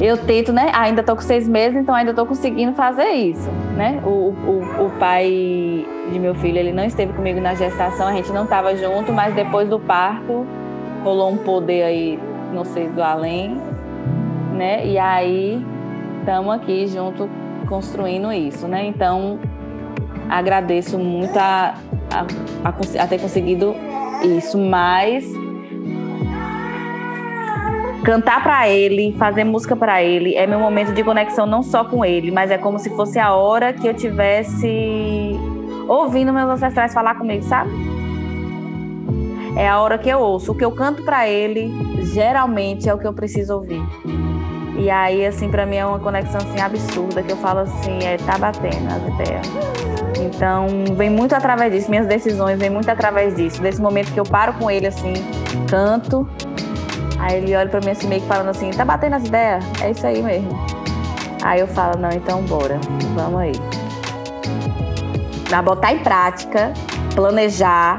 eu 0.00 0.16
tento, 0.16 0.52
né? 0.52 0.70
Ainda 0.74 1.02
tô 1.02 1.16
com 1.16 1.22
seis 1.22 1.48
meses, 1.48 1.76
então 1.76 1.94
ainda 1.94 2.14
tô 2.14 2.24
conseguindo 2.24 2.72
fazer 2.72 3.08
isso, 3.08 3.50
né? 3.76 4.00
O, 4.04 4.30
o, 4.30 4.86
o 4.86 4.90
pai 4.98 5.84
de 6.12 6.18
meu 6.18 6.34
filho, 6.36 6.58
ele 6.58 6.72
não 6.72 6.84
esteve 6.84 7.12
comigo 7.12 7.40
na 7.40 7.54
gestação, 7.54 8.06
a 8.06 8.12
gente 8.12 8.32
não 8.32 8.44
estava 8.44 8.76
junto, 8.76 9.12
mas 9.12 9.34
depois 9.34 9.68
do 9.68 9.78
parto 9.78 10.46
rolou 11.02 11.30
um 11.30 11.36
poder 11.36 11.82
aí, 11.82 12.18
não 12.52 12.64
sei, 12.64 12.88
do 12.88 13.02
além, 13.02 13.60
né? 14.54 14.86
E 14.86 14.96
aí 14.98 15.64
estamos 16.20 16.54
aqui 16.54 16.86
junto 16.86 17.28
construindo 17.68 18.32
isso, 18.32 18.66
né? 18.66 18.86
Então, 18.86 19.38
agradeço 20.28 20.98
muito 20.98 21.36
a, 21.38 21.74
a, 22.12 22.20
a, 22.68 23.04
a 23.04 23.06
ter 23.06 23.20
conseguido 23.20 23.74
isso, 24.36 24.58
mas 24.58 25.24
cantar 28.04 28.42
para 28.42 28.68
ele, 28.68 29.14
fazer 29.18 29.44
música 29.44 29.76
para 29.76 30.02
ele, 30.02 30.34
é 30.34 30.46
meu 30.46 30.58
momento 30.58 30.92
de 30.94 31.04
conexão 31.04 31.46
não 31.46 31.62
só 31.62 31.84
com 31.84 32.04
ele, 32.04 32.30
mas 32.30 32.50
é 32.50 32.56
como 32.56 32.78
se 32.78 32.88
fosse 32.96 33.18
a 33.18 33.34
hora 33.34 33.72
que 33.72 33.86
eu 33.86 33.94
tivesse 33.94 35.32
ouvindo 35.86 36.32
meus 36.32 36.48
ancestrais 36.50 36.94
falar 36.94 37.16
comigo, 37.16 37.42
sabe? 37.44 37.70
É 39.56 39.68
a 39.68 39.80
hora 39.80 39.98
que 39.98 40.08
eu 40.08 40.20
ouço. 40.20 40.52
O 40.52 40.54
que 40.54 40.64
eu 40.64 40.70
canto 40.70 41.02
para 41.02 41.28
ele, 41.28 41.72
geralmente 42.04 42.88
é 42.88 42.94
o 42.94 42.98
que 42.98 43.06
eu 43.06 43.12
preciso 43.12 43.54
ouvir. 43.54 43.82
E 44.78 44.88
aí, 44.88 45.26
assim, 45.26 45.50
para 45.50 45.66
mim 45.66 45.76
é 45.76 45.84
uma 45.84 45.98
conexão 45.98 46.40
assim 46.40 46.60
absurda 46.60 47.20
que 47.20 47.32
eu 47.32 47.36
falo 47.36 47.60
assim, 47.60 47.98
é 48.04 48.16
tá 48.16 48.38
batendo 48.38 48.86
as 48.86 49.02
ideias. 49.12 49.46
Então, 50.20 50.68
vem 50.94 51.10
muito 51.10 51.34
através 51.34 51.72
disso, 51.72 51.90
minhas 51.90 52.06
decisões 52.06 52.58
vêm 52.60 52.70
muito 52.70 52.88
através 52.88 53.34
disso, 53.34 53.60
desse 53.60 53.82
momento 53.82 54.12
que 54.12 54.20
eu 54.20 54.24
paro 54.24 54.52
com 54.52 54.70
ele 54.70 54.86
assim, 54.86 55.14
canto, 55.68 56.28
aí 57.18 57.38
ele 57.38 57.56
olha 57.56 57.68
para 57.68 57.80
mim 57.80 57.90
assim 57.90 58.06
meio 58.06 58.22
que 58.22 58.28
falando 58.28 58.50
assim, 58.50 58.70
tá 58.70 58.84
batendo 58.84 59.16
as 59.16 59.24
ideias? 59.24 59.64
É 59.82 59.90
isso 59.90 60.06
aí 60.06 60.22
mesmo. 60.22 60.50
Aí 61.42 61.58
eu 61.58 61.66
falo, 61.66 61.98
não, 61.98 62.10
então 62.10 62.42
bora, 62.42 62.78
vamos 63.14 63.40
aí. 63.40 63.52
Na 65.50 65.60
botar 65.60 65.92
em 65.92 65.98
prática, 65.98 66.72
planejar 67.16 67.98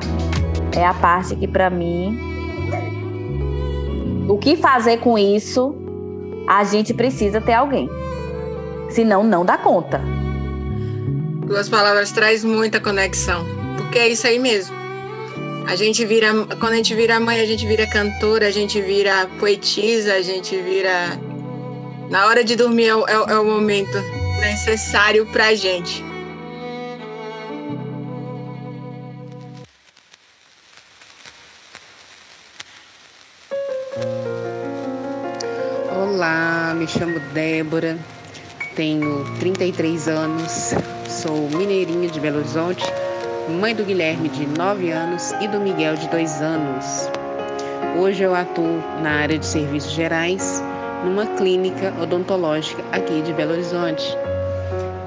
é 0.77 0.85
a 0.85 0.93
parte 0.93 1.35
que 1.35 1.47
para 1.47 1.69
mim 1.69 2.17
o 4.29 4.37
que 4.37 4.55
fazer 4.55 4.97
com 4.97 5.17
isso 5.17 5.75
a 6.49 6.63
gente 6.63 6.95
precisa 6.95 7.39
ter 7.39 7.53
alguém. 7.53 7.87
Senão, 8.89 9.23
não 9.23 9.45
dá 9.45 9.55
conta. 9.55 10.01
Duas 11.45 11.69
palavras 11.69 12.11
traz 12.11 12.43
muita 12.43 12.79
conexão, 12.79 13.45
porque 13.77 13.99
é 13.99 14.07
isso 14.07 14.25
aí 14.25 14.39
mesmo. 14.39 14.75
A 15.67 15.75
gente 15.75 16.03
vira, 16.05 16.33
quando 16.59 16.73
a 16.73 16.75
gente 16.77 16.95
vira 16.95 17.19
mãe, 17.19 17.39
a 17.39 17.45
gente 17.45 17.67
vira 17.67 17.85
cantora, 17.85 18.47
a 18.47 18.51
gente 18.51 18.81
vira 18.81 19.29
poetisa, 19.39 20.15
a 20.15 20.21
gente 20.23 20.57
vira. 20.57 21.19
Na 22.09 22.25
hora 22.25 22.43
de 22.43 22.55
dormir 22.55 22.85
é, 22.85 22.93
é, 22.93 23.33
é 23.33 23.39
o 23.39 23.45
momento 23.45 23.95
necessário 24.39 25.27
pra 25.27 25.53
gente. 25.53 26.03
Me 36.79 36.87
chamo 36.87 37.19
Débora, 37.33 37.97
tenho 38.73 39.25
33 39.41 40.07
anos, 40.07 40.73
sou 41.09 41.49
mineirinha 41.49 42.07
de 42.07 42.21
Belo 42.21 42.37
Horizonte, 42.37 42.85
mãe 43.59 43.75
do 43.75 43.83
Guilherme 43.83 44.29
de 44.29 44.47
9 44.47 44.89
anos 44.89 45.33
e 45.41 45.47
do 45.49 45.59
Miguel 45.59 45.97
de 45.97 46.07
2 46.07 46.41
anos. 46.41 47.11
Hoje 47.99 48.23
eu 48.23 48.33
atuo 48.33 48.81
na 49.03 49.11
área 49.11 49.37
de 49.37 49.45
serviços 49.45 49.91
gerais 49.91 50.63
numa 51.03 51.25
clínica 51.35 51.93
odontológica 52.01 52.81
aqui 52.93 53.21
de 53.23 53.33
Belo 53.33 53.51
Horizonte. 53.51 54.17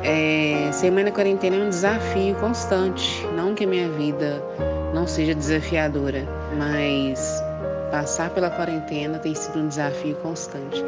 É, 0.04 0.70
ser 0.72 0.90
mãe 0.90 1.04
na 1.04 1.10
quarentena 1.10 1.56
é 1.56 1.60
um 1.60 1.70
desafio 1.70 2.34
constante, 2.34 3.26
não 3.34 3.54
que 3.54 3.64
a 3.64 3.66
minha 3.66 3.88
vida 3.92 4.44
não 4.92 5.06
seja 5.06 5.34
desafiadora, 5.34 6.28
mas 6.58 7.42
passar 7.90 8.28
pela 8.28 8.50
quarentena 8.50 9.18
tem 9.18 9.34
sido 9.34 9.58
um 9.58 9.68
desafio 9.68 10.14
constante. 10.16 10.84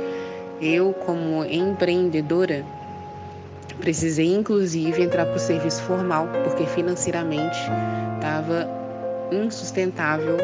Eu, 0.60 0.92
como 0.92 1.44
empreendedora, 1.44 2.64
precisei 3.80 4.34
inclusive 4.34 5.02
entrar 5.02 5.26
para 5.26 5.36
o 5.36 5.38
serviço 5.38 5.82
formal, 5.82 6.28
porque 6.44 6.66
financeiramente 6.66 7.58
estava 8.14 8.68
insustentável 9.32 10.36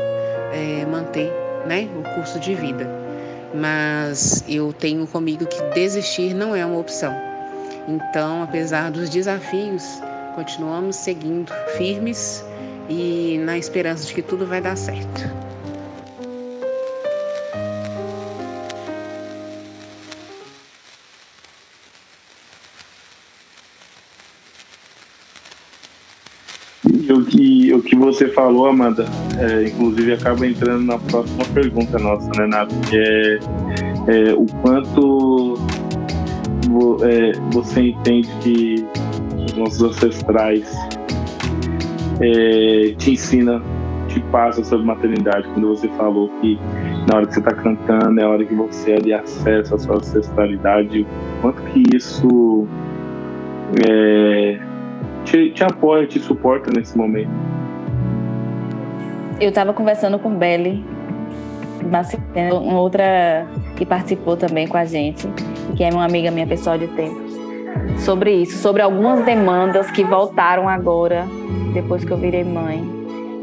é, 0.53 0.85
manter 0.87 1.33
né, 1.67 1.89
o 1.99 2.15
curso 2.15 2.39
de 2.41 2.55
vida. 2.55 2.89
Mas 3.55 4.45
eu 4.49 4.73
tenho 4.73 5.07
comigo 5.07 5.47
que 5.47 5.63
desistir 5.75 6.35
não 6.35 6.55
é 6.55 6.65
uma 6.65 6.79
opção. 6.79 7.15
Então, 7.89 8.43
apesar 8.43 8.91
dos 8.91 9.09
desafios, 9.09 10.01
continuamos 10.35 10.97
seguindo 10.97 11.53
firmes 11.77 12.45
e 12.89 13.39
na 13.45 13.59
esperança 13.59 14.07
de 14.07 14.15
que 14.15 14.23
tudo 14.23 14.47
vai 14.47 14.61
dar 14.61 14.77
certo. 14.77 15.40
Você 28.01 28.29
falou, 28.29 28.67
Amanda, 28.67 29.07
é, 29.39 29.69
inclusive 29.69 30.15
acaba 30.15 30.47
entrando 30.47 30.85
na 30.85 30.99
próxima 30.99 31.45
pergunta 31.53 31.99
nossa, 31.99 32.31
né, 32.39 32.47
Nath? 32.47 32.73
Que 32.89 32.97
é, 32.97 33.39
é 34.09 34.35
o 34.35 34.47
quanto 34.63 35.55
vo, 36.69 36.99
é, 37.05 37.33
você 37.53 37.89
entende 37.89 38.29
que 38.41 38.87
os 39.45 39.53
nossos 39.55 39.83
ancestrais 39.83 40.73
é, 42.21 42.95
te 42.97 43.13
ensina, 43.13 43.61
te 44.09 44.21
passa 44.33 44.63
sobre 44.65 44.87
maternidade, 44.87 45.47
quando 45.55 45.69
você 45.69 45.89
falou 45.91 46.29
que 46.41 46.59
na 47.09 47.17
hora 47.17 47.27
que 47.27 47.35
você 47.35 47.41
está 47.41 47.55
cantando 47.55 48.21
é 48.21 48.25
a 48.25 48.29
hora 48.29 48.45
que 48.45 48.55
você 48.55 48.93
é 48.93 48.99
de 48.99 49.13
acesso 49.13 49.75
à 49.75 49.79
sua 49.79 49.97
ancestralidade, 49.97 51.07
quanto 51.41 51.63
que 51.65 51.83
isso 51.95 52.67
é, 53.89 54.61
te, 55.25 55.51
te 55.51 55.65
apoia, 55.65 56.07
te 56.07 56.19
suporta 56.19 56.71
nesse 56.75 56.97
momento? 56.97 57.50
Eu 59.41 59.49
estava 59.49 59.73
conversando 59.73 60.19
com 60.19 60.35
Belly, 60.35 60.85
uma 62.53 62.79
outra 62.79 63.47
que 63.75 63.87
participou 63.87 64.37
também 64.37 64.69
com 64.69 64.77
a 64.77 64.85
gente, 64.85 65.27
que 65.75 65.83
é 65.83 65.89
uma 65.89 66.05
amiga 66.05 66.31
minha 66.31 66.47
pessoal 66.47 66.77
de 66.77 66.87
tempos, 66.89 67.33
sobre 68.05 68.33
isso, 68.33 68.59
sobre 68.59 68.83
algumas 68.83 69.25
demandas 69.25 69.91
que 69.91 70.05
voltaram 70.05 70.69
agora, 70.69 71.27
depois 71.73 72.05
que 72.05 72.11
eu 72.11 72.19
virei 72.19 72.45
mãe. 72.45 72.85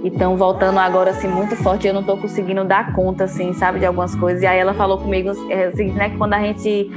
Estão 0.04 0.38
voltando 0.38 0.78
agora 0.78 1.10
assim 1.10 1.28
muito 1.28 1.56
forte, 1.56 1.88
eu 1.88 1.94
não 1.96 2.02
estou 2.02 2.16
conseguindo 2.16 2.64
dar 2.64 2.94
conta, 2.94 3.24
assim, 3.24 3.52
sabe, 3.54 3.80
de 3.80 3.86
algumas 3.88 4.16
coisas. 4.16 4.44
E 4.44 4.46
aí 4.46 4.60
ela 4.60 4.76
falou 4.76 5.00
comigo 5.00 5.32
é, 5.50 5.66
assim, 5.66 5.92
né, 5.94 6.12
que 6.12 6.18
quando 6.18 6.34
a 6.34 6.40
gente 6.40 6.92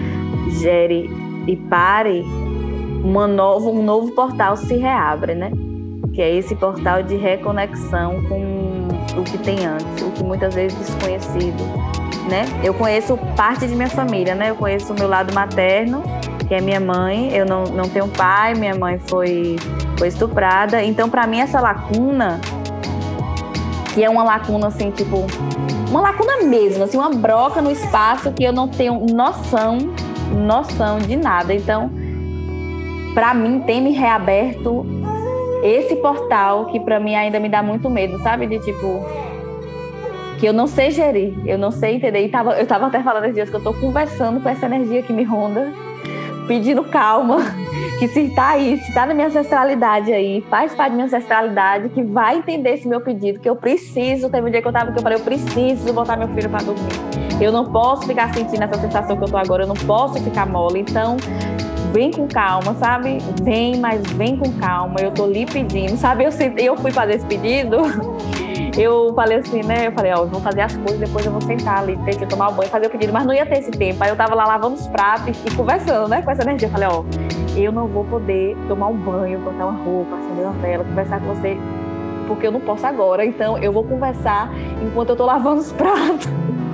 gere 0.61 1.09
e 1.47 1.57
pare, 1.57 2.23
uma 3.03 3.25
um 3.25 3.83
novo 3.83 4.13
portal 4.13 4.59
se 4.59 4.77
reabre, 4.77 5.35
né? 5.35 5.51
Que 6.13 6.21
é 6.21 6.37
esse 6.37 6.55
portal 6.55 7.03
de 7.03 7.17
reconexão 7.17 8.23
com 8.29 8.90
o 9.17 9.23
que 9.23 9.39
tem 9.39 9.67
antes, 9.67 10.03
o 10.03 10.11
que 10.11 10.23
muitas 10.23 10.55
vezes 10.55 10.77
desconhecido, 10.79 11.63
né? 12.29 12.45
Eu 12.63 12.75
conheço 12.75 13.17
parte 13.37 13.67
de 13.67 13.75
minha 13.75 13.89
família, 13.89 14.35
né? 14.35 14.51
Eu 14.51 14.57
conheço 14.57 14.93
o 14.93 14.97
meu 14.97 15.09
lado 15.09 15.33
materno, 15.35 16.03
que 16.47 16.55
é 16.55 16.61
minha 16.61 16.81
mãe. 16.81 17.33
Eu 17.33 17.47
não, 17.47 17.65
não 17.65 17.89
tenho 17.89 18.09
pai, 18.09 18.55
minha 18.55 18.75
mãe 18.75 18.99
foi, 18.99 19.57
foi 19.99 20.09
estuprada. 20.09 20.83
Então, 20.83 21.09
para 21.09 21.27
mim, 21.27 21.41
essa 21.41 21.61
lacuna, 21.61 22.41
que 23.95 24.05
é 24.05 24.11
uma 24.11 24.23
lacuna 24.23 24.69
assim, 24.69 24.91
tipo, 24.91 25.27
uma 25.91 26.01
lacuna 26.01 26.45
mesmo, 26.45 26.85
assim, 26.85 26.97
uma 26.97 27.11
broca 27.11 27.61
no 27.61 27.71
espaço 27.71 28.33
que 28.33 28.45
eu 28.45 28.53
não 28.53 28.69
tenho 28.69 29.07
noção, 29.13 29.79
noção 30.33 30.99
de 30.99 31.17
nada. 31.17 31.53
Então, 31.53 31.91
para 33.15 33.35
mim 33.35 33.61
tem 33.61 33.81
me 33.81 33.93
reaberto 33.93 34.87
esse 35.63 35.97
portal 35.97 36.67
que 36.67 36.81
para 36.81 36.99
mim 36.99 37.15
ainda 37.15 37.39
me 37.39 37.49
dá 37.49 37.63
muito 37.63 37.89
medo, 37.91 38.19
sabe? 38.21 38.47
De 38.47 38.59
tipo 38.59 39.05
que 40.41 40.47
eu 40.47 40.55
não 40.55 40.67
sei 40.67 40.91
gerir, 40.91 41.35
eu 41.45 41.59
não 41.59 41.71
sei 41.71 41.97
entender. 41.97 42.25
E 42.25 42.29
tava, 42.31 42.55
eu 42.55 42.67
tava 42.67 42.87
até 42.87 43.03
falando 43.03 43.25
esses 43.25 43.35
dias 43.35 43.51
que 43.51 43.57
eu 43.57 43.63
tô 43.63 43.75
conversando 43.75 44.41
com 44.41 44.49
essa 44.49 44.65
energia 44.65 45.03
que 45.03 45.13
me 45.13 45.23
ronda, 45.23 45.71
pedindo 46.49 46.83
calma, 46.83 47.41
que 48.01 48.09
se 48.09 48.31
tá 48.31 48.53
aí, 48.53 48.79
se 48.79 48.95
tá 48.95 49.05
na 49.05 49.13
minha 49.13 49.27
ancestralidade 49.27 50.11
aí, 50.11 50.43
faz 50.49 50.75
parte 50.75 50.93
da 50.93 50.95
minha 50.95 51.07
ancestralidade, 51.07 51.91
que 51.91 52.03
vai 52.03 52.39
entender 52.39 52.71
esse 52.71 52.89
meu 52.89 53.03
pedido, 53.03 53.39
que 53.39 53.49
eu 53.49 53.55
preciso. 53.55 54.31
Teve 54.31 54.49
um 54.49 54.51
dia 54.51 54.63
que 54.63 54.69
eu 54.69 54.73
tava 54.73 54.91
que 54.93 54.99
eu 54.99 55.03
falei, 55.03 55.19
eu 55.19 55.23
preciso 55.23 55.93
botar 55.93 56.17
meu 56.17 56.29
filho 56.29 56.49
para 56.49 56.65
dormir. 56.65 57.21
Eu 57.39 57.53
não 57.53 57.67
posso 57.67 58.07
ficar 58.07 58.33
sentindo 58.33 58.65
essa 58.65 58.81
sensação 58.81 59.19
que 59.19 59.25
eu 59.25 59.29
tô 59.29 59.37
agora, 59.37 59.65
eu 59.65 59.69
não 59.69 59.75
posso 59.75 60.23
ficar 60.23 60.47
mole. 60.47 60.81
Então, 60.81 61.19
vem 61.93 62.11
com 62.11 62.27
calma, 62.27 62.75
sabe? 62.75 63.19
Vem, 63.43 63.77
mas 63.79 64.07
vem 64.13 64.37
com 64.37 64.53
calma. 64.59 64.97
Eu 65.01 65.11
tô 65.11 65.27
lhe 65.27 65.47
pedindo, 65.47 65.97
sabe? 65.97 66.25
Eu, 66.25 66.31
eu 66.57 66.77
fui 66.77 66.91
fazer 66.91 67.15
esse 67.15 67.27
pedido. 67.27 67.79
Eu 68.79 69.13
falei 69.15 69.39
assim, 69.39 69.63
né? 69.63 69.89
Eu 69.89 69.93
falei, 69.93 70.13
ó, 70.13 70.19
eu 70.19 70.29
vou 70.29 70.41
fazer 70.41 70.61
as 70.61 70.77
coisas, 70.77 70.99
depois 71.01 71.27
eu 71.27 71.33
vou 71.33 71.41
sentar 71.41 71.79
ali, 71.79 71.99
ter 72.05 72.17
que 72.17 72.25
tomar 72.25 72.51
o 72.51 72.53
banho, 72.53 72.71
fazer 72.71 72.87
o 72.87 72.91
pedido, 72.91 73.13
mas 73.13 73.27
não 73.27 73.35
ia 73.35 73.45
ter 73.45 73.59
esse 73.59 73.71
tempo. 73.73 74.03
Aí 74.03 74.11
eu 74.11 74.17
tava 74.17 74.35
lá 74.35 74.47
lavando 74.47 74.77
os 74.77 74.87
pratos 74.87 75.37
e 75.45 75.55
conversando, 75.57 76.09
né, 76.09 76.23
com 76.23 76.31
essa 76.31 76.43
energia. 76.43 76.69
Eu 76.69 76.73
falei, 76.73 76.89
ó, 76.89 77.05
eu 77.57 77.73
não 77.73 77.89
vou 77.89 78.05
poder 78.05 78.57
tomar 78.69 78.87
um 78.87 78.97
banho, 78.97 79.41
botar 79.41 79.67
uma 79.67 79.85
roupa, 79.85 80.17
acender 80.17 80.45
uma 80.45 80.53
vela, 80.53 80.85
conversar 80.85 81.21
com 81.21 81.35
você, 81.35 81.59
porque 82.29 82.47
eu 82.47 82.53
não 82.53 82.61
posso 82.61 82.87
agora. 82.87 83.25
Então 83.25 83.59
eu 83.59 83.73
vou 83.73 83.83
conversar 83.83 84.51
enquanto 84.81 85.11
eu 85.11 85.17
tô 85.17 85.27
lavando 85.27 85.61
os 85.61 85.73
pratos. 85.73 86.29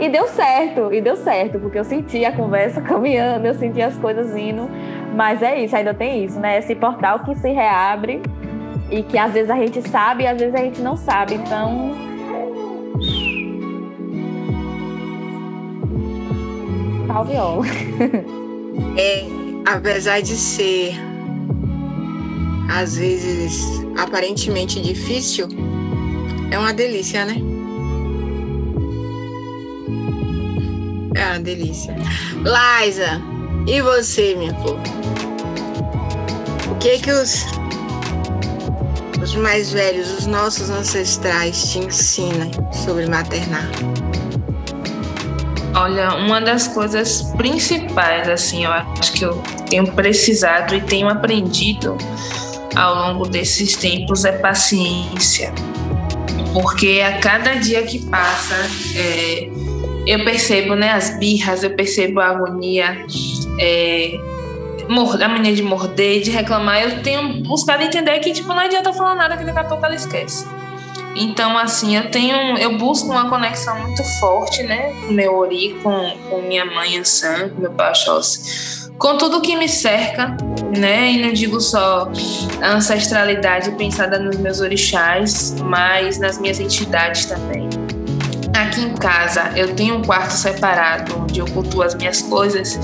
E 0.00 0.08
deu 0.08 0.26
certo, 0.28 0.92
e 0.92 1.00
deu 1.00 1.16
certo, 1.16 1.58
porque 1.58 1.78
eu 1.78 1.84
senti 1.84 2.24
a 2.24 2.32
conversa 2.32 2.80
caminhando, 2.82 3.46
eu 3.46 3.54
senti 3.54 3.80
as 3.80 3.96
coisas 3.96 4.36
indo. 4.36 4.68
Mas 5.14 5.42
é 5.42 5.62
isso, 5.62 5.76
ainda 5.76 5.94
tem 5.94 6.24
isso, 6.24 6.40
né? 6.40 6.58
Esse 6.58 6.74
portal 6.74 7.20
que 7.20 7.34
se 7.36 7.50
reabre 7.50 8.22
e 8.90 9.02
que 9.02 9.18
às 9.18 9.32
vezes 9.32 9.50
a 9.50 9.56
gente 9.56 9.82
sabe 9.88 10.24
e 10.24 10.26
às 10.26 10.38
vezes 10.38 10.54
a 10.54 10.58
gente 10.58 10.80
não 10.80 10.96
sabe. 10.96 11.34
Então. 11.34 11.92
Tal 17.06 17.24
viola. 17.24 17.64
É, 18.96 19.26
apesar 19.66 20.22
de 20.22 20.34
ser 20.34 20.94
às 22.70 22.96
vezes 22.96 23.84
aparentemente 23.98 24.80
difícil, 24.80 25.46
é 26.50 26.58
uma 26.58 26.72
delícia, 26.72 27.24
né? 27.24 27.34
Uma 31.32 31.40
delícia. 31.40 31.96
Liza, 32.44 33.18
e 33.66 33.80
você, 33.80 34.34
minha 34.34 34.54
flor? 34.56 34.78
O 36.70 36.74
que 36.74 36.98
que 36.98 37.10
os, 37.10 37.46
os 39.22 39.34
mais 39.36 39.72
velhos, 39.72 40.10
os 40.18 40.26
nossos 40.26 40.68
ancestrais 40.68 41.72
te 41.72 41.78
ensinam 41.78 42.50
sobre 42.70 43.06
maternar? 43.06 43.66
Olha, 45.74 46.16
uma 46.16 46.38
das 46.38 46.68
coisas 46.68 47.22
principais, 47.38 48.28
assim, 48.28 48.66
eu 48.66 48.70
acho 48.70 49.14
que 49.14 49.24
eu 49.24 49.42
tenho 49.70 49.90
precisado 49.92 50.74
e 50.74 50.82
tenho 50.82 51.08
aprendido 51.08 51.96
ao 52.76 52.94
longo 52.94 53.26
desses 53.26 53.74
tempos 53.74 54.26
é 54.26 54.32
paciência. 54.32 55.50
Porque 56.52 57.02
a 57.02 57.18
cada 57.20 57.54
dia 57.54 57.82
que 57.84 58.00
passa, 58.10 58.54
é, 58.94 59.48
eu 60.06 60.24
percebo 60.24 60.74
né, 60.74 60.92
as 60.92 61.18
birras, 61.18 61.62
eu 61.62 61.74
percebo 61.74 62.20
a 62.20 62.26
agonia, 62.26 63.06
é, 63.58 64.18
a 64.88 65.28
mania 65.28 65.54
de 65.54 65.62
morder, 65.62 66.22
de 66.22 66.30
reclamar. 66.30 66.82
Eu 66.82 67.02
tenho 67.02 67.42
buscado 67.42 67.82
entender 67.82 68.18
que 68.20 68.32
tipo, 68.32 68.48
não 68.48 68.58
adianta 68.58 68.92
falar 68.92 69.14
nada 69.14 69.36
que 69.36 69.44
daqui 69.44 69.58
a 69.58 69.64
pouco 69.64 69.84
ela 69.84 69.94
esquece. 69.94 70.46
Então, 71.14 71.58
assim, 71.58 71.96
eu 71.96 72.10
tenho, 72.10 72.56
eu 72.56 72.78
busco 72.78 73.10
uma 73.10 73.28
conexão 73.28 73.78
muito 73.80 74.02
forte, 74.18 74.62
né, 74.62 74.94
com 75.06 75.12
meu 75.12 75.34
ori, 75.34 75.76
com, 75.82 76.16
com 76.30 76.40
minha 76.40 76.64
mãe 76.64 76.96
Ansan, 76.96 77.50
com 77.50 77.60
meu 77.60 77.70
pai 77.70 77.90
Oxóssi, 77.90 78.90
com 78.96 79.18
tudo 79.18 79.42
que 79.42 79.54
me 79.54 79.68
cerca, 79.68 80.34
né, 80.74 81.12
e 81.12 81.20
não 81.20 81.32
digo 81.32 81.60
só 81.60 82.10
a 82.62 82.70
ancestralidade 82.70 83.72
pensada 83.72 84.18
nos 84.18 84.38
meus 84.38 84.60
orixás, 84.60 85.54
mas 85.60 86.18
nas 86.18 86.38
minhas 86.38 86.58
entidades 86.58 87.26
também. 87.26 87.68
Aqui 88.54 88.82
em 88.82 88.94
casa 88.94 89.50
eu 89.56 89.74
tenho 89.74 89.96
um 89.96 90.02
quarto 90.02 90.32
separado 90.32 91.18
onde 91.22 91.40
eu 91.40 91.46
cultuo 91.46 91.82
as 91.82 91.94
minhas 91.94 92.20
coisas 92.20 92.78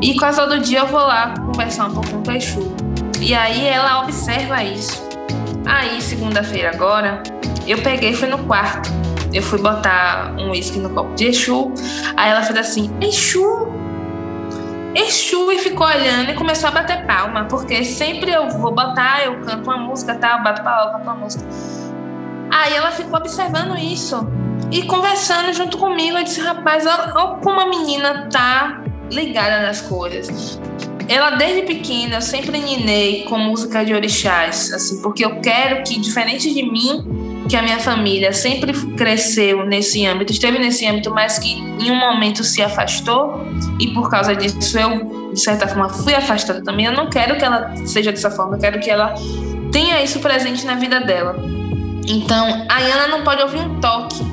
e 0.00 0.16
quase 0.16 0.38
todo 0.40 0.58
dia 0.58 0.80
eu 0.80 0.86
vou 0.86 1.00
lá 1.00 1.34
conversar 1.46 1.86
um 1.86 1.94
pouquinho 1.94 2.22
com 2.24 2.30
a 2.30 2.36
Exu. 2.36 2.74
E 3.20 3.34
aí 3.34 3.66
ela 3.66 4.02
observa 4.02 4.62
isso. 4.64 5.06
Aí, 5.66 6.00
segunda-feira 6.00 6.70
agora, 6.70 7.22
eu 7.66 7.78
peguei 7.82 8.10
e 8.10 8.16
fui 8.16 8.28
no 8.28 8.38
quarto. 8.44 8.88
Eu 9.32 9.42
fui 9.42 9.58
botar 9.58 10.34
um 10.38 10.50
uísque 10.50 10.78
no 10.78 10.88
copo 10.90 11.14
de 11.14 11.26
Exu. 11.26 11.72
Aí 12.16 12.30
ela 12.30 12.42
fez 12.42 12.58
assim: 12.58 12.90
Exu! 13.00 13.68
Exu! 14.94 15.52
E 15.52 15.58
ficou 15.58 15.86
olhando 15.86 16.30
e 16.30 16.34
começou 16.34 16.68
a 16.68 16.72
bater 16.72 17.04
palma, 17.06 17.44
porque 17.44 17.84
sempre 17.84 18.32
eu 18.32 18.48
vou 18.48 18.74
botar, 18.74 19.22
eu 19.24 19.38
canto 19.42 19.70
uma 19.70 19.76
música, 19.76 20.14
tá, 20.14 20.38
bato 20.38 20.62
palma, 20.62 20.92
canto 20.92 21.02
uma 21.02 21.14
música. 21.14 21.44
Aí 22.50 22.74
ela 22.74 22.90
ficou 22.90 23.18
observando 23.18 23.78
isso 23.78 24.26
e 24.70 24.82
conversando 24.82 25.52
junto 25.52 25.78
comigo. 25.78 26.18
Eu 26.18 26.24
disse: 26.24 26.40
rapaz, 26.40 26.86
olha 26.86 27.36
como 27.42 27.60
a 27.60 27.66
menina 27.66 28.28
tá 28.30 28.84
ligada 29.10 29.60
nas 29.66 29.80
coisas. 29.80 30.60
Ela 31.08 31.30
desde 31.30 31.62
pequena 31.62 32.16
eu 32.16 32.22
sempre 32.22 32.56
ninei 32.58 33.24
com 33.24 33.36
música 33.36 33.84
de 33.84 33.92
orixás, 33.92 34.72
assim, 34.72 35.02
porque 35.02 35.24
eu 35.24 35.40
quero 35.40 35.82
que 35.82 35.98
diferente 35.98 36.54
de 36.54 36.62
mim, 36.62 37.44
que 37.48 37.56
a 37.56 37.62
minha 37.62 37.80
família 37.80 38.32
sempre 38.32 38.72
cresceu 38.94 39.66
nesse 39.66 40.06
âmbito, 40.06 40.32
esteve 40.32 40.60
nesse 40.60 40.86
âmbito, 40.86 41.10
mas 41.10 41.36
que 41.36 41.52
em 41.52 41.90
um 41.90 41.96
momento 41.96 42.44
se 42.44 42.62
afastou 42.62 43.44
e 43.80 43.88
por 43.88 44.08
causa 44.08 44.36
disso 44.36 44.78
eu, 44.78 45.32
de 45.32 45.40
certa 45.40 45.66
forma, 45.66 45.88
fui 45.88 46.14
afastada 46.14 46.62
também. 46.62 46.86
Eu 46.86 46.92
não 46.92 47.10
quero 47.10 47.36
que 47.36 47.44
ela 47.44 47.74
seja 47.86 48.12
dessa 48.12 48.30
forma, 48.30 48.54
eu 48.54 48.60
quero 48.60 48.78
que 48.78 48.88
ela 48.88 49.12
tenha 49.72 50.00
isso 50.00 50.20
presente 50.20 50.64
na 50.64 50.76
vida 50.76 51.00
dela. 51.00 51.34
Então, 52.06 52.66
a 52.68 52.78
Ana 52.78 53.08
não 53.08 53.24
pode 53.24 53.42
ouvir 53.42 53.58
um 53.58 53.80
toque, 53.80 54.24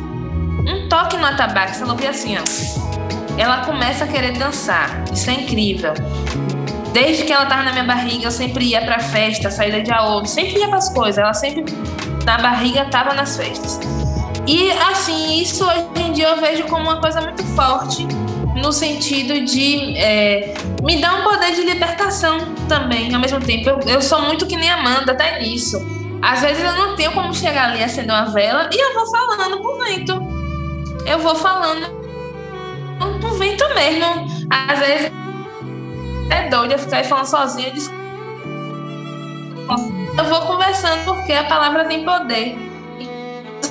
um 0.68 0.90
toque 0.90 1.18
no 1.18 1.26
atabaque, 1.26 1.76
se 1.76 1.82
ela 1.82 1.94
ouvir 1.94 2.08
assim, 2.08 2.38
ó, 2.38 3.38
ela 3.38 3.66
começa 3.66 4.04
a 4.04 4.08
querer 4.08 4.34
dançar. 4.34 5.04
Isso 5.14 5.30
é 5.30 5.34
incrível. 5.34 5.94
Desde 6.92 7.24
que 7.24 7.32
ela 7.32 7.46
tava 7.46 7.64
na 7.64 7.72
minha 7.72 7.84
barriga, 7.84 8.26
eu 8.26 8.32
sempre 8.32 8.66
ia 8.66 8.82
pra 8.82 9.00
festa, 9.00 9.52
saída 9.52 9.82
de 9.82 9.92
aouro, 9.92 10.26
sempre 10.26 10.60
ia 10.60 10.68
pras 10.68 10.90
coisas. 10.90 11.18
Ela 11.18 11.34
sempre 11.34 11.64
na 12.26 12.38
barriga 12.40 12.86
tava 12.86 13.14
nas 13.14 13.38
festas. 13.38 13.80
E 14.48 14.72
assim, 14.72 15.42
isso 15.42 15.66
hoje 15.66 15.86
em 16.00 16.14
dia 16.14 16.30
eu 16.30 16.42
vejo 16.42 16.64
como 16.64 16.84
uma 16.84 17.00
coisa 17.00 17.22
muito 17.22 17.44
forte 17.44 18.08
no 18.56 18.72
sentido 18.72 19.46
de 19.46 19.96
é, 19.98 20.54
me 20.82 21.00
dar 21.00 21.20
um 21.20 21.24
poder 21.24 21.54
de 21.54 21.62
libertação 21.62 22.40
também, 22.68 23.14
ao 23.14 23.22
mesmo 23.22 23.40
tempo. 23.40 23.70
Eu, 23.70 23.80
eu 23.82 24.02
sou 24.02 24.22
muito 24.24 24.48
que 24.48 24.56
nem 24.56 24.70
Amanda, 24.70 25.12
até 25.12 25.40
nisso. 25.40 25.78
Às 26.22 26.42
vezes 26.42 26.64
eu 26.64 26.74
não 26.74 26.96
tenho 26.96 27.12
como 27.12 27.34
chegar 27.34 27.70
ali 27.70 27.84
acender 27.84 28.14
uma 28.14 28.26
vela 28.26 28.70
e 28.72 28.82
eu 28.82 28.94
vou 28.94 29.06
falando 29.12 29.62
pro 29.62 29.78
vento. 29.78 30.27
Eu 31.08 31.20
vou 31.20 31.36
falando 31.36 31.98
pro 33.20 33.34
vento 33.36 33.64
mesmo. 33.74 34.28
Às 34.50 34.80
vezes 34.80 35.12
é 36.30 36.50
doido 36.50 36.74
eu 36.74 36.80
ficar 36.80 37.04
falando 37.06 37.26
sozinha. 37.26 37.74
Eu 40.18 40.26
vou 40.26 40.42
conversando 40.42 41.06
porque 41.06 41.34
a 41.34 41.46
palavra 41.46 41.86
tem 41.86 42.04
poder. 42.04 42.58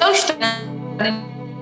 Eu 0.01 0.13
estou 0.13 0.37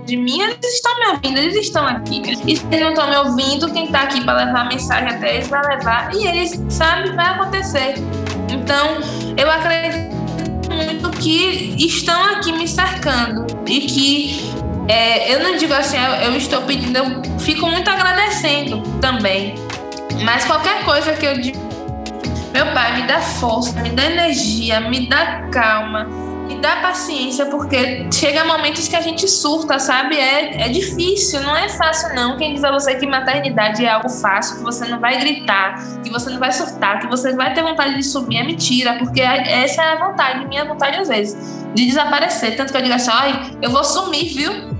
de 0.05 0.17
mim, 0.19 0.41
eles 0.41 0.59
estão 0.63 0.99
me 0.99 1.07
ouvindo, 1.07 1.39
eles 1.39 1.57
estão 1.57 1.87
aqui. 1.87 2.23
E 2.47 2.57
se 2.57 2.67
eles 2.67 2.81
não 2.81 2.91
estão 2.91 3.09
me 3.09 3.17
ouvindo, 3.17 3.73
quem 3.73 3.87
está 3.87 4.03
aqui 4.03 4.23
para 4.23 4.45
levar 4.45 4.61
a 4.61 4.65
mensagem 4.67 5.09
até 5.09 5.37
eles 5.37 5.49
vai 5.49 5.77
levar. 5.77 6.15
E 6.15 6.27
eles, 6.27 6.63
sabe, 6.69 7.11
vai 7.13 7.27
acontecer. 7.27 7.95
Então, 8.51 8.99
eu 9.37 9.51
acredito 9.51 10.15
muito 10.71 11.11
que 11.19 11.75
estão 11.79 12.23
aqui 12.33 12.53
me 12.53 12.69
cercando 12.69 13.47
e 13.67 13.81
que 13.81 14.54
é, 14.89 15.35
eu 15.35 15.41
não 15.41 15.57
digo 15.57 15.73
assim, 15.73 15.97
eu, 15.97 16.31
eu, 16.31 16.37
estou 16.37 16.63
pedindo, 16.63 16.97
eu 16.97 17.39
fico 17.39 17.67
muito 17.67 17.89
agradecendo 17.89 18.83
também. 19.01 19.55
Mas 20.23 20.45
qualquer 20.45 20.85
coisa 20.85 21.13
que 21.15 21.27
eu 21.27 21.41
digo, 21.41 21.59
meu 22.53 22.67
pai, 22.73 23.01
me 23.01 23.09
dá 23.09 23.21
força, 23.21 23.81
me 23.81 23.91
dá 23.91 24.05
energia, 24.05 24.81
me 24.81 25.09
dá 25.09 25.49
calma 25.51 26.07
e 26.49 26.57
dá 26.57 26.77
paciência, 26.77 27.47
porque 27.47 28.07
chega 28.13 28.45
momentos 28.45 28.87
que 28.87 28.95
a 28.95 29.01
gente 29.01 29.27
surta, 29.27 29.79
sabe? 29.79 30.17
É, 30.17 30.67
é 30.67 30.69
difícil, 30.69 31.41
não 31.43 31.57
é 31.57 31.69
fácil, 31.71 32.15
não. 32.15 32.37
Quem 32.37 32.55
diz 32.55 32.63
a 32.63 32.71
você 32.71 32.95
que 32.97 33.07
maternidade 33.07 33.85
é 33.85 33.89
algo 33.89 34.11
fácil, 34.11 34.59
que 34.59 34.63
você 34.63 34.87
não 34.87 35.01
vai 35.01 35.19
gritar, 35.19 35.83
que 36.03 36.11
você 36.11 36.31
não 36.31 36.39
vai 36.39 36.53
surtar, 36.53 37.01
que 37.01 37.07
você 37.07 37.35
vai 37.35 37.55
ter 37.55 37.63
vontade 37.63 37.95
de 37.95 38.03
subir, 38.03 38.37
é 38.37 38.45
mentira, 38.45 38.99
porque 38.99 39.23
essa 39.23 39.83
é 39.83 39.93
a 39.95 40.07
vontade, 40.07 40.47
minha 40.47 40.65
vontade 40.67 40.99
às 40.99 41.09
vezes, 41.09 41.65
de 41.75 41.87
desaparecer. 41.87 42.57
Tanto 42.57 42.73
que 42.73 42.77
eu 42.77 42.83
digo 42.83 42.95
assim, 42.95 43.11
ai, 43.13 43.57
eu 43.63 43.71
vou 43.71 43.83
sumir, 43.83 44.35
viu? 44.35 44.74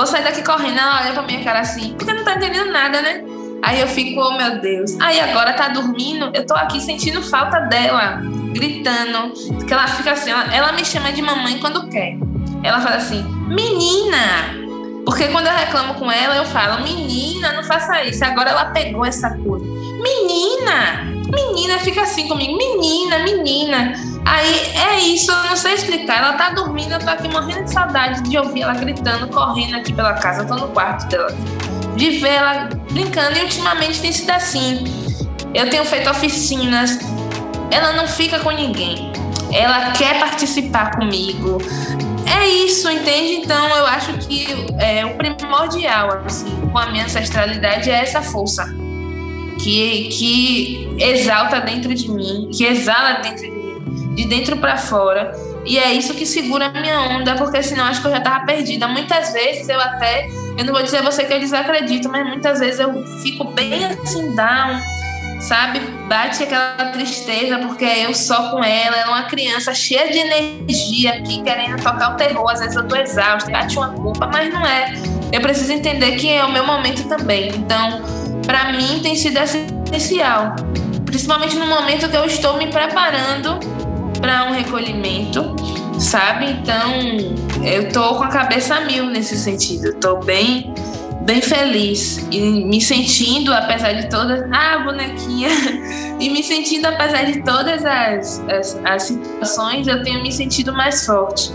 Vou 0.00 0.06
sair 0.06 0.24
daqui 0.24 0.42
correndo, 0.42 0.78
ela 0.78 1.02
olha 1.02 1.12
pra 1.12 1.22
minha 1.24 1.44
cara 1.44 1.60
assim, 1.60 1.92
porque 1.92 2.10
não 2.10 2.24
tá 2.24 2.34
entendendo 2.34 2.72
nada, 2.72 3.02
né? 3.02 3.22
Aí 3.62 3.82
eu 3.82 3.86
fico, 3.86 4.18
oh 4.18 4.32
meu 4.34 4.58
Deus. 4.58 4.98
Aí 4.98 5.20
agora 5.20 5.52
tá 5.52 5.68
dormindo, 5.68 6.30
eu 6.32 6.46
tô 6.46 6.54
aqui 6.54 6.80
sentindo 6.80 7.22
falta 7.22 7.60
dela 7.60 8.18
gritando, 8.50 9.34
que 9.66 9.70
ela 9.70 9.86
fica 9.88 10.12
assim, 10.12 10.30
ela, 10.30 10.54
ela 10.54 10.72
me 10.72 10.86
chama 10.86 11.12
de 11.12 11.20
mamãe 11.20 11.58
quando 11.58 11.86
quer. 11.90 12.16
Ela 12.62 12.80
fala 12.80 12.96
assim, 12.96 13.22
menina! 13.46 14.56
Porque 15.04 15.28
quando 15.28 15.48
eu 15.48 15.52
reclamo 15.52 15.92
com 15.92 16.10
ela, 16.10 16.34
eu 16.34 16.46
falo, 16.46 16.82
menina, 16.82 17.52
não 17.52 17.62
faça 17.62 18.02
isso. 18.02 18.24
Agora 18.24 18.48
ela 18.48 18.64
pegou 18.70 19.04
essa 19.04 19.28
coisa. 19.36 19.66
Menina! 19.66 21.04
Menina, 21.30 21.78
fica 21.78 22.00
assim 22.00 22.26
comigo, 22.26 22.56
menina, 22.56 23.18
menina. 23.18 23.92
Aí 24.24 24.72
é 24.74 25.00
isso, 25.00 25.30
eu 25.30 25.44
não 25.44 25.56
sei 25.56 25.74
explicar. 25.74 26.18
Ela 26.18 26.32
tá 26.34 26.50
dormindo, 26.50 26.92
eu 26.92 26.98
tô 26.98 27.10
aqui 27.10 27.28
morrendo 27.28 27.64
de 27.64 27.72
saudade 27.72 28.22
de 28.22 28.38
ouvir 28.38 28.62
ela 28.62 28.74
gritando, 28.74 29.28
correndo 29.28 29.76
aqui 29.76 29.92
pela 29.92 30.14
casa. 30.14 30.42
Eu 30.42 30.46
tô 30.46 30.54
no 30.56 30.68
quarto 30.68 31.08
dela. 31.08 31.34
De 31.96 32.10
ver 32.18 32.34
ela 32.34 32.68
brincando, 32.92 33.38
e 33.38 33.42
ultimamente 33.42 34.00
tem 34.00 34.12
sido 34.12 34.30
assim. 34.30 34.84
Eu 35.52 35.68
tenho 35.68 35.84
feito 35.84 36.08
oficinas, 36.08 36.98
ela 37.70 37.92
não 37.92 38.06
fica 38.06 38.38
com 38.40 38.50
ninguém. 38.50 39.10
Ela 39.52 39.92
quer 39.92 40.20
participar 40.20 40.96
comigo. 40.96 41.58
É 42.26 42.46
isso, 42.46 42.88
entende? 42.88 43.44
Então 43.44 43.68
eu 43.76 43.86
acho 43.86 44.12
que 44.18 44.46
é, 44.78 45.04
o 45.04 45.16
primordial, 45.16 46.22
assim, 46.24 46.60
com 46.70 46.78
a 46.78 46.86
minha 46.86 47.04
ancestralidade 47.04 47.90
é 47.90 47.94
essa 47.94 48.22
força 48.22 48.72
que, 49.58 50.08
que 50.08 50.96
exalta 50.98 51.60
dentro 51.60 51.92
de 51.92 52.10
mim, 52.10 52.48
que 52.52 52.64
exala 52.64 53.20
dentro 53.20 53.42
de 53.42 53.50
mim, 53.50 53.69
de 54.20 54.28
dentro 54.28 54.56
para 54.56 54.76
fora. 54.76 55.32
E 55.64 55.78
é 55.78 55.92
isso 55.92 56.14
que 56.14 56.26
segura 56.26 56.66
a 56.66 56.80
minha 56.80 57.00
onda, 57.00 57.34
porque 57.36 57.62
senão 57.62 57.84
acho 57.84 58.00
que 58.00 58.06
eu 58.06 58.12
já 58.12 58.20
tava 58.20 58.44
perdida. 58.44 58.86
Muitas 58.88 59.32
vezes 59.32 59.68
eu 59.68 59.80
até, 59.80 60.28
eu 60.58 60.64
não 60.64 60.72
vou 60.72 60.82
dizer 60.82 60.98
a 60.98 61.02
você 61.02 61.24
que 61.24 61.32
eu 61.32 61.40
desacredito, 61.40 62.08
mas 62.08 62.26
muitas 62.26 62.58
vezes 62.60 62.80
eu 62.80 63.04
fico 63.22 63.44
bem 63.44 63.84
assim, 63.84 64.34
down 64.34 64.80
sabe? 65.40 65.80
Bate 66.06 66.42
aquela 66.42 66.90
tristeza 66.92 67.58
porque 67.58 67.84
é 67.84 68.04
eu 68.04 68.14
só 68.14 68.50
com 68.50 68.62
ela, 68.62 68.96
ela 68.96 69.06
é 69.06 69.06
uma 69.06 69.22
criança 69.22 69.72
cheia 69.72 70.10
de 70.10 70.18
energia 70.18 71.14
aqui, 71.14 71.42
querendo 71.42 71.82
tocar 71.82 72.12
o 72.12 72.16
terror. 72.16 72.50
Às 72.50 72.60
vezes 72.60 72.76
eu 72.76 72.86
tô 72.86 72.94
exausta, 72.94 73.50
bate 73.50 73.78
uma 73.78 73.88
culpa, 73.88 74.26
mas 74.26 74.52
não 74.52 74.64
é. 74.66 74.92
Eu 75.32 75.40
preciso 75.40 75.72
entender 75.72 76.16
que 76.16 76.28
é 76.28 76.44
o 76.44 76.52
meu 76.52 76.66
momento 76.66 77.08
também. 77.08 77.48
Então, 77.54 78.02
para 78.46 78.72
mim 78.72 79.00
tem 79.02 79.16
sido 79.16 79.38
essencial, 79.38 80.54
principalmente 81.06 81.56
no 81.56 81.66
momento 81.66 82.08
que 82.08 82.16
eu 82.16 82.26
estou 82.26 82.58
me 82.58 82.66
preparando 82.66 83.58
para 84.20 84.44
um 84.44 84.52
recolhimento, 84.52 85.56
sabe? 85.98 86.46
Então, 86.50 87.64
eu 87.64 87.90
tô 87.92 88.16
com 88.16 88.24
a 88.24 88.28
cabeça 88.28 88.80
mil 88.80 89.06
nesse 89.06 89.36
sentido. 89.36 89.86
Eu 89.86 89.94
tô 89.94 90.16
bem 90.18 90.72
bem 91.22 91.42
feliz 91.42 92.26
e 92.30 92.40
me 92.40 92.80
sentindo, 92.80 93.52
apesar 93.52 93.92
de 93.92 94.08
todas. 94.08 94.42
Ah, 94.50 94.78
bonequinha! 94.78 95.48
E 96.20 96.28
me 96.28 96.42
sentindo, 96.42 96.86
apesar 96.86 97.24
de 97.24 97.42
todas 97.42 97.82
as, 97.82 98.44
as, 98.50 98.80
as 98.84 99.02
situações, 99.04 99.86
eu 99.86 100.02
tenho 100.02 100.22
me 100.22 100.30
sentido 100.30 100.70
mais 100.70 101.06
forte, 101.06 101.50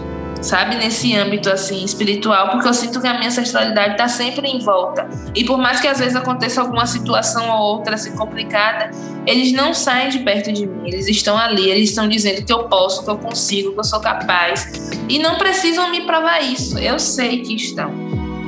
sabe? 0.46 0.76
Nesse 0.76 1.16
âmbito 1.16 1.50
assim 1.50 1.84
espiritual, 1.84 2.52
porque 2.52 2.68
eu 2.68 2.74
sinto 2.74 3.02
que 3.02 3.08
a 3.08 3.16
minha 3.16 3.28
ancestralidade 3.28 3.94
está 3.94 4.08
sempre 4.08 4.48
em 4.48 4.60
volta. 4.60 5.10
E 5.34 5.44
por 5.44 5.58
mais 5.58 5.80
que 5.80 5.88
às 5.88 6.00
vezes 6.00 6.16
aconteça 6.16 6.62
alguma 6.62 6.86
situação 6.86 7.50
ou 7.50 7.76
outra 7.76 7.96
assim 7.96 8.16
complicada, 8.16 8.92
eles 9.26 9.52
não 9.52 9.74
saem 9.74 10.10
de 10.10 10.20
perto 10.20 10.52
de 10.52 10.68
mim, 10.68 10.88
eles 10.88 11.08
estão 11.08 11.36
ali, 11.36 11.70
eles 11.70 11.90
estão 11.90 12.08
dizendo 12.08 12.46
que 12.46 12.54
eu 12.54 12.66
posso, 12.66 13.04
que 13.04 13.10
eu 13.10 13.18
consigo, 13.18 13.74
que 13.74 13.80
eu 13.80 13.84
sou 13.84 14.00
capaz. 14.00 14.92
E 15.10 15.18
não 15.18 15.38
precisam 15.38 15.90
me 15.90 16.02
provar 16.02 16.40
isso, 16.42 16.78
eu 16.78 17.00
sei 17.00 17.42
que 17.42 17.56
estão. 17.56 17.92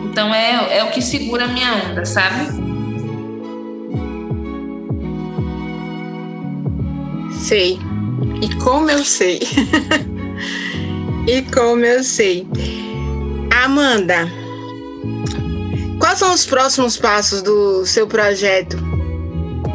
Então 0.06 0.34
é, 0.34 0.78
é 0.78 0.84
o 0.84 0.92
que 0.92 1.02
segura 1.02 1.46
a 1.46 1.48
minha 1.48 1.74
onda, 1.74 2.06
sabe? 2.06 2.68
Sei. 7.34 7.80
E 8.42 8.56
como 8.56 8.90
eu 8.90 9.04
sei. 9.04 9.40
e 11.28 11.42
como 11.44 11.86
eu 11.86 12.04
sei. 12.04 12.48
Amanda, 13.64 14.28
quais 16.00 16.20
são 16.20 16.34
os 16.34 16.46
próximos 16.46 16.98
passos 16.98 17.42
do 17.42 17.86
seu 17.86 18.08
projeto? 18.08 18.78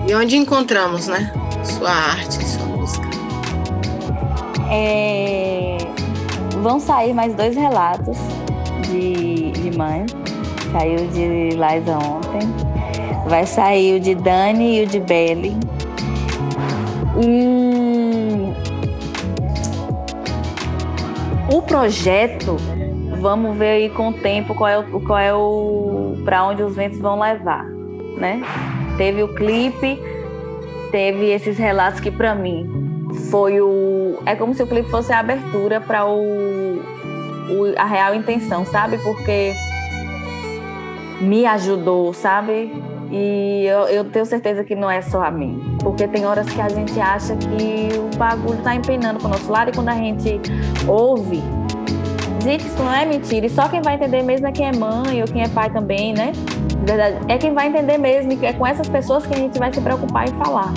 E 0.08 0.14
onde 0.14 0.36
encontramos, 0.36 1.06
né? 1.06 1.32
Sua 1.62 1.90
arte, 1.90 2.44
sua 2.44 2.66
música. 2.66 3.08
É... 4.70 5.76
Vão 6.62 6.80
sair 6.80 7.12
mais 7.12 7.34
dois 7.34 7.54
relatos 7.54 8.16
de, 8.88 9.52
de 9.52 9.76
mãe 9.76 10.06
Saiu 10.72 11.06
de 11.08 11.50
Liza 11.50 11.98
ontem. 11.98 12.48
Vai 13.28 13.46
sair 13.46 13.96
o 13.96 14.00
de 14.00 14.14
Dani 14.14 14.78
e 14.78 14.84
o 14.84 14.86
de 14.86 15.00
Belly. 15.00 15.54
Projeto, 21.72 22.56
vamos 23.18 23.56
ver 23.56 23.70
aí 23.70 23.88
com 23.88 24.10
o 24.10 24.12
tempo 24.12 24.54
qual 24.54 24.68
é 24.68 24.78
o, 24.78 25.00
qual 25.00 25.18
é 25.18 25.32
o 25.32 26.18
para 26.22 26.44
onde 26.44 26.62
os 26.62 26.76
ventos 26.76 26.98
vão 26.98 27.18
levar, 27.18 27.64
né? 28.18 28.42
Teve 28.98 29.22
o 29.22 29.34
clipe, 29.34 29.98
teve 30.90 31.30
esses 31.30 31.56
relatos 31.56 31.98
que 31.98 32.10
para 32.10 32.34
mim 32.34 33.08
foi 33.30 33.58
o 33.62 34.18
é 34.26 34.36
como 34.36 34.54
se 34.54 34.62
o 34.62 34.66
clipe 34.66 34.90
fosse 34.90 35.14
a 35.14 35.20
abertura 35.20 35.80
para 35.80 36.04
o, 36.04 36.76
o, 36.76 37.74
a 37.78 37.84
real 37.86 38.14
intenção, 38.14 38.66
sabe? 38.66 38.98
Porque 38.98 39.54
me 41.22 41.46
ajudou, 41.46 42.12
sabe? 42.12 42.70
E 43.10 43.64
eu, 43.66 43.80
eu, 43.88 44.04
tenho 44.04 44.24
certeza 44.24 44.62
que 44.62 44.74
não 44.74 44.90
é 44.90 45.00
só 45.02 45.22
a 45.22 45.30
mim. 45.30 45.76
Porque 45.82 46.06
tem 46.08 46.24
horas 46.24 46.48
que 46.48 46.60
a 46.60 46.68
gente 46.68 46.98
acha 46.98 47.36
que 47.36 47.88
o 47.98 48.16
bagulho 48.16 48.62
tá 48.62 48.74
empenando 48.74 49.18
pro 49.18 49.28
nosso 49.28 49.50
lado 49.50 49.70
e 49.70 49.74
quando 49.74 49.90
a 49.90 49.94
gente 49.94 50.40
ouve, 50.88 51.42
gente, 52.42 52.66
isso 52.66 52.82
não 52.82 52.92
é 52.92 53.06
mentira. 53.06 53.46
E 53.46 53.50
só 53.50 53.68
quem 53.68 53.80
vai 53.80 53.94
entender 53.94 54.22
mesmo 54.22 54.46
é 54.46 54.52
quem 54.52 54.66
é 54.66 54.72
mãe 54.72 55.22
ou 55.22 55.28
quem 55.28 55.42
é 55.42 55.48
pai 55.48 55.70
também, 55.70 56.12
né? 56.12 56.32
Verdade, 56.84 57.16
é 57.28 57.38
quem 57.38 57.54
vai 57.54 57.68
entender 57.68 57.98
mesmo. 57.98 58.32
E 58.32 58.44
é 58.44 58.52
com 58.52 58.66
essas 58.66 58.88
pessoas 58.88 59.24
que 59.24 59.32
a 59.32 59.36
gente 59.36 59.58
vai 59.58 59.72
se 59.72 59.80
preocupar 59.80 60.28
em 60.28 60.32
falar. 60.32 60.72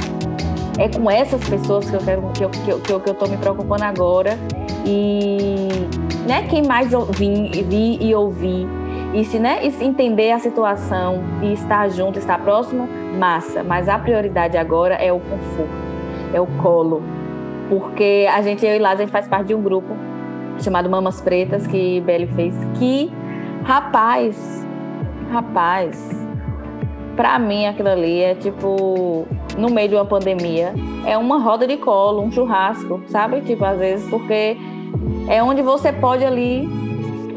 É 0.77 0.87
com 0.89 1.09
essas 1.09 1.41
pessoas 1.47 1.89
que 1.89 1.95
eu 1.95 2.01
quero 2.01 2.21
que 2.33 2.43
eu, 2.43 2.49
que 2.49 2.69
eu, 2.69 2.79
que 2.79 2.93
eu, 2.93 2.99
que 2.99 3.09
eu 3.09 3.13
tô 3.13 3.27
me 3.27 3.37
preocupando 3.37 3.83
agora. 3.83 4.37
E 4.85 5.67
né, 6.27 6.47
quem 6.47 6.63
mais 6.63 6.89
vi, 7.17 7.63
vi 7.63 7.97
e 7.99 8.13
ouvir 8.13 8.67
e 9.13 9.23
se, 9.23 9.39
né, 9.39 9.65
e 9.65 9.83
entender 9.83 10.31
a 10.31 10.39
situação 10.39 11.23
e 11.41 11.53
estar 11.53 11.89
junto, 11.89 12.19
estar 12.19 12.37
próximo, 12.39 12.87
massa, 13.17 13.63
mas 13.63 13.87
a 13.87 13.97
prioridade 13.97 14.57
agora 14.57 14.95
é 14.95 15.11
o 15.11 15.19
conforto, 15.19 15.71
é 16.33 16.41
o 16.41 16.45
colo. 16.61 17.01
Porque 17.69 18.27
a 18.31 18.41
gente, 18.41 18.65
eu 18.65 18.75
e 18.75 18.79
Lázaro, 18.79 19.03
a 19.03 19.05
gente 19.05 19.11
faz 19.13 19.27
parte 19.27 19.47
de 19.47 19.55
um 19.55 19.61
grupo 19.61 19.95
chamado 20.59 20.89
Mamas 20.89 21.21
Pretas, 21.21 21.65
que 21.67 22.01
Beli 22.01 22.27
fez, 22.27 22.55
que, 22.77 23.11
rapaz, 23.63 24.65
rapaz, 25.31 26.25
para 27.15 27.39
mim 27.39 27.65
aquilo 27.65 27.89
ali 27.89 28.21
é 28.21 28.35
tipo, 28.35 29.25
no 29.57 29.69
meio 29.69 29.89
de 29.89 29.95
uma 29.95 30.05
pandemia, 30.05 30.73
é 31.05 31.17
uma 31.17 31.39
roda 31.39 31.67
de 31.67 31.77
colo, 31.77 32.21
um 32.21 32.31
churrasco, 32.31 33.01
sabe? 33.07 33.41
Tipo, 33.41 33.65
às 33.65 33.77
vezes, 33.77 34.09
porque 34.09 34.57
é 35.27 35.41
onde 35.41 35.61
você 35.61 35.91
pode 35.91 36.23
ali 36.25 36.67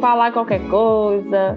falar 0.01 0.33
qualquer 0.33 0.61
coisa 0.69 1.57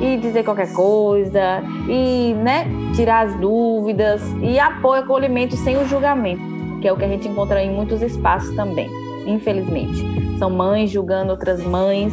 e 0.00 0.16
dizer 0.16 0.44
qualquer 0.44 0.72
coisa 0.72 1.62
e, 1.88 2.34
né, 2.34 2.66
tirar 2.94 3.26
as 3.26 3.34
dúvidas 3.36 4.22
e 4.42 4.58
apoio, 4.58 5.02
acolhimento 5.02 5.56
sem 5.56 5.76
o 5.76 5.86
julgamento, 5.86 6.42
que 6.80 6.88
é 6.88 6.92
o 6.92 6.96
que 6.96 7.04
a 7.04 7.08
gente 7.08 7.28
encontra 7.28 7.62
em 7.62 7.70
muitos 7.70 8.02
espaços 8.02 8.54
também, 8.54 8.90
infelizmente. 9.26 10.04
São 10.38 10.50
mães 10.50 10.90
julgando 10.90 11.30
outras 11.30 11.62
mães 11.62 12.12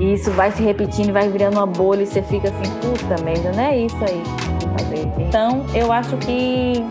e 0.00 0.14
isso 0.14 0.30
vai 0.30 0.50
se 0.50 0.62
repetindo, 0.62 1.12
vai 1.12 1.28
virando 1.28 1.58
uma 1.58 1.66
bolha 1.66 2.02
e 2.02 2.06
você 2.06 2.22
fica 2.22 2.48
assim, 2.48 2.70
puta 2.80 3.22
merda, 3.22 3.52
não 3.52 3.62
é 3.62 3.78
isso 3.78 3.98
aí. 4.04 4.22
Então, 5.18 5.64
eu 5.74 5.92
acho 5.92 6.16
que, 6.16 6.82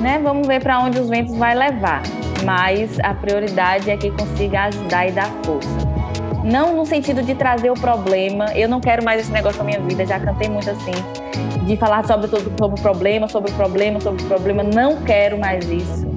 né, 0.00 0.18
vamos 0.22 0.46
ver 0.46 0.62
para 0.62 0.80
onde 0.80 0.98
os 0.98 1.08
ventos 1.08 1.36
vai 1.36 1.54
levar. 1.54 2.02
Mas 2.44 2.98
a 3.00 3.14
prioridade 3.14 3.90
é 3.90 3.96
que 3.96 4.10
consiga 4.10 4.64
ajudar 4.64 5.08
e 5.08 5.12
dar 5.12 5.30
força. 5.44 5.68
Não 6.44 6.76
no 6.76 6.84
sentido 6.84 7.22
de 7.22 7.34
trazer 7.34 7.70
o 7.70 7.74
problema. 7.74 8.52
Eu 8.54 8.68
não 8.68 8.80
quero 8.80 9.04
mais 9.04 9.20
esse 9.20 9.32
negócio 9.32 9.58
na 9.58 9.64
minha 9.64 9.80
vida. 9.80 10.04
Já 10.04 10.20
cantei 10.20 10.48
muito 10.48 10.70
assim, 10.70 10.92
de 11.64 11.76
falar 11.76 12.06
sobre 12.06 12.28
todo 12.28 12.52
sobre 12.58 12.78
o 12.78 12.82
problema, 12.82 13.26
sobre 13.28 13.50
o 13.50 13.54
problema, 13.54 14.00
sobre 14.00 14.22
o 14.22 14.26
problema. 14.26 14.62
Não 14.62 15.02
quero 15.02 15.38
mais 15.38 15.68
isso. 15.68 16.15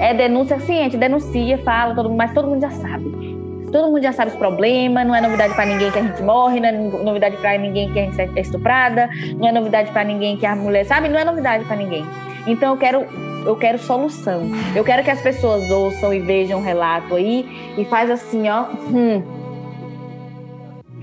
É 0.00 0.14
denúncia, 0.14 0.58
sim, 0.60 0.78
a 0.78 0.82
gente 0.84 0.96
denuncia, 0.96 1.58
fala, 1.58 1.94
todo 1.94 2.08
mundo, 2.08 2.18
mas 2.18 2.32
todo 2.32 2.48
mundo 2.48 2.60
já 2.60 2.70
sabe. 2.70 3.36
Todo 3.72 3.88
mundo 3.88 4.02
já 4.02 4.12
sabe 4.12 4.30
os 4.30 4.36
problemas, 4.36 5.06
não 5.06 5.14
é 5.14 5.20
novidade 5.20 5.54
para 5.54 5.66
ninguém 5.66 5.90
que 5.90 5.98
a 5.98 6.02
gente 6.02 6.22
morre, 6.22 6.60
não 6.60 6.68
é 6.68 6.72
novidade 6.72 7.36
para 7.36 7.58
ninguém 7.58 7.92
que 7.92 7.98
a 7.98 8.04
gente 8.04 8.20
é 8.20 8.40
estuprada, 8.40 9.10
não 9.36 9.48
é 9.48 9.52
novidade 9.52 9.90
para 9.90 10.04
ninguém 10.04 10.36
que 10.36 10.46
a 10.46 10.56
mulher, 10.56 10.84
sabe? 10.86 11.08
Não 11.08 11.18
é 11.18 11.24
novidade 11.24 11.64
para 11.64 11.76
ninguém. 11.76 12.04
Então 12.46 12.72
eu 12.72 12.78
quero 12.78 13.06
eu 13.44 13.56
quero 13.56 13.78
solução. 13.78 14.42
Eu 14.74 14.84
quero 14.84 15.02
que 15.02 15.10
as 15.10 15.20
pessoas 15.20 15.70
ouçam 15.70 16.12
e 16.12 16.20
vejam 16.20 16.60
o 16.60 16.62
relato 16.62 17.14
aí 17.14 17.74
e 17.76 17.84
faz 17.84 18.10
assim, 18.10 18.48
ó, 18.48 18.64
hum. 18.92 19.22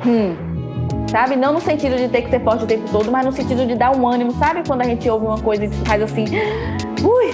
Hum. 0.05 0.35
Sabe? 1.09 1.35
Não 1.35 1.53
no 1.53 1.61
sentido 1.61 1.95
de 1.97 2.07
ter 2.07 2.21
que 2.23 2.29
ser 2.29 2.41
forte 2.41 2.63
o 2.63 2.67
tempo 2.67 2.89
todo, 2.91 3.11
mas 3.11 3.25
no 3.25 3.31
sentido 3.31 3.65
de 3.65 3.75
dar 3.75 3.95
um 3.95 4.07
ânimo. 4.07 4.31
Sabe 4.33 4.63
quando 4.67 4.81
a 4.81 4.85
gente 4.85 5.09
ouve 5.09 5.25
uma 5.25 5.39
coisa 5.39 5.65
e 5.65 5.69
faz 5.85 6.01
assim, 6.01 6.25
ui, 7.03 7.31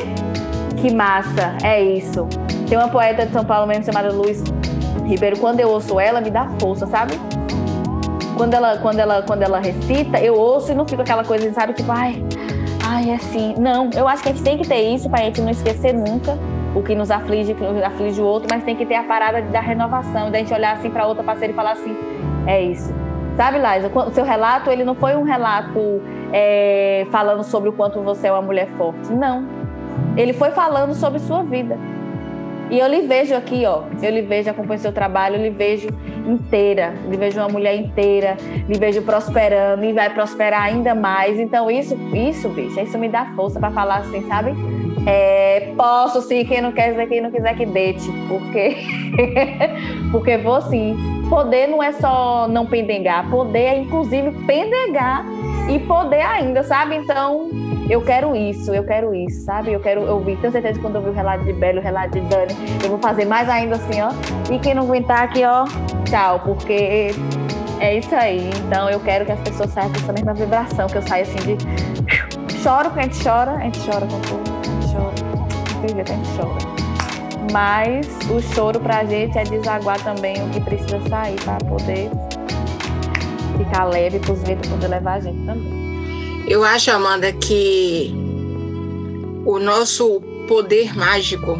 que 0.81 0.93
massa, 0.93 1.55
é 1.63 1.81
isso. 1.81 2.27
Tem 2.67 2.77
uma 2.77 2.87
poeta 2.87 3.25
de 3.25 3.31
São 3.31 3.45
Paulo 3.45 3.67
mesmo 3.67 3.85
chamada 3.85 4.11
Luiz 4.11 4.43
Ribeiro, 5.05 5.37
quando 5.37 5.59
eu 5.59 5.69
ouço 5.69 5.99
ela, 5.99 6.19
me 6.19 6.31
dá 6.31 6.47
força, 6.59 6.87
sabe? 6.87 7.13
Quando 8.35 8.53
ela, 8.55 8.77
quando 8.79 8.99
ela, 8.99 9.21
quando 9.21 9.43
ela 9.43 9.59
recita, 9.59 10.19
eu 10.19 10.33
ouço 10.33 10.71
e 10.71 10.75
não 10.75 10.87
fico 10.87 11.01
aquela 11.01 11.23
coisa, 11.23 11.51
sabe? 11.53 11.73
Tipo, 11.73 11.91
ai, 11.91 12.23
ai, 12.83 13.11
é 13.11 13.15
assim. 13.15 13.53
Não, 13.59 13.89
eu 13.93 14.07
acho 14.07 14.23
que 14.23 14.29
a 14.29 14.31
gente 14.31 14.43
tem 14.43 14.57
que 14.57 14.67
ter 14.67 14.81
isso 14.81 15.09
para 15.09 15.19
a 15.19 15.23
gente 15.23 15.39
não 15.41 15.51
esquecer 15.51 15.93
nunca 15.93 16.37
o 16.73 16.81
que 16.81 16.95
nos 16.95 17.11
aflige, 17.11 17.53
que 17.53 17.63
nos 17.63 17.83
aflige 17.83 18.19
o 18.19 18.25
outro, 18.25 18.47
mas 18.49 18.63
tem 18.63 18.75
que 18.75 18.85
ter 18.85 18.95
a 18.95 19.03
parada 19.03 19.41
da 19.41 19.59
renovação, 19.59 20.31
da 20.31 20.39
gente 20.39 20.53
olhar 20.53 20.77
assim 20.77 20.89
para 20.89 21.05
outra 21.05 21.23
parceira 21.23 21.53
e 21.53 21.55
falar 21.55 21.73
assim, 21.73 21.95
é 22.47 22.61
isso. 22.61 22.91
Sabe, 23.35 23.59
Liza, 23.59 23.91
o 23.93 24.11
seu 24.11 24.23
relato, 24.23 24.71
ele 24.71 24.83
não 24.83 24.95
foi 24.95 25.15
um 25.15 25.23
relato 25.23 26.01
é, 26.33 27.05
falando 27.11 27.43
sobre 27.43 27.69
o 27.69 27.73
quanto 27.73 28.01
você 28.01 28.27
é 28.27 28.31
uma 28.31 28.41
mulher 28.41 28.67
forte. 28.77 29.11
Não. 29.11 29.60
Ele 30.17 30.33
foi 30.33 30.51
falando 30.51 30.93
sobre 30.93 31.19
sua 31.19 31.43
vida. 31.43 31.77
E 32.71 32.79
eu 32.79 32.87
lhe 32.87 33.01
vejo 33.01 33.35
aqui, 33.35 33.65
ó. 33.65 33.83
Eu 34.01 34.11
lhe 34.11 34.21
vejo, 34.21 34.49
acompanho 34.49 34.79
seu 34.79 34.93
trabalho, 34.93 35.35
eu 35.35 35.41
lhe 35.41 35.49
vejo 35.49 35.89
inteira. 36.25 36.93
Lhe 37.09 37.17
vejo 37.17 37.37
uma 37.37 37.49
mulher 37.49 37.75
inteira, 37.75 38.37
lhe 38.67 38.79
vejo 38.79 39.01
prosperando 39.01 39.83
e 39.83 39.91
vai 39.91 40.09
prosperar 40.09 40.63
ainda 40.63 40.95
mais. 40.95 41.37
Então, 41.37 41.69
isso, 41.69 41.97
isso, 42.13 42.47
bicho, 42.47 42.79
isso 42.79 42.97
me 42.97 43.09
dá 43.09 43.25
força 43.35 43.59
para 43.59 43.71
falar 43.71 43.97
assim, 43.97 44.25
sabe? 44.25 44.53
É, 45.05 45.73
posso 45.75 46.21
sim, 46.21 46.45
quem 46.45 46.61
não 46.61 46.71
quer 46.71 46.91
dizer, 46.91 47.07
quem 47.07 47.21
não 47.21 47.31
quiser 47.31 47.57
que 47.57 47.65
deite, 47.65 48.07
porque 48.27 48.77
porque 50.11 50.37
vou 50.37 50.61
sim. 50.61 50.95
Poder 51.29 51.67
não 51.67 51.81
é 51.81 51.91
só 51.93 52.47
não 52.47 52.65
pendengar, 52.65 53.29
poder 53.29 53.59
é 53.59 53.77
inclusive 53.79 54.31
pendengar 54.45 55.25
e 55.69 55.79
poder 55.79 56.21
ainda, 56.21 56.63
sabe? 56.63 56.95
Então, 56.95 57.49
eu 57.91 58.01
quero 58.01 58.33
isso, 58.33 58.73
eu 58.73 58.85
quero 58.85 59.13
isso, 59.13 59.43
sabe? 59.43 59.73
Eu 59.73 59.81
quero 59.81 60.09
ouvir. 60.09 60.37
Tenho 60.37 60.53
certeza 60.53 60.75
que 60.75 60.79
quando 60.79 60.95
eu 60.95 61.01
ouvir 61.01 61.11
o 61.11 61.13
relato 61.13 61.43
de 61.43 61.51
Belo, 61.51 61.79
o 61.79 61.81
relato 61.81 62.17
de 62.17 62.21
Dani, 62.21 62.55
eu 62.81 62.89
vou 62.89 62.99
fazer 62.99 63.25
mais 63.25 63.49
ainda 63.49 63.75
assim, 63.75 63.99
ó. 64.01 64.11
E 64.49 64.57
quem 64.59 64.73
não 64.73 64.83
aguentar 64.83 65.23
aqui, 65.23 65.43
ó, 65.43 65.65
tchau, 66.09 66.39
porque 66.39 67.13
é 67.81 67.97
isso 67.97 68.15
aí. 68.15 68.49
Então 68.65 68.89
eu 68.89 68.97
quero 69.01 69.25
que 69.25 69.33
as 69.33 69.39
pessoas 69.41 69.71
saiam 69.71 69.91
com 69.91 69.97
essa 69.97 70.13
mesma 70.13 70.33
vibração, 70.33 70.87
que 70.87 70.95
eu 70.95 71.01
saia 71.01 71.23
assim 71.23 71.35
de. 71.39 71.57
Choro 72.63 72.91
porque 72.91 72.99
a 73.01 73.03
gente 73.03 73.23
chora, 73.23 73.51
a 73.51 73.59
gente 73.59 73.79
chora 73.79 74.07
com 74.07 74.21
tudo, 74.21 74.51
a 74.51 74.63
gente 74.63 74.95
chora. 74.95 75.93
Jeito, 75.93 76.11
a 76.11 76.15
gente 76.15 76.29
chora. 76.37 77.51
Mas 77.51 78.07
o 78.29 78.39
choro 78.53 78.79
pra 78.79 79.03
gente 79.03 79.37
é 79.37 79.43
desaguar 79.43 80.01
também 80.01 80.41
o 80.41 80.49
que 80.51 80.61
precisa 80.61 81.01
sair 81.09 81.35
para 81.43 81.57
poder 81.67 82.09
ficar 83.57 83.83
leve 83.83 84.17
para 84.19 84.31
os 84.31 84.43
ventos 84.43 84.69
poder 84.69 84.87
levar 84.87 85.15
a 85.15 85.19
gente 85.19 85.45
também. 85.45 85.90
Eu 86.51 86.65
acho, 86.65 86.91
Amanda, 86.91 87.31
que 87.31 88.13
o 89.45 89.57
nosso 89.57 90.19
poder 90.49 90.93
mágico 90.93 91.57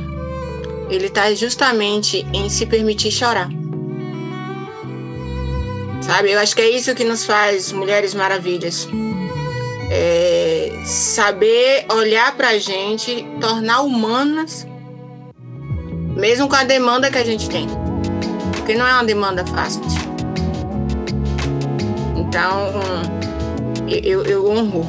ele 0.89 1.05
está 1.05 1.33
justamente 1.33 2.27
em 2.33 2.49
se 2.49 2.65
permitir 2.65 3.09
chorar. 3.09 3.47
Sabe? 6.01 6.33
Eu 6.33 6.39
acho 6.39 6.53
que 6.53 6.61
é 6.61 6.69
isso 6.69 6.93
que 6.93 7.05
nos 7.05 7.25
faz 7.25 7.71
mulheres 7.71 8.13
maravilhas. 8.13 8.85
É 9.89 10.73
saber 10.83 11.85
olhar 11.89 12.35
para 12.35 12.49
a 12.49 12.57
gente, 12.57 13.25
tornar 13.39 13.83
humanas, 13.83 14.67
mesmo 16.17 16.49
com 16.49 16.55
a 16.55 16.65
demanda 16.65 17.09
que 17.09 17.17
a 17.17 17.23
gente 17.23 17.49
tem. 17.49 17.65
Porque 18.57 18.75
não 18.75 18.85
é 18.85 18.91
uma 18.91 19.05
demanda 19.05 19.45
fácil. 19.45 19.81
Então, 22.17 22.73
eu, 23.99 24.23
eu 24.23 24.49
honro 24.49 24.85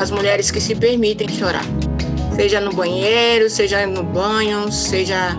as 0.00 0.10
mulheres 0.10 0.50
que 0.50 0.60
se 0.60 0.74
permitem 0.74 1.28
chorar. 1.28 1.64
Seja 2.34 2.60
no 2.60 2.72
banheiro, 2.72 3.50
seja 3.50 3.86
no 3.86 4.02
banho, 4.02 4.70
seja 4.72 5.36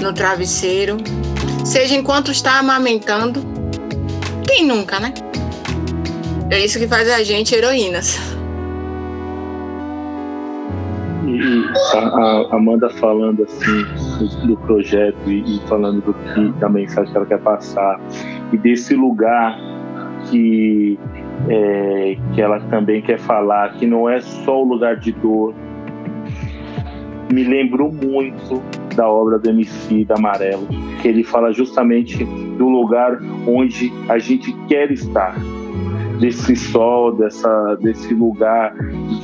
no 0.00 0.12
travesseiro, 0.12 0.96
seja 1.64 1.94
enquanto 1.94 2.30
está 2.30 2.58
amamentando. 2.58 3.40
Quem 4.46 4.64
nunca, 4.64 5.00
né? 5.00 5.12
É 6.50 6.64
isso 6.64 6.78
que 6.78 6.86
faz 6.86 7.10
a 7.10 7.22
gente 7.24 7.54
heroínas. 7.54 8.18
E 11.26 11.64
a, 11.96 11.98
a 11.98 12.56
Amanda 12.56 12.88
falando 12.90 13.42
assim 13.42 14.46
do, 14.46 14.56
projeto 14.58 15.28
e, 15.28 15.60
falando 15.68 16.00
do 16.00 16.14
que 16.14 16.60
da 16.60 16.68
mensagem 16.68 17.10
que 17.10 17.16
ela 17.16 17.26
quer 17.26 17.40
passar 17.40 18.00
e 18.52 18.58
desse 18.58 18.94
lugar 18.94 19.58
que 20.30 20.96
é, 21.48 22.16
que 22.34 22.40
ela 22.40 22.60
também 22.60 23.02
quer 23.02 23.18
falar, 23.18 23.74
que 23.74 23.86
não 23.86 24.08
é 24.08 24.20
só 24.20 24.62
o 24.62 24.64
lugar 24.64 24.96
de 24.96 25.12
dor. 25.12 25.54
Me 27.32 27.44
lembrou 27.44 27.92
muito 27.92 28.62
da 28.94 29.08
obra 29.08 29.38
do 29.38 29.50
MC 29.50 30.04
da 30.04 30.14
Amarelo, 30.14 30.66
que 31.02 31.08
ele 31.08 31.22
fala 31.22 31.52
justamente 31.52 32.24
do 32.24 32.68
lugar 32.68 33.18
onde 33.46 33.92
a 34.08 34.18
gente 34.18 34.52
quer 34.66 34.90
estar, 34.90 35.36
desse 36.18 36.56
sol, 36.56 37.14
dessa, 37.14 37.76
desse 37.76 38.14
lugar 38.14 38.74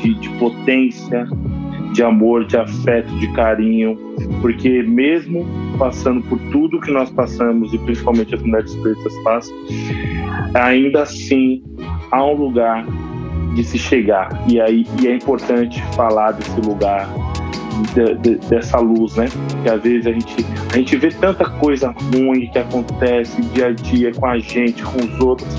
de, 0.00 0.14
de 0.14 0.28
potência, 0.38 1.26
de 1.92 2.02
amor, 2.02 2.44
de 2.46 2.56
afeto, 2.56 3.14
de 3.18 3.32
carinho, 3.32 3.96
porque 4.40 4.82
mesmo 4.82 5.46
passando 5.78 6.22
por 6.22 6.38
tudo 6.50 6.80
que 6.80 6.90
nós 6.90 7.10
passamos 7.10 7.72
e 7.72 7.78
principalmente 7.78 8.34
as 8.34 8.42
mulheres 8.42 8.74
pretas 8.76 9.16
passam, 9.22 9.54
ainda 10.54 11.02
assim 11.02 11.62
há 12.10 12.24
um 12.24 12.34
lugar 12.34 12.86
de 13.54 13.62
se 13.64 13.78
chegar 13.78 14.28
e 14.48 14.60
aí 14.60 14.86
e 15.00 15.08
é 15.08 15.14
importante 15.14 15.82
falar 15.94 16.32
desse 16.32 16.60
lugar 16.60 17.08
de, 17.94 18.14
de, 18.16 18.48
dessa 18.48 18.78
luz, 18.78 19.16
né? 19.16 19.26
Que 19.62 19.70
às 19.70 19.82
vezes 19.82 20.06
a 20.06 20.12
gente 20.12 20.46
a 20.72 20.76
gente 20.76 20.96
vê 20.96 21.08
tanta 21.08 21.44
coisa 21.44 21.94
ruim 22.14 22.48
que 22.50 22.58
acontece 22.58 23.42
dia 23.54 23.66
a 23.66 23.72
dia 23.72 24.12
com 24.12 24.26
a 24.26 24.38
gente, 24.38 24.82
com 24.82 24.98
os 24.98 25.20
outros 25.20 25.54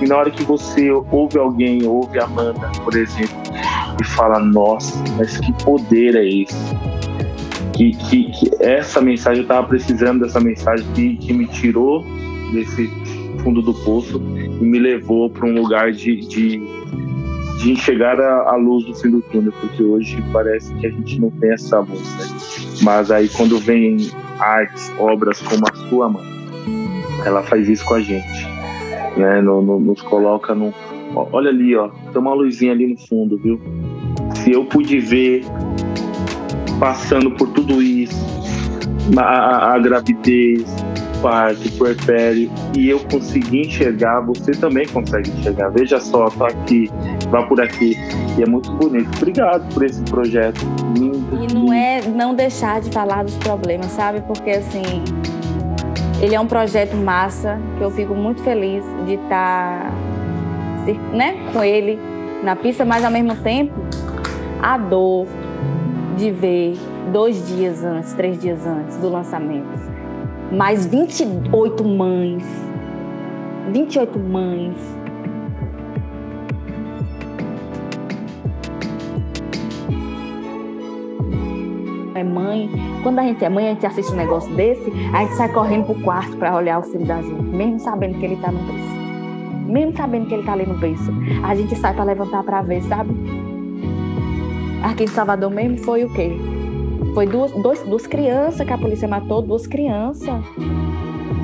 e 0.00 0.06
na 0.06 0.16
hora 0.16 0.30
que 0.30 0.44
você 0.44 0.90
ouve 0.90 1.38
alguém, 1.38 1.84
ouve 1.84 2.20
a 2.20 2.24
Amanda, 2.24 2.70
por 2.84 2.94
exemplo, 2.94 3.36
fala, 4.18 4.40
nossa, 4.40 5.02
mas 5.16 5.38
que 5.38 5.52
poder 5.64 6.16
é 6.16 6.26
esse? 6.26 6.56
Que, 7.72 7.92
que, 7.92 8.24
que 8.32 8.50
essa 8.60 9.00
mensagem, 9.00 9.38
eu 9.38 9.42
estava 9.42 9.68
precisando 9.68 10.24
dessa 10.24 10.40
mensagem 10.40 10.84
que, 10.92 11.16
que 11.16 11.32
me 11.32 11.46
tirou 11.46 12.04
desse 12.52 12.90
fundo 13.44 13.62
do 13.62 13.72
poço 13.72 14.20
e 14.36 14.64
me 14.64 14.80
levou 14.80 15.30
para 15.30 15.46
um 15.46 15.54
lugar 15.54 15.92
de, 15.92 16.16
de, 16.16 16.60
de 17.58 17.70
enxergar 17.70 18.20
a, 18.20 18.50
a, 18.50 18.56
luz 18.56 18.84
do 18.84 18.94
fim 18.96 19.10
do 19.10 19.22
túnel, 19.22 19.52
porque 19.60 19.84
hoje 19.84 20.20
parece 20.32 20.74
que 20.74 20.88
a 20.88 20.90
gente 20.90 21.20
não 21.20 21.30
tem 21.30 21.52
essa 21.52 21.78
luz, 21.78 22.02
né? 22.16 22.26
Mas 22.82 23.12
aí 23.12 23.28
quando 23.28 23.58
vem 23.60 24.10
artes, 24.40 24.92
obras 24.98 25.40
como 25.42 25.64
a 25.68 25.88
sua 25.88 26.08
mãe, 26.08 26.24
ela 27.24 27.44
faz 27.44 27.68
isso 27.68 27.84
com 27.84 27.94
a 27.94 28.00
gente, 28.00 28.48
né? 29.16 29.40
No, 29.40 29.62
no, 29.62 29.78
nos 29.78 30.02
coloca 30.02 30.52
no, 30.52 30.74
olha 31.14 31.50
ali, 31.50 31.76
ó, 31.76 31.88
tem 32.12 32.20
uma 32.20 32.34
luzinha 32.34 32.72
ali 32.72 32.88
no 32.88 32.98
fundo, 32.98 33.38
viu? 33.38 33.60
Se 34.48 34.54
eu 34.54 34.64
pude 34.64 34.98
ver 34.98 35.44
passando 36.80 37.30
por 37.32 37.48
tudo 37.50 37.82
isso, 37.82 38.16
a, 39.14 39.22
a, 39.22 39.74
a 39.74 39.78
gravidez, 39.78 40.64
parto, 41.20 41.70
puerpério, 41.72 42.50
e 42.74 42.88
eu 42.88 42.98
consegui 43.12 43.66
enxergar, 43.66 44.22
você 44.22 44.52
também 44.52 44.88
consegue 44.88 45.28
enxergar. 45.32 45.68
Veja 45.68 46.00
só, 46.00 46.30
tô 46.30 46.46
aqui, 46.46 46.90
vá 47.28 47.42
por 47.42 47.60
aqui. 47.60 47.94
E 48.38 48.42
é 48.42 48.46
muito 48.46 48.72
bonito. 48.72 49.10
Obrigado 49.18 49.68
por 49.74 49.84
esse 49.84 50.00
projeto. 50.04 50.64
Lindo. 50.96 51.44
E 51.44 51.52
não 51.52 51.70
é 51.70 52.00
não 52.08 52.34
deixar 52.34 52.80
de 52.80 52.88
falar 52.90 53.24
dos 53.24 53.36
problemas, 53.36 53.90
sabe? 53.92 54.22
Porque 54.22 54.48
assim, 54.48 55.04
ele 56.22 56.34
é 56.34 56.40
um 56.40 56.46
projeto 56.46 56.96
massa, 56.96 57.60
que 57.76 57.84
eu 57.84 57.90
fico 57.90 58.14
muito 58.14 58.42
feliz 58.42 58.82
de 59.04 59.12
estar 59.12 59.92
tá, 60.86 60.92
né, 61.14 61.36
com 61.52 61.62
ele 61.62 61.98
na 62.42 62.56
pista, 62.56 62.82
mas 62.82 63.04
ao 63.04 63.10
mesmo 63.10 63.36
tempo 63.36 63.74
a 64.62 64.76
dor 64.76 65.26
de 66.16 66.30
ver 66.30 66.76
dois 67.12 67.46
dias 67.48 67.84
antes, 67.84 68.12
três 68.14 68.40
dias 68.40 68.66
antes 68.66 68.96
do 68.96 69.08
lançamento 69.08 69.98
mais 70.50 70.86
28 70.86 71.84
mães. 71.84 72.44
28 73.70 74.18
mães. 74.18 74.76
É 82.14 82.24
mãe. 82.24 82.70
Quando 83.02 83.18
a 83.18 83.22
gente 83.22 83.44
é 83.44 83.48
mãe, 83.48 83.68
a 83.68 83.74
gente 83.74 83.86
assiste 83.86 84.12
um 84.12 84.16
negócio 84.16 84.52
desse, 84.56 84.90
a 85.14 85.20
gente 85.20 85.34
sai 85.34 85.52
correndo 85.52 85.84
pro 85.84 86.02
quarto 86.02 86.36
para 86.36 86.56
olhar 86.56 86.78
o 86.78 86.82
filho 86.82 87.06
da 87.06 87.22
gente, 87.22 87.42
mesmo 87.42 87.78
sabendo 87.78 88.18
que 88.18 88.24
ele 88.24 88.36
tá 88.36 88.50
no 88.50 88.58
berço. 88.60 88.98
Mesmo 89.70 89.96
sabendo 89.96 90.26
que 90.26 90.34
ele 90.34 90.44
tá 90.44 90.52
ali 90.54 90.66
no 90.66 90.78
berço. 90.78 91.12
A 91.44 91.54
gente 91.54 91.76
sai 91.76 91.94
para 91.94 92.04
levantar 92.04 92.42
para 92.42 92.62
ver, 92.62 92.82
sabe? 92.82 93.14
Aqui 94.82 95.04
em 95.04 95.08
Salvador 95.08 95.50
mesmo 95.50 95.78
foi 95.78 96.04
o 96.04 96.10
quê? 96.10 96.38
Foi 97.14 97.26
duas, 97.26 97.50
dois, 97.52 97.82
duas 97.82 98.06
crianças 98.06 98.64
que 98.64 98.72
a 98.72 98.78
polícia 98.78 99.08
matou, 99.08 99.42
duas 99.42 99.66
crianças. 99.66 100.40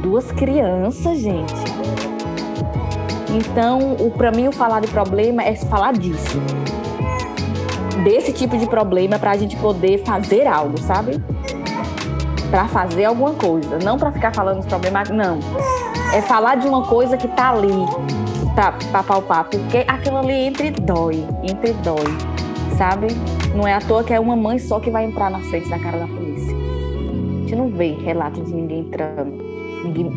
Duas 0.03 0.31
crianças, 0.31 1.19
gente. 1.19 1.55
Então, 3.31 3.97
para 4.17 4.31
mim 4.31 4.47
o 4.47 4.53
falar 4.53 4.81
de 4.81 4.89
problema 4.89 5.43
é 5.43 5.57
falar 5.57 5.95
disso. 5.95 6.39
Desse 8.05 8.33
tipo 8.33 8.57
de 8.57 8.67
problema 8.67 9.19
para 9.19 9.33
a 9.33 9.37
gente 9.37 9.57
poder 9.57 10.05
fazer 10.05 10.47
algo, 10.47 10.79
sabe? 10.81 11.21
Para 12.51 12.69
fazer 12.69 13.07
alguma 13.07 13.33
coisa, 13.33 13.79
não 13.83 13.99
para 13.99 14.13
ficar 14.13 14.33
falando 14.33 14.59
dos 14.59 14.67
problemas, 14.67 15.11
não. 15.11 15.41
É 16.13 16.21
falar 16.21 16.57
de 16.57 16.69
uma 16.69 16.83
coisa 16.83 17.17
que 17.17 17.27
tá 17.27 17.51
ali 17.51 17.73
para 18.55 19.03
palpar, 19.03 19.45
porque 19.51 19.79
aquilo 19.89 20.19
ali 20.19 20.47
entre 20.47 20.71
dói, 20.71 21.27
entre 21.43 21.73
dói, 21.73 22.34
sabe? 22.77 23.09
Não 23.55 23.67
é 23.67 23.75
à 23.75 23.81
toa 23.81 24.05
que 24.05 24.13
é 24.13 24.21
uma 24.21 24.37
mãe 24.37 24.59
só 24.59 24.81
que 24.81 24.91
vai 24.91 25.05
entrar 25.05 25.31
na 25.31 25.41
frente 25.41 25.69
da 25.69 25.79
cara 25.79 25.99
da 25.99 26.07
polícia. 26.07 26.55
A 26.55 27.41
gente 27.41 27.57
não 27.57 27.69
vê 27.69 27.93
relato 27.93 28.41
de 28.41 28.53
ninguém 28.53 28.81
entrando, 28.81 29.33
ninguém 29.85 30.11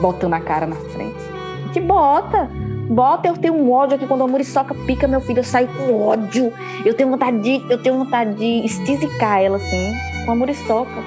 botando 0.00 0.34
a 0.34 0.40
cara 0.40 0.66
na 0.66 0.76
frente. 0.76 1.16
A 1.64 1.66
gente 1.66 1.80
bota. 1.80 2.50
Bota, 2.88 3.26
eu 3.26 3.36
tenho 3.36 3.54
um 3.54 3.72
ódio 3.72 3.96
aqui 3.96 4.06
quando 4.06 4.22
a 4.22 4.28
muriçoca 4.28 4.72
pica 4.86 5.08
meu 5.08 5.20
filho, 5.20 5.40
eu 5.40 5.44
saio 5.44 5.66
com 5.66 6.06
ódio. 6.06 6.52
Eu 6.84 6.94
tenho 6.94 7.10
vontade 7.10 7.40
de, 7.40 7.64
eu 7.68 7.82
tenho 7.82 7.98
vontade 7.98 8.34
de 8.34 8.64
estisicar 8.64 9.40
ela 9.40 9.56
assim, 9.56 9.92
com 10.24 10.30
a 10.30 10.36
muriçoca. 10.36 11.02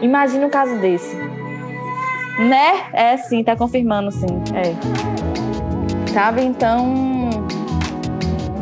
Imagina 0.00 0.46
um 0.46 0.50
caso 0.50 0.74
desse. 0.78 1.14
Né? 2.38 2.86
É 2.94 3.16
sim, 3.18 3.44
tá 3.44 3.54
confirmando 3.54 4.10
sim. 4.10 4.26
É. 4.54 6.10
Sabe? 6.12 6.42
Então, 6.42 7.30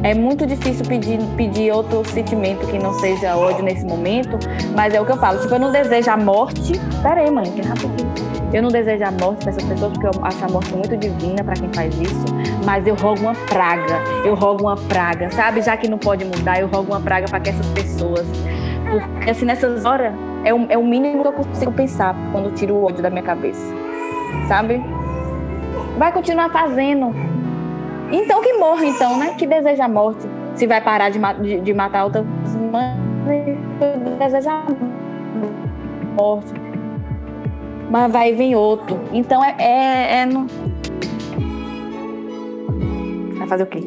é 0.03 0.15
muito 0.15 0.47
difícil 0.47 0.85
pedir, 0.87 1.19
pedir 1.37 1.73
outro 1.73 2.03
sentimento 2.09 2.67
que 2.67 2.79
não 2.79 2.95
seja 2.95 3.37
ódio 3.37 3.63
nesse 3.63 3.85
momento, 3.85 4.39
mas 4.75 4.95
é 4.95 5.01
o 5.01 5.05
que 5.05 5.13
eu 5.13 5.19
falo. 5.19 5.41
Tipo, 5.41 5.55
eu 5.55 5.61
não 5.61 5.73
desejo 5.73 6.11
a 6.11 6.17
morte. 6.17 6.73
Pera 7.03 7.21
aí, 7.21 7.31
mãe, 7.31 7.51
que 7.51 7.61
rapidinho. 7.61 8.11
Eu 8.53 8.63
não 8.63 8.71
desejo 8.71 9.05
a 9.05 9.11
morte 9.13 9.45
para 9.45 9.51
essas 9.51 9.63
pessoas, 9.63 9.93
porque 9.93 10.07
eu 10.07 10.25
acho 10.25 10.45
a 10.45 10.49
morte 10.49 10.75
muito 10.75 10.97
divina 10.97 11.45
para 11.45 11.55
quem 11.55 11.73
faz 11.73 11.95
isso, 12.01 12.25
mas 12.65 12.85
eu 12.87 12.97
rogo 12.97 13.21
uma 13.21 13.35
praga. 13.35 14.01
Eu 14.25 14.35
rogo 14.35 14.65
uma 14.65 14.77
praga, 14.77 15.31
sabe? 15.31 15.63
Já 15.63 15.77
que 15.77 15.89
não 15.89 15.99
pode 15.99 16.25
mudar, 16.25 16.61
eu 16.61 16.67
rogo 16.67 16.93
uma 16.93 17.01
praga 17.01 17.29
para 17.29 17.39
que 17.39 17.51
essas 17.51 17.67
pessoas. 17.67 18.27
Porque, 18.91 19.31
assim, 19.31 19.45
nessas 19.45 19.85
horas, 19.85 20.13
é 20.45 20.53
o, 20.53 20.67
é 20.69 20.77
o 20.77 20.85
mínimo 20.85 21.23
que 21.23 21.29
eu 21.29 21.33
consigo 21.33 21.73
pensar 21.73 22.17
quando 22.33 22.47
eu 22.47 22.55
tiro 22.55 22.75
o 22.75 22.85
ódio 22.85 23.03
da 23.03 23.11
minha 23.11 23.23
cabeça, 23.23 23.63
sabe? 24.49 24.83
Vai 25.97 26.11
continuar 26.13 26.51
fazendo, 26.51 27.15
então 28.11 28.43
que 28.43 28.55
morra, 28.55 28.85
então, 28.85 29.17
né? 29.19 29.35
Que 29.37 29.47
deseja 29.47 29.85
a 29.85 29.89
morte. 29.89 30.27
Se 30.55 30.67
vai 30.67 30.81
parar 30.81 31.11
de, 31.11 31.19
de, 31.43 31.61
de 31.61 31.75
matar 31.75 32.05
outras 32.05 32.25
mães, 32.73 32.97
deseja 34.19 34.53
a 34.53 34.67
morte. 36.21 36.53
Mas 37.91 38.13
vai 38.13 38.35
vir 38.35 38.55
outro. 38.55 39.01
Então 39.13 39.45
é, 39.45 39.55
é, 39.59 40.21
é 40.21 40.27
no... 40.27 40.47
Vai 43.37 43.47
fazer 43.47 43.63
o 43.65 43.67
quê? 43.67 43.81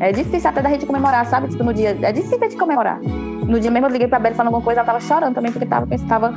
É 0.00 0.12
difícil 0.12 0.50
até 0.50 0.60
da 0.60 0.68
gente 0.68 0.84
comemorar, 0.84 1.24
sabe? 1.26 1.48
Tipo, 1.48 1.64
no 1.64 1.72
dia. 1.72 1.96
É 2.02 2.12
difícil 2.12 2.38
de 2.38 2.56
comemorar. 2.56 3.00
No 3.00 3.60
dia 3.60 3.70
mesmo 3.70 3.86
eu 3.86 3.92
liguei 3.92 4.08
pra 4.08 4.18
Bela 4.18 4.34
falando 4.34 4.48
alguma 4.48 4.64
coisa, 4.64 4.80
ela 4.80 4.86
tava 4.86 5.00
chorando 5.00 5.34
também, 5.34 5.52
porque 5.52 5.66
tava, 5.66 5.86
tava 6.08 6.34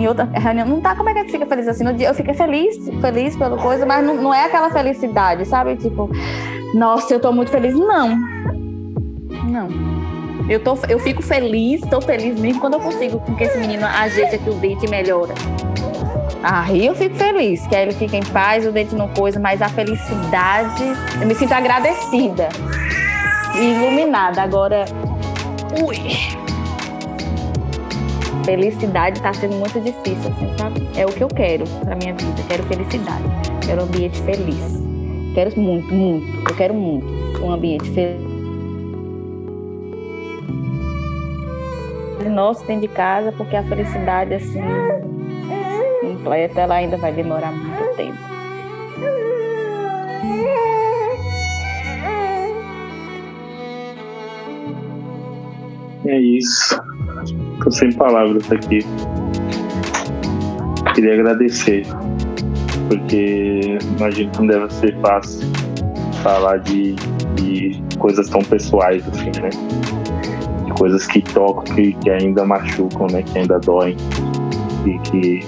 em 0.00 0.08
outra 0.08 0.24
reunião. 0.24 0.66
Não 0.66 0.80
tá 0.80 0.96
como 0.96 1.08
é 1.10 1.12
que 1.12 1.18
a 1.18 1.22
gente 1.22 1.32
fica 1.32 1.46
feliz 1.46 1.68
assim. 1.68 1.84
No 1.84 1.92
dia 1.92 2.08
eu 2.08 2.14
fiquei 2.14 2.34
feliz, 2.34 2.76
feliz 3.00 3.36
pela 3.36 3.56
coisa, 3.58 3.84
mas 3.84 4.04
não, 4.04 4.16
não 4.16 4.34
é 4.34 4.46
aquela 4.46 4.70
felicidade, 4.70 5.44
sabe? 5.44 5.76
Tipo, 5.76 6.10
nossa, 6.74 7.12
eu 7.12 7.20
tô 7.20 7.30
muito 7.32 7.50
feliz. 7.50 7.74
Não. 7.74 8.16
Não. 9.44 9.68
Eu, 10.48 10.58
tô, 10.60 10.76
eu 10.88 10.98
fico 10.98 11.22
feliz, 11.22 11.80
tô 11.82 12.00
feliz 12.00 12.38
mesmo 12.40 12.60
quando 12.60 12.74
eu 12.74 12.80
consigo 12.80 13.20
com 13.20 13.34
que 13.36 13.44
esse 13.44 13.58
menino 13.58 13.86
ajeite 13.86 14.36
aqui 14.36 14.50
o 14.50 14.54
dente 14.54 14.88
melhora. 14.88 15.34
Aí 16.42 16.86
eu 16.86 16.94
fico 16.94 17.14
feliz, 17.16 17.66
que 17.66 17.76
aí 17.76 17.82
ele 17.82 17.92
fica 17.92 18.16
em 18.16 18.22
paz, 18.22 18.66
o 18.66 18.72
dente 18.72 18.94
não 18.94 19.08
coisa, 19.08 19.38
mas 19.38 19.60
a 19.60 19.68
felicidade, 19.68 20.82
eu 21.20 21.26
me 21.26 21.34
sinto 21.34 21.52
agradecida 21.52 22.48
e 23.54 23.74
iluminada. 23.74 24.42
Agora, 24.42 24.86
ui, 25.84 25.98
felicidade 28.50 29.18
está 29.18 29.32
sendo 29.32 29.54
muito 29.56 29.80
difícil, 29.80 30.30
assim, 30.32 30.58
sabe? 30.58 30.88
É 30.96 31.06
o 31.06 31.08
que 31.08 31.22
eu 31.22 31.28
quero 31.28 31.64
para 31.84 31.94
minha 31.94 32.12
vida. 32.14 32.42
Quero 32.48 32.64
felicidade. 32.64 33.22
Quero 33.64 33.82
um 33.82 33.84
ambiente 33.84 34.20
feliz. 34.22 34.82
Quero 35.34 35.60
muito, 35.60 35.94
muito. 35.94 36.50
Eu 36.50 36.56
quero 36.56 36.74
muito 36.74 37.44
um 37.44 37.52
ambiente 37.52 37.88
feliz. 37.90 38.28
Nosso 42.28 42.64
dentro 42.66 42.82
de 42.82 42.88
casa, 42.88 43.32
porque 43.32 43.56
a 43.56 43.62
felicidade, 43.62 44.34
assim, 44.34 44.60
completa, 46.00 46.60
ela 46.60 46.74
ainda 46.74 46.96
vai 46.96 47.12
demorar 47.12 47.52
muito 47.52 47.96
tempo. 47.96 48.18
É 56.04 56.18
isso. 56.18 56.99
Tô 57.62 57.70
sem 57.70 57.92
palavras 57.92 58.50
aqui. 58.50 58.80
Queria 60.94 61.14
agradecer, 61.14 61.86
porque 62.88 63.78
imagino 63.98 64.30
que 64.30 64.38
não 64.38 64.46
deve 64.46 64.72
ser 64.72 64.98
fácil 65.00 65.46
falar 66.22 66.58
de, 66.58 66.94
de 67.36 67.82
coisas 67.98 68.28
tão 68.28 68.40
pessoais 68.42 69.06
assim, 69.08 69.30
né? 69.40 69.50
De 70.64 70.72
coisas 70.72 71.06
que 71.06 71.20
tocam, 71.20 71.64
que, 71.74 71.92
que 71.92 72.10
ainda 72.10 72.44
machucam, 72.44 73.06
né? 73.12 73.22
Que 73.22 73.38
ainda 73.38 73.58
doem. 73.58 73.96
E 74.86 74.98
que. 75.10 75.40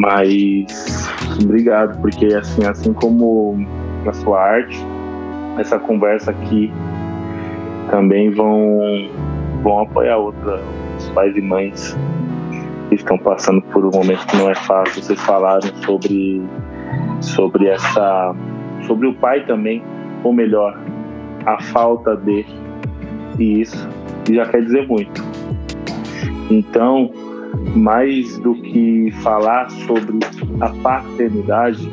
Mas 0.00 1.10
obrigado, 1.42 2.00
porque 2.00 2.26
assim, 2.26 2.64
assim 2.64 2.92
como 2.92 3.56
na 4.04 4.12
sua 4.12 4.40
arte, 4.40 4.78
essa 5.58 5.78
conversa 5.78 6.30
aqui 6.30 6.72
também 7.90 8.30
vão 8.30 8.80
vão 9.68 9.80
apoiar 9.80 10.16
outros 10.16 10.62
pais 11.14 11.36
e 11.36 11.42
mães 11.42 11.96
que 12.88 12.94
estão 12.94 13.18
passando 13.18 13.60
por 13.62 13.84
um 13.84 13.90
momento 13.90 14.26
que 14.26 14.36
não 14.38 14.48
é 14.48 14.54
fácil. 14.54 15.02
Vocês 15.02 15.20
falaram 15.20 15.68
sobre, 15.84 16.42
sobre 17.20 17.66
essa. 17.68 18.34
sobre 18.86 19.08
o 19.08 19.14
pai 19.14 19.44
também, 19.44 19.82
ou 20.24 20.32
melhor, 20.32 20.80
a 21.44 21.60
falta 21.60 22.16
de. 22.16 22.46
E 23.38 23.60
isso 23.60 23.88
já 24.30 24.46
quer 24.46 24.62
dizer 24.62 24.88
muito. 24.88 25.22
Então, 26.50 27.10
mais 27.76 28.38
do 28.38 28.54
que 28.54 29.10
falar 29.22 29.70
sobre 29.70 30.18
a 30.60 30.70
paternidade, 30.82 31.86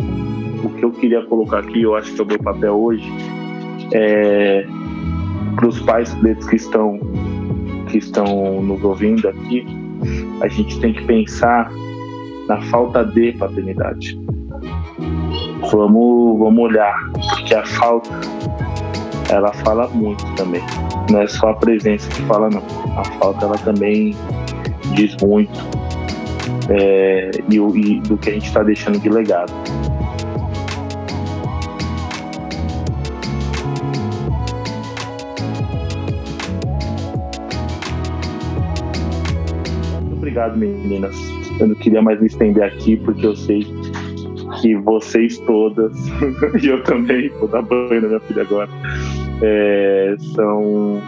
o 0.63 0.69
que 0.69 0.85
eu 0.85 0.91
queria 0.91 1.25
colocar 1.25 1.59
aqui, 1.59 1.81
eu 1.81 1.93
acho 1.93 2.13
que 2.13 2.21
é 2.21 2.23
o 2.23 2.27
meu 2.27 2.39
papel 2.39 2.73
hoje, 2.73 3.11
é 3.93 4.65
para 5.55 5.67
os 5.67 5.79
pais 5.81 6.13
pretos 6.15 6.47
que 6.49 6.57
estão 6.57 6.99
que 7.95 8.05
estão 8.05 8.61
nos 8.61 8.83
ouvindo 8.83 9.27
aqui, 9.29 9.65
a 10.41 10.47
gente 10.47 10.79
tem 10.79 10.93
que 10.93 11.03
pensar 11.05 11.71
na 12.47 12.61
falta 12.63 13.05
de 13.05 13.31
paternidade. 13.33 14.19
Vamos, 15.71 16.39
vamos 16.39 16.59
olhar, 16.59 17.11
porque 17.29 17.55
a 17.55 17.65
falta 17.65 18.09
ela 19.29 19.51
fala 19.53 19.87
muito 19.89 20.23
também. 20.35 20.61
Não 21.09 21.21
é 21.21 21.27
só 21.27 21.49
a 21.49 21.53
presença 21.55 22.09
que 22.09 22.21
fala, 22.23 22.49
não. 22.49 22.61
A 22.97 23.03
falta 23.19 23.45
ela 23.45 23.57
também 23.57 24.15
diz 24.93 25.15
muito 25.21 25.59
é, 26.69 27.31
e, 27.49 27.55
e 27.55 27.99
do 28.01 28.17
que 28.17 28.29
a 28.29 28.33
gente 28.33 28.47
está 28.47 28.61
deixando 28.61 28.99
de 28.99 29.09
legado. 29.09 29.53
Obrigado, 40.35 40.57
meninas. 40.57 41.15
Eu 41.59 41.67
não 41.67 41.75
queria 41.75 42.01
mais 42.01 42.19
me 42.19 42.27
estender 42.27 42.63
aqui, 42.63 42.97
porque 42.97 43.25
eu 43.25 43.35
sei 43.35 43.65
que 44.61 44.75
vocês 44.75 45.37
todas, 45.39 45.93
e 46.61 46.67
eu 46.67 46.83
também, 46.83 47.29
vou 47.39 47.47
dar 47.47 47.61
banho 47.61 48.01
na 48.01 48.07
minha 48.07 48.19
filha 48.21 48.41
agora, 48.41 48.69
é, 49.41 50.15
são. 50.35 51.01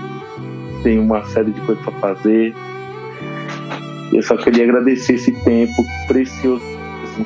tem 0.82 0.98
uma 1.00 1.24
série 1.26 1.52
de 1.52 1.60
coisas 1.62 1.84
para 1.84 1.94
fazer. 2.00 2.54
Eu 4.14 4.24
só 4.24 4.38
queria 4.38 4.64
agradecer 4.64 5.16
esse 5.16 5.32
tempo 5.44 5.84
precioso 6.08 6.64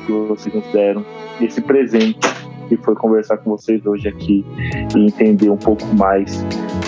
que 0.06 0.12
vocês 0.12 0.52
nos 0.52 0.66
deram, 0.72 1.04
esse 1.40 1.60
presente 1.60 2.18
que 2.68 2.76
foi 2.78 2.94
conversar 2.94 3.36
com 3.38 3.50
vocês 3.50 3.84
hoje 3.86 4.08
aqui 4.08 4.44
e 4.96 5.06
entender 5.06 5.50
um 5.50 5.56
pouco 5.56 5.84
mais 5.94 6.44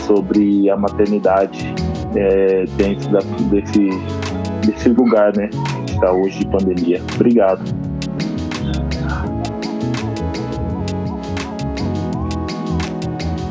sobre 0.06 0.68
a 0.70 0.76
maternidade 0.76 1.72
é, 2.16 2.64
dentro 2.76 3.10
da, 3.10 3.20
desse, 3.50 3.90
desse 4.66 4.88
lugar, 4.88 5.36
né? 5.36 5.48
Que 5.86 5.94
está 5.94 6.12
hoje 6.12 6.38
de 6.38 6.46
pandemia. 6.46 7.00
Obrigado. 7.14 7.62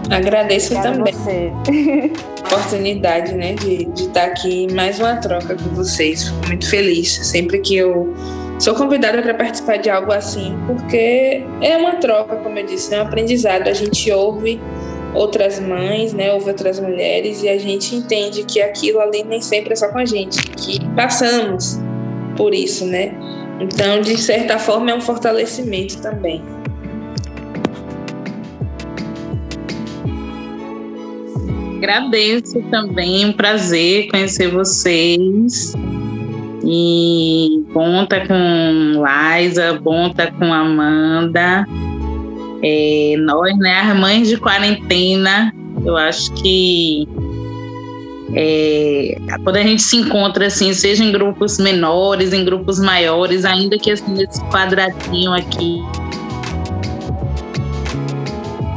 Agradeço 0.10 0.74
também 0.82 1.14
a 2.44 2.56
oportunidade 2.56 3.34
né, 3.34 3.54
de, 3.54 3.86
de 3.86 4.04
estar 4.04 4.26
aqui 4.26 4.66
em 4.66 4.74
mais 4.74 5.00
uma 5.00 5.16
troca 5.16 5.56
com 5.56 5.70
vocês. 5.76 6.28
Fico 6.28 6.48
muito 6.48 6.70
feliz 6.70 7.16
sempre 7.26 7.60
que 7.60 7.76
eu 7.76 8.14
sou 8.60 8.76
convidada 8.76 9.22
para 9.22 9.34
participar 9.34 9.78
de 9.78 9.90
algo 9.90 10.12
assim, 10.12 10.56
porque 10.68 11.44
é 11.62 11.76
uma 11.78 11.96
troca, 11.96 12.36
como 12.38 12.58
eu 12.60 12.66
disse, 12.66 12.94
é 12.94 13.00
um 13.00 13.08
aprendizado. 13.08 13.68
A 13.68 13.74
gente 13.74 14.12
ouve 14.12 14.62
outras 15.14 15.60
mães, 15.60 16.14
né, 16.14 16.34
ouve 16.34 16.50
outras 16.50 16.80
mulheres 16.80 17.44
e 17.44 17.50
a 17.50 17.58
gente 17.58 17.96
entende 17.96 18.44
que 18.44 18.62
aquilo 18.62 19.00
ali 19.00 19.24
nem 19.24 19.42
sempre 19.42 19.74
é 19.74 19.76
só 19.76 19.90
com 19.90 20.00
a 20.00 20.06
gente, 20.06 20.42
que 20.52 20.80
passamos 20.96 21.80
por 22.36 22.54
isso, 22.54 22.86
né? 22.86 23.14
Então, 23.60 24.02
de 24.02 24.18
certa 24.18 24.58
forma, 24.58 24.92
é 24.92 24.96
um 24.96 25.02
fortalecimento 25.02 26.02
também. 26.02 26.42
Agradeço 31.78 32.62
também, 32.72 33.26
um 33.26 33.34
prazer 33.34 34.08
conhecer 34.10 34.50
vocês. 34.50 35.74
E 36.66 37.62
tá 38.10 38.26
com 38.26 39.04
Liza, 39.04 39.82
tá 40.16 40.32
com 40.32 40.54
Amanda. 40.54 41.66
É, 42.64 43.16
nós, 43.20 43.58
né, 43.58 43.82
as 43.82 43.98
mães 43.98 44.30
de 44.30 44.38
quarentena, 44.38 45.54
eu 45.86 45.98
acho 45.98 46.32
que 46.36 47.08
é, 48.36 49.18
quando 49.44 49.58
a 49.58 49.64
gente 49.64 49.82
se 49.82 49.98
encontra 49.98 50.48
assim, 50.48 50.74
seja 50.74 51.04
em 51.04 51.12
grupos 51.12 51.60
menores, 51.60 52.34
em 52.34 52.44
grupos 52.44 52.80
maiores, 52.80 53.46
ainda 53.46 53.78
que 53.78 53.92
assim, 53.92 54.14
nesse 54.14 54.42
quadradinho 54.46 55.34
aqui, 55.34 55.84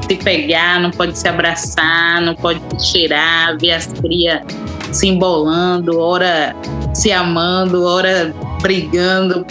se 0.09 0.17
pegar, 0.17 0.81
não 0.81 0.91
pode 0.91 1.19
se 1.19 1.27
abraçar, 1.27 2.21
não 2.21 2.35
pode 2.35 2.61
cheirar, 2.85 3.57
ver 3.59 3.73
as 3.73 3.87
crias 3.87 4.41
se 4.93 5.09
embolando, 5.09 5.99
ora 5.99 6.55
se 6.93 7.11
amando, 7.11 7.85
ora 7.85 8.35
brigando 8.61 9.45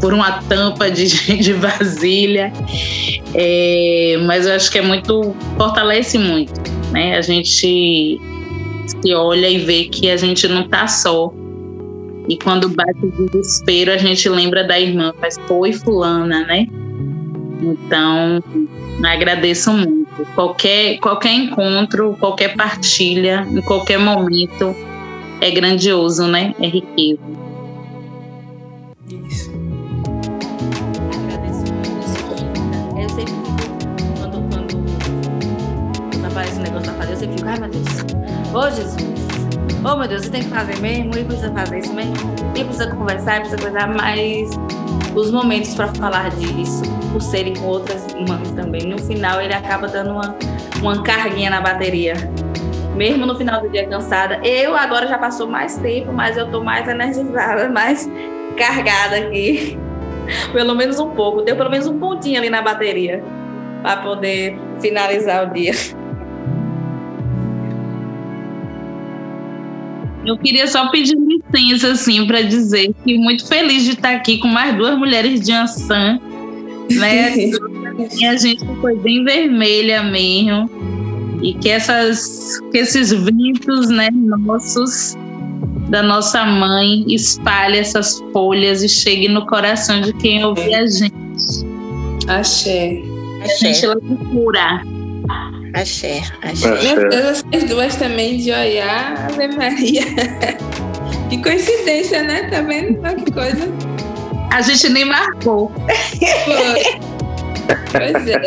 por, 0.00 0.12
uma 0.12 0.42
tampa 0.42 0.90
de, 0.90 1.06
de 1.38 1.52
vasilha. 1.52 2.52
É, 3.34 4.18
mas 4.26 4.46
eu 4.46 4.54
acho 4.54 4.70
que 4.70 4.78
é 4.78 4.82
muito, 4.82 5.34
fortalece 5.56 6.18
muito, 6.18 6.52
né? 6.90 7.16
A 7.16 7.22
gente 7.22 8.18
se 8.86 9.14
olha 9.14 9.48
e 9.48 9.58
vê 9.58 9.84
que 9.84 10.10
a 10.10 10.16
gente 10.16 10.46
não 10.48 10.62
está 10.62 10.86
só. 10.86 11.32
E 12.28 12.36
quando 12.36 12.68
bate 12.68 12.98
o 13.02 13.30
desespero, 13.30 13.90
a 13.90 13.96
gente 13.96 14.28
lembra 14.28 14.62
da 14.62 14.78
irmã, 14.78 15.14
faz 15.18 15.36
foi 15.46 15.72
fulana, 15.72 16.44
né? 16.44 16.66
Então, 17.60 18.42
agradeço 19.02 19.72
muito. 19.72 20.08
Qualquer, 20.34 20.98
qualquer 20.98 21.32
encontro, 21.32 22.16
qualquer 22.20 22.54
partilha, 22.54 23.46
em 23.50 23.62
qualquer 23.62 23.98
momento, 23.98 24.74
é 25.40 25.50
grandioso, 25.50 26.26
né? 26.26 26.54
É 26.60 26.66
riqueza. 26.66 27.47
Sempre 37.18 37.36
fico, 37.36 37.48
ai 37.48 37.58
meu 37.58 37.68
Deus, 37.68 37.86
ô 38.54 38.70
Jesus, 38.70 39.02
ô 39.84 39.96
meu 39.96 40.08
Deus, 40.08 40.22
você 40.22 40.30
tem 40.30 40.42
que 40.42 40.50
fazer 40.50 40.78
mesmo, 40.80 41.16
e 41.16 41.24
precisa 41.24 41.52
fazer 41.52 41.78
isso 41.78 41.92
mesmo, 41.92 42.14
e 42.56 42.64
precisa 42.64 42.86
conversar, 42.94 43.36
e 43.36 43.40
precisa 43.40 43.62
coisar, 43.62 43.88
mas 43.94 44.50
os 45.14 45.30
momentos 45.30 45.74
para 45.74 45.88
falar 45.94 46.30
disso, 46.30 46.82
por 47.12 47.20
serem 47.20 47.54
com 47.54 47.66
outras 47.66 48.06
mães 48.28 48.50
também, 48.52 48.86
no 48.86 48.98
final 48.98 49.40
ele 49.40 49.54
acaba 49.54 49.88
dando 49.88 50.12
uma, 50.12 50.34
uma 50.80 51.02
carguinha 51.02 51.50
na 51.50 51.60
bateria 51.60 52.14
mesmo 52.98 53.24
no 53.24 53.36
final 53.36 53.62
do 53.62 53.70
dia 53.70 53.86
cansada. 53.86 54.40
Eu 54.44 54.76
agora 54.76 55.06
já 55.06 55.16
passou 55.16 55.46
mais 55.46 55.76
tempo, 55.78 56.12
mas 56.12 56.36
eu 56.36 56.50
tô 56.50 56.62
mais 56.62 56.86
energizada, 56.88 57.68
mais 57.70 58.10
carregada 58.56 59.16
aqui. 59.16 59.78
Pelo 60.52 60.74
menos 60.74 60.98
um 60.98 61.10
pouco. 61.10 61.40
Deu 61.40 61.56
pelo 61.56 61.70
menos 61.70 61.86
um 61.86 61.98
pontinho 61.98 62.38
ali 62.38 62.50
na 62.50 62.60
bateria 62.60 63.24
para 63.82 64.02
poder 64.02 64.58
finalizar 64.78 65.48
o 65.48 65.54
dia. 65.54 65.72
Eu 70.28 70.36
queria 70.36 70.66
só 70.66 70.90
pedir 70.90 71.16
licença, 71.16 71.92
assim, 71.92 72.26
para 72.26 72.42
dizer 72.42 72.94
que 73.02 73.16
muito 73.16 73.48
feliz 73.48 73.84
de 73.84 73.92
estar 73.92 74.14
aqui 74.14 74.36
com 74.36 74.46
mais 74.46 74.76
duas 74.76 74.98
mulheres 74.98 75.40
de 75.40 75.52
Ansan, 75.52 76.20
né? 76.90 77.34
e 77.34 78.24
a 78.28 78.36
gente 78.36 78.62
foi 78.82 78.94
bem 78.96 79.24
vermelha 79.24 80.02
mesmo 80.02 80.70
e 81.42 81.54
que 81.54 81.70
essas 81.70 82.60
que 82.70 82.78
esses 82.78 83.10
ventos 83.10 83.88
né 83.88 84.10
nossos 84.12 85.16
da 85.88 86.02
nossa 86.02 86.44
mãe 86.44 87.04
espalhe 87.08 87.78
essas 87.78 88.20
folhas 88.32 88.82
e 88.82 88.88
chegue 88.88 89.28
no 89.28 89.46
coração 89.46 90.02
de 90.02 90.12
quem 90.12 90.44
ouve 90.44 90.74
a 90.74 90.86
gente 90.86 91.14
Axé. 92.26 93.02
a 93.40 93.46
gente 93.64 93.86
lá 93.86 93.96
cura 94.30 94.82
Axé, 95.74 96.22
axé. 96.42 96.68
Axé. 96.68 96.94
Meu 96.94 97.08
Deus, 97.08 97.44
essas 97.52 97.68
duas 97.68 97.96
também 97.96 98.38
de 98.38 98.50
olhar, 98.50 99.28
Ave 99.30 99.48
Maria. 99.48 100.02
Que 101.28 101.42
coincidência, 101.42 102.22
né? 102.22 102.48
Tá 102.48 102.62
vendo? 102.62 103.02
Que 103.22 103.30
coisa. 103.30 103.68
a 104.50 104.62
gente 104.62 104.88
nem 104.88 105.04
marcou 105.04 105.70
Foi. 106.44 107.00
Pois 107.92 108.26
é. 108.26 108.40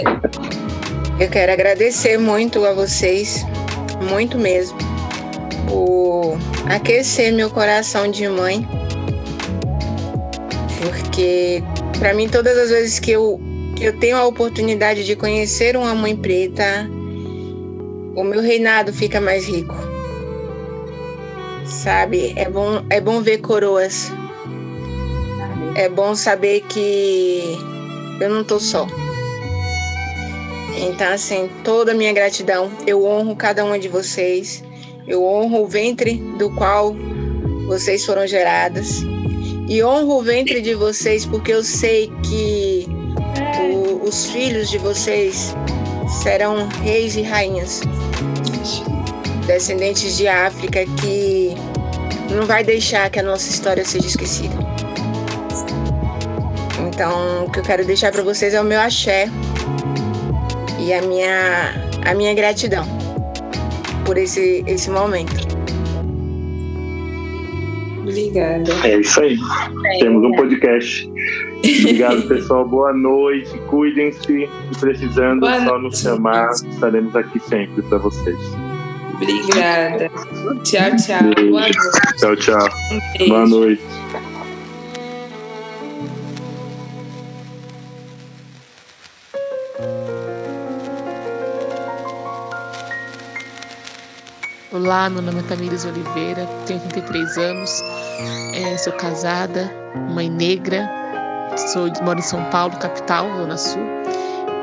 Eu 1.24 1.30
quero 1.30 1.52
agradecer 1.52 2.18
muito 2.18 2.66
a 2.66 2.74
vocês, 2.74 3.46
muito 4.10 4.40
mesmo, 4.40 4.76
por 5.68 6.40
aquecer 6.66 7.32
meu 7.32 7.52
coração 7.52 8.10
de 8.10 8.28
mãe. 8.28 8.68
Porque, 10.80 11.64
para 12.00 12.16
mim, 12.16 12.28
todas 12.28 12.58
as 12.58 12.72
vezes 12.72 13.00
que 13.00 13.12
eu, 13.12 13.40
que 13.76 13.84
eu 13.84 14.00
tenho 14.00 14.18
a 14.18 14.26
oportunidade 14.26 15.06
de 15.06 15.16
conhecer 15.16 15.78
uma 15.78 15.94
mãe 15.94 16.16
preta, 16.16 16.90
o 18.16 18.24
meu 18.24 18.42
reinado 18.42 18.94
fica 18.94 19.22
mais 19.22 19.46
rico. 19.46 19.76
Sabe? 21.66 22.34
É 22.36 22.50
bom, 22.50 22.84
é 22.90 23.00
bom 23.00 23.22
ver 23.22 23.40
coroas. 23.40 24.12
É 25.76 25.88
bom 25.88 26.16
saber 26.16 26.62
que 26.62 27.58
eu 28.20 28.30
não 28.30 28.44
tô 28.44 28.60
só. 28.60 28.88
Então, 30.78 31.14
assim, 31.14 31.50
toda 31.64 31.92
a 31.92 31.96
minha 31.96 32.14
gratidão. 32.14 32.72
Eu 32.86 33.06
honro 33.06 33.36
cada 33.36 33.64
uma 33.64 33.80
de 33.80 33.88
vocês. 33.88 34.64
Eu 35.08 35.24
honro 35.24 35.64
o 35.64 35.68
ventre 35.68 36.16
do 36.38 36.50
qual 36.52 36.96
vocês 37.68 38.06
foram 38.06 38.28
geradas. 38.28 39.02
E 39.68 39.82
honro 39.84 40.18
o 40.18 40.22
ventre 40.22 40.62
de 40.62 40.74
vocês 40.74 41.26
porque 41.26 41.54
eu 41.54 41.64
sei 41.64 42.12
que 42.24 42.86
o, 43.74 44.06
os 44.06 44.26
filhos 44.28 44.70
de 44.70 44.78
vocês 44.78 45.56
serão 46.22 46.68
reis 46.84 47.16
e 47.16 47.22
rainhas, 47.22 47.82
descendentes 49.46 50.18
de 50.18 50.28
África 50.28 50.86
que 51.02 51.56
não 52.34 52.46
vai 52.46 52.64
deixar 52.64 53.10
que 53.10 53.20
a 53.20 53.24
nossa 53.24 53.50
história 53.50 53.84
seja 53.84 54.08
esquecida. 54.08 54.56
Então, 56.88 57.46
o 57.46 57.52
que 57.52 57.60
eu 57.60 57.64
quero 57.64 57.86
deixar 57.86 58.12
para 58.12 58.24
vocês 58.24 58.54
é 58.54 58.62
o 58.62 58.64
meu 58.64 58.80
axé 58.80 59.28
e 60.80 60.94
a 60.94 61.02
minha, 61.02 61.74
a 62.06 62.14
minha 62.14 62.34
gratidão 62.34 62.86
por 64.06 64.18
esse, 64.18 64.64
esse 64.68 64.90
momento. 64.90 65.51
Obrigada. 68.12 68.72
É 68.84 69.00
isso 69.00 69.22
aí. 69.22 69.38
É, 69.86 70.00
Temos 70.00 70.24
um 70.24 70.32
podcast. 70.34 71.10
Obrigado, 71.58 72.22
pessoal. 72.28 72.68
Boa 72.68 72.94
noite. 72.94 73.50
Cuidem-se. 73.68 74.50
Precisando, 74.80 75.42
Boa 75.42 75.64
só 75.64 75.80
nos 75.80 76.00
chamar. 76.00 76.52
Estaremos 76.52 77.16
aqui 77.16 77.40
sempre 77.40 77.82
para 77.84 77.98
vocês. 78.00 78.38
Obrigada. 79.16 80.10
Tchau, 80.64 80.96
tchau. 80.98 81.50
Boa 81.50 81.62
noite. 81.62 81.78
Tchau, 82.18 82.36
tchau. 82.36 82.70
Boa 83.28 83.48
noite. 83.48 83.82
Olá, 94.92 95.10
meu 95.10 95.22
nome 95.22 95.40
é 95.40 95.44
Tamires 95.44 95.86
Oliveira, 95.86 96.46
tenho 96.68 96.82
33 96.82 97.38
anos, 97.38 97.82
é, 98.54 98.78
sou 98.78 98.92
casada, 98.92 99.72
mãe 100.14 100.30
negra, 100.30 100.86
sou, 101.72 101.90
moro 102.04 102.20
em 102.20 102.22
São 102.22 102.44
Paulo, 102.50 102.76
capital, 102.78 103.26
Zona 103.38 103.56
Sul. 103.56 103.82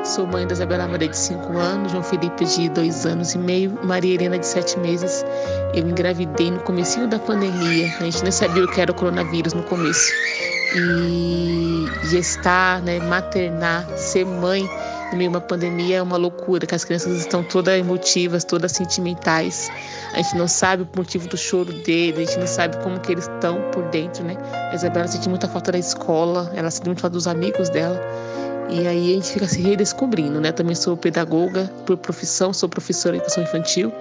Sou 0.03 0.27
mãe 0.27 0.45
da 0.45 0.53
Isabela 0.53 0.87
Maria 0.87 1.07
de 1.07 1.17
5 1.17 1.57
anos, 1.57 1.91
João 1.91 2.03
Felipe 2.03 2.45
de 2.45 2.69
2 2.69 3.07
anos 3.07 3.33
e 3.33 3.39
meio, 3.39 3.75
Maria 3.83 4.13
Helena 4.13 4.37
de 4.37 4.45
7 4.45 4.77
meses. 4.77 5.25
Eu 5.73 5.89
engravidei 5.89 6.51
no 6.51 6.59
comecinho 6.59 7.07
da 7.07 7.17
pandemia, 7.17 7.87
a 7.99 8.03
gente 8.03 8.21
nem 8.21 8.31
sabia 8.31 8.65
o 8.65 8.67
que 8.67 8.81
era 8.81 8.91
o 8.91 8.93
coronavírus 8.93 9.53
no 9.53 9.63
começo. 9.63 10.13
E 10.75 11.87
gestar, 12.11 12.83
né, 12.83 12.99
maternar, 12.99 13.83
ser 13.97 14.27
mãe 14.27 14.69
no 15.11 15.17
meio 15.17 15.29
de 15.29 15.37
uma 15.37 15.41
pandemia 15.41 15.97
é 15.97 16.01
uma 16.01 16.17
loucura, 16.17 16.65
que 16.65 16.75
as 16.75 16.83
crianças 16.83 17.17
estão 17.17 17.43
todas 17.43 17.79
emotivas, 17.79 18.43
todas 18.43 18.71
sentimentais. 18.71 19.69
A 20.13 20.17
gente 20.17 20.37
não 20.37 20.47
sabe 20.47 20.83
o 20.83 20.87
motivo 20.95 21.27
do 21.27 21.37
choro 21.37 21.73
deles, 21.83 22.17
a 22.17 22.31
gente 22.31 22.39
não 22.39 22.47
sabe 22.47 22.77
como 22.83 22.99
que 22.99 23.11
eles 23.11 23.27
estão 23.27 23.59
por 23.71 23.83
dentro, 23.89 24.23
né? 24.23 24.37
A 24.71 24.75
Isabela 24.75 25.07
sente 25.07 25.27
muita 25.27 25.47
falta 25.47 25.71
da 25.71 25.79
escola, 25.79 26.51
ela 26.55 26.69
sente 26.69 26.85
muita 26.85 27.01
falta 27.01 27.15
dos 27.15 27.27
amigos 27.27 27.69
dela. 27.69 27.99
E 28.69 28.87
aí 28.87 29.13
a 29.13 29.15
gente 29.15 29.31
fica 29.31 29.47
se 29.47 29.61
redescobrindo, 29.61 30.39
né? 30.39 30.51
Também 30.51 30.75
sou 30.75 30.95
pedagoga 30.95 31.71
por 31.87 31.97
profissão, 31.97 32.53
sou 32.53 32.69
professora 32.69 33.13
de 33.13 33.23
educação 33.23 33.43
infantil. 33.43 33.91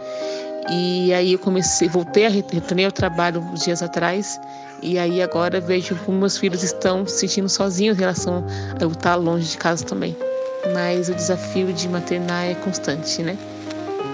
E 0.71 1.15
aí 1.15 1.33
eu 1.33 1.39
comecei, 1.39 1.89
voltei 1.89 2.27
a 2.27 2.29
retornei 2.29 2.85
ao 2.85 2.93
trabalho 2.93 3.41
uns 3.41 3.65
dias 3.65 3.83
atrás. 3.83 4.39
E 4.83 4.99
aí 4.99 5.23
agora 5.23 5.59
vejo 5.59 5.97
como 6.05 6.19
meus 6.19 6.37
filhos 6.37 6.63
estão 6.63 7.07
se 7.07 7.21
sentindo 7.21 7.49
sozinhos 7.49 7.97
em 7.97 8.01
relação 8.01 8.45
a 8.79 8.83
eu 8.83 8.91
estar 8.91 9.15
longe 9.15 9.53
de 9.53 9.57
casa 9.57 9.85
também 9.85 10.15
mas 10.73 11.09
o 11.09 11.15
desafio 11.15 11.73
de 11.73 11.89
maternar 11.89 12.47
é 12.47 12.55
constante, 12.55 13.23
né? 13.23 13.37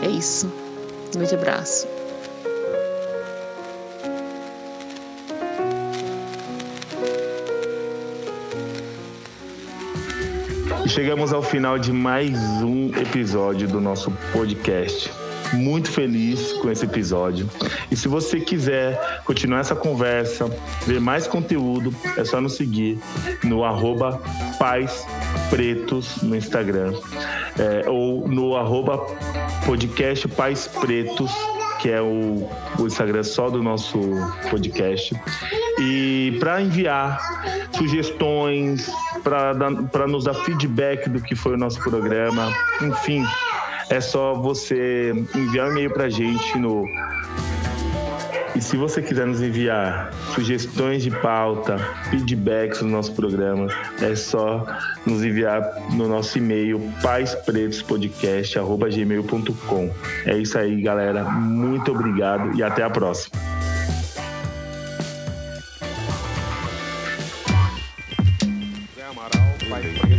É 0.03 0.09
isso. 0.09 0.47
Um 1.09 1.19
grande 1.19 1.35
abraço. 1.35 1.89
Chegamos 10.87 11.33
ao 11.33 11.43
final 11.43 11.79
de 11.79 11.93
mais 11.93 12.39
um 12.63 12.89
episódio 12.97 13.67
do 13.67 13.81
nosso 13.81 14.13
podcast 14.33 15.11
muito 15.55 15.91
feliz 15.91 16.53
com 16.55 16.71
esse 16.71 16.85
episódio. 16.85 17.49
E 17.91 17.97
se 17.97 18.09
você 18.09 18.41
quiser 18.41 19.23
continuar 19.25 19.61
essa 19.61 19.75
conversa, 19.75 20.51
ver 20.87 21.01
mais 21.01 21.27
conteúdo, 21.27 21.95
é 22.17 22.25
só 22.25 22.41
nos 22.41 22.55
seguir 22.55 22.99
no 23.43 23.65
arroba 23.65 24.21
Pais 24.59 25.07
Pretos 25.51 26.23
no 26.23 26.35
Instagram. 26.37 26.93
É, 27.59 27.89
ou 27.89 28.27
no 28.29 28.57
arroba 28.57 28.99
podcast 29.65 30.27
Pais 30.29 30.67
Pretos, 30.67 31.31
que 31.81 31.91
é 31.91 32.01
o, 32.01 32.49
o 32.79 32.87
Instagram 32.87 33.23
só 33.23 33.49
do 33.49 33.63
nosso 33.63 33.99
podcast. 34.51 35.15
E 35.79 36.37
para 36.41 36.63
enviar 36.63 37.19
sugestões, 37.73 38.91
para 39.23 40.07
nos 40.07 40.25
dar 40.25 40.35
feedback 40.35 41.09
do 41.09 41.21
que 41.21 41.35
foi 41.35 41.55
o 41.55 41.57
nosso 41.57 41.79
programa, 41.81 42.53
enfim, 42.81 43.25
é 43.91 44.01
só 44.01 44.35
você 44.35 45.13
enviar 45.35 45.69
um 45.69 45.73
e-mail 45.73 45.91
para 45.91 46.09
gente 46.09 46.59
no. 46.59 46.89
E 48.57 48.61
se 48.61 48.77
você 48.77 49.01
quiser 49.03 49.27
nos 49.27 49.43
enviar 49.43 50.13
sugestões 50.35 51.03
de 51.03 51.11
pauta, 51.11 51.77
feedbacks 52.11 52.83
no 52.83 52.89
nosso 52.89 53.13
programa, 53.13 53.67
é 54.01 54.15
só 54.15 54.65
nos 55.05 55.25
enviar 55.25 55.61
no 55.93 56.07
nosso 56.07 56.39
e-mail 56.39 56.81
paispretospodcast.gmail.com. 57.03 59.91
É 60.25 60.39
isso 60.39 60.57
aí, 60.57 60.81
galera. 60.81 61.25
Muito 61.25 61.91
obrigado 61.91 62.57
e 62.57 62.63
até 62.63 62.85
a 62.85 62.91
próxima. 62.91 63.43
119. 69.67 70.14